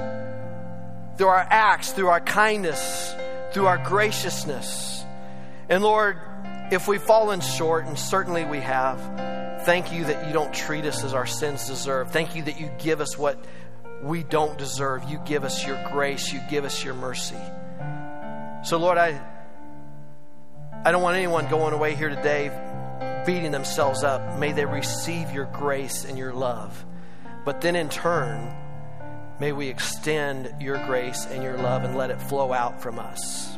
through 1.18 1.26
our 1.26 1.46
acts, 1.50 1.90
through 1.90 2.08
our 2.08 2.20
kindness, 2.20 3.12
through 3.52 3.66
our 3.66 3.78
graciousness. 3.78 5.04
And 5.68 5.82
Lord, 5.82 6.18
if 6.70 6.86
we've 6.86 7.02
fallen 7.02 7.40
short, 7.40 7.86
and 7.86 7.98
certainly 7.98 8.44
we 8.44 8.60
have, 8.60 9.00
thank 9.64 9.92
you 9.92 10.04
that 10.04 10.28
you 10.28 10.32
don't 10.32 10.54
treat 10.54 10.84
us 10.84 11.02
as 11.02 11.12
our 11.12 11.26
sins 11.26 11.66
deserve. 11.66 12.12
Thank 12.12 12.36
you 12.36 12.44
that 12.44 12.60
you 12.60 12.70
give 12.78 13.00
us 13.00 13.18
what 13.18 13.36
we 14.00 14.22
don't 14.22 14.56
deserve. 14.56 15.10
You 15.10 15.18
give 15.26 15.42
us 15.42 15.66
your 15.66 15.82
grace, 15.90 16.32
you 16.32 16.40
give 16.48 16.64
us 16.64 16.84
your 16.84 16.94
mercy. 16.94 17.34
So, 18.62 18.78
Lord, 18.78 18.96
I, 18.96 19.20
I 20.84 20.92
don't 20.92 21.02
want 21.02 21.16
anyone 21.16 21.48
going 21.48 21.74
away 21.74 21.96
here 21.96 22.08
today 22.08 22.50
beating 23.26 23.50
themselves 23.50 24.04
up. 24.04 24.38
May 24.38 24.52
they 24.52 24.64
receive 24.64 25.32
your 25.32 25.46
grace 25.46 26.04
and 26.04 26.16
your 26.16 26.32
love. 26.32 26.84
But 27.44 27.60
then 27.60 27.76
in 27.76 27.88
turn, 27.88 28.54
may 29.40 29.52
we 29.52 29.68
extend 29.68 30.54
your 30.60 30.84
grace 30.86 31.26
and 31.26 31.42
your 31.42 31.58
love 31.58 31.84
and 31.84 31.96
let 31.96 32.10
it 32.10 32.20
flow 32.22 32.52
out 32.52 32.80
from 32.80 32.98
us. 32.98 33.56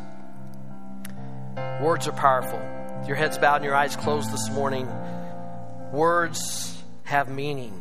Words 1.80 2.08
are 2.08 2.12
powerful. 2.12 2.60
Your 3.06 3.16
head's 3.16 3.38
bowed 3.38 3.56
and 3.56 3.64
your 3.64 3.76
eyes 3.76 3.94
closed 3.94 4.32
this 4.32 4.50
morning. 4.50 4.88
Words 5.92 6.82
have 7.04 7.28
meaning. 7.28 7.80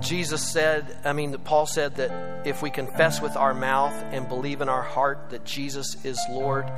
Jesus 0.00 0.46
said, 0.46 0.98
I 1.04 1.12
mean, 1.12 1.36
Paul 1.38 1.66
said 1.66 1.96
that 1.96 2.46
if 2.46 2.62
we 2.62 2.70
confess 2.70 3.20
with 3.20 3.36
our 3.36 3.54
mouth 3.54 3.94
and 4.12 4.28
believe 4.28 4.60
in 4.60 4.68
our 4.68 4.82
heart 4.82 5.30
that 5.30 5.44
Jesus 5.44 6.04
is 6.04 6.18
Lord, 6.30 6.70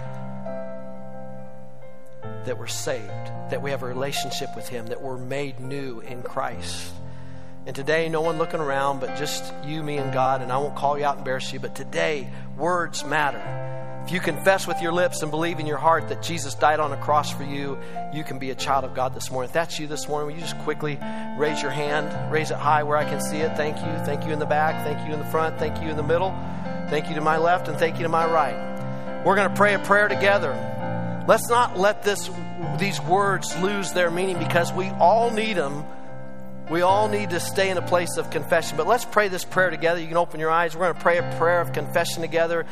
that 2.45 2.59
we're 2.59 2.67
saved, 2.67 3.09
that 3.51 3.63
we 3.63 3.71
have 3.71 3.83
a 3.83 3.87
relationship 3.87 4.55
with 4.57 4.69
Him, 4.69 4.87
that 4.87 5.01
we're 5.01 5.19
made 5.19 5.61
new 5.61 6.01
in 6.01 6.23
Christ. 6.23 6.93
And 7.67 7.77
today, 7.77 8.09
no 8.09 8.21
one 8.21 8.39
looking 8.39 8.61
around, 8.61 9.01
but 9.01 9.17
just 9.17 9.53
you, 9.65 9.83
me, 9.83 9.99
and 9.99 10.13
God. 10.13 10.43
And 10.43 10.51
I 10.51 10.59
won't 10.59 10.75
call 10.75 10.99
you 10.99 11.05
out 11.05 11.13
and 11.13 11.21
embarrass 11.21 11.53
you, 11.53 11.61
but 11.61 11.75
today, 11.77 12.29
words 12.57 13.05
matter. 13.05 13.41
If 14.05 14.11
you 14.11 14.19
confess 14.19 14.67
with 14.67 14.83
your 14.83 14.91
lips 14.91 15.23
and 15.23 15.31
believe 15.31 15.61
in 15.61 15.67
your 15.67 15.79
heart 15.79 16.09
that 16.09 16.25
Jesus 16.25 16.55
died 16.57 16.81
on 16.81 16.91
a 16.91 16.97
cross 16.97 17.31
for 17.31 17.45
you, 17.45 17.79
you 18.13 18.25
can 18.25 18.41
be 18.41 18.51
a 18.51 18.55
child 18.57 18.85
of 18.85 18.95
God 18.95 19.15
this 19.15 19.31
morning. 19.31 19.49
If 19.49 19.55
that's 19.55 19.79
you 19.79 19.87
this 19.87 20.09
morning, 20.09 20.27
will 20.27 20.35
you 20.35 20.41
just 20.41 20.59
quickly 20.65 20.99
raise 21.39 21.63
your 21.63 21.71
hand, 21.71 22.33
raise 22.33 22.51
it 22.51 22.57
high 22.57 22.83
where 22.83 22.97
I 22.97 23.05
can 23.05 23.21
see 23.21 23.37
it? 23.37 23.57
Thank 23.57 23.77
you. 23.77 24.05
Thank 24.05 24.27
you 24.27 24.33
in 24.33 24.41
the 24.41 24.47
back. 24.47 24.85
Thank 24.85 25.07
you 25.07 25.15
in 25.15 25.21
the 25.21 25.31
front. 25.31 25.57
Thank 25.61 25.81
you 25.81 25.89
in 25.89 25.97
the 25.97 26.03
middle. 26.03 26.31
Thank 26.91 27.09
you 27.09 27.15
to 27.15 27.21
my 27.21 27.39
left, 27.39 27.69
and 27.69 27.79
thank 27.79 27.97
you 27.97 28.03
to 28.03 28.09
my 28.09 28.27
right. 28.27 29.25
We're 29.25 29.37
going 29.37 29.49
to 29.49 29.55
pray 29.55 29.75
a 29.75 29.79
prayer 29.79 30.09
together. 30.09 30.72
Let's 31.27 31.49
not 31.49 31.79
let 31.79 32.03
this, 32.03 32.31
these 32.79 33.01
words 33.03 33.57
lose 33.59 33.93
their 33.93 34.11
meaning 34.11 34.39
because 34.39 34.73
we 34.73 34.89
all 34.89 35.31
need 35.31 35.57
them 35.57 35.85
we 36.73 36.81
all 36.81 37.09
need 37.09 37.31
to 37.31 37.41
stay 37.41 37.69
in 37.71 37.77
a 37.77 37.83
place 37.83 38.17
of 38.17 38.31
confession. 38.31 38.79
But 38.79 38.87
let's 38.87 39.05
pray 39.05 39.29
this 39.29 39.45
prayer 39.45 39.69
together. 39.69 40.01
You 40.01 40.09
can 40.09 40.17
open 40.17 40.41
your 40.41 40.51
eyes. 40.51 40.75
We're 40.75 40.85
going 40.85 40.95
to 40.95 41.01
pray 41.01 41.19
a 41.19 41.37
prayer 41.37 41.61
of 41.61 41.75
confession 41.75 42.23
together. 42.23 42.65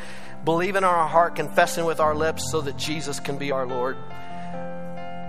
Believe 0.43 0.75
in 0.75 0.83
our 0.83 1.07
heart, 1.07 1.35
confessing 1.35 1.85
with 1.85 1.99
our 1.99 2.15
lips 2.15 2.49
so 2.51 2.61
that 2.61 2.77
Jesus 2.77 3.19
can 3.19 3.37
be 3.37 3.51
our 3.51 3.67
Lord. 3.67 3.97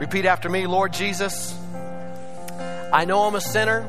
Repeat 0.01 0.25
after 0.25 0.49
me 0.49 0.67
Lord 0.67 0.95
Jesus, 0.95 1.55
I 2.93 3.05
know 3.05 3.25
I'm 3.25 3.35
a 3.35 3.43
sinner 3.43 3.81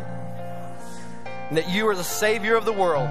and 1.47 1.57
that 1.57 1.69
you 1.69 1.87
are 1.87 1.95
the 1.95 2.03
Savior 2.03 2.55
of 2.55 2.65
the 2.65 2.73
world. 2.73 3.07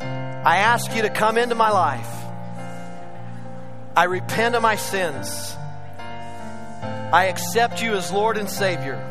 I 0.00 0.58
ask 0.58 0.96
you 0.96 1.02
to 1.02 1.10
come 1.10 1.36
into 1.36 1.54
my 1.54 1.70
life. 1.70 2.15
I 3.96 4.04
repent 4.04 4.54
of 4.54 4.62
my 4.62 4.76
sins. 4.76 5.56
I 7.12 7.26
accept 7.30 7.82
you 7.82 7.94
as 7.94 8.12
Lord 8.12 8.36
and 8.36 8.48
Savior 8.48 9.02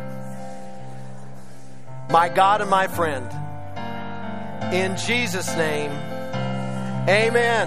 my 2.09 2.29
God 2.29 2.61
and 2.61 2.69
my 2.69 2.87
friend. 2.87 3.25
In 4.73 4.95
Jesus' 4.97 5.53
name, 5.55 5.91
amen. 7.09 7.63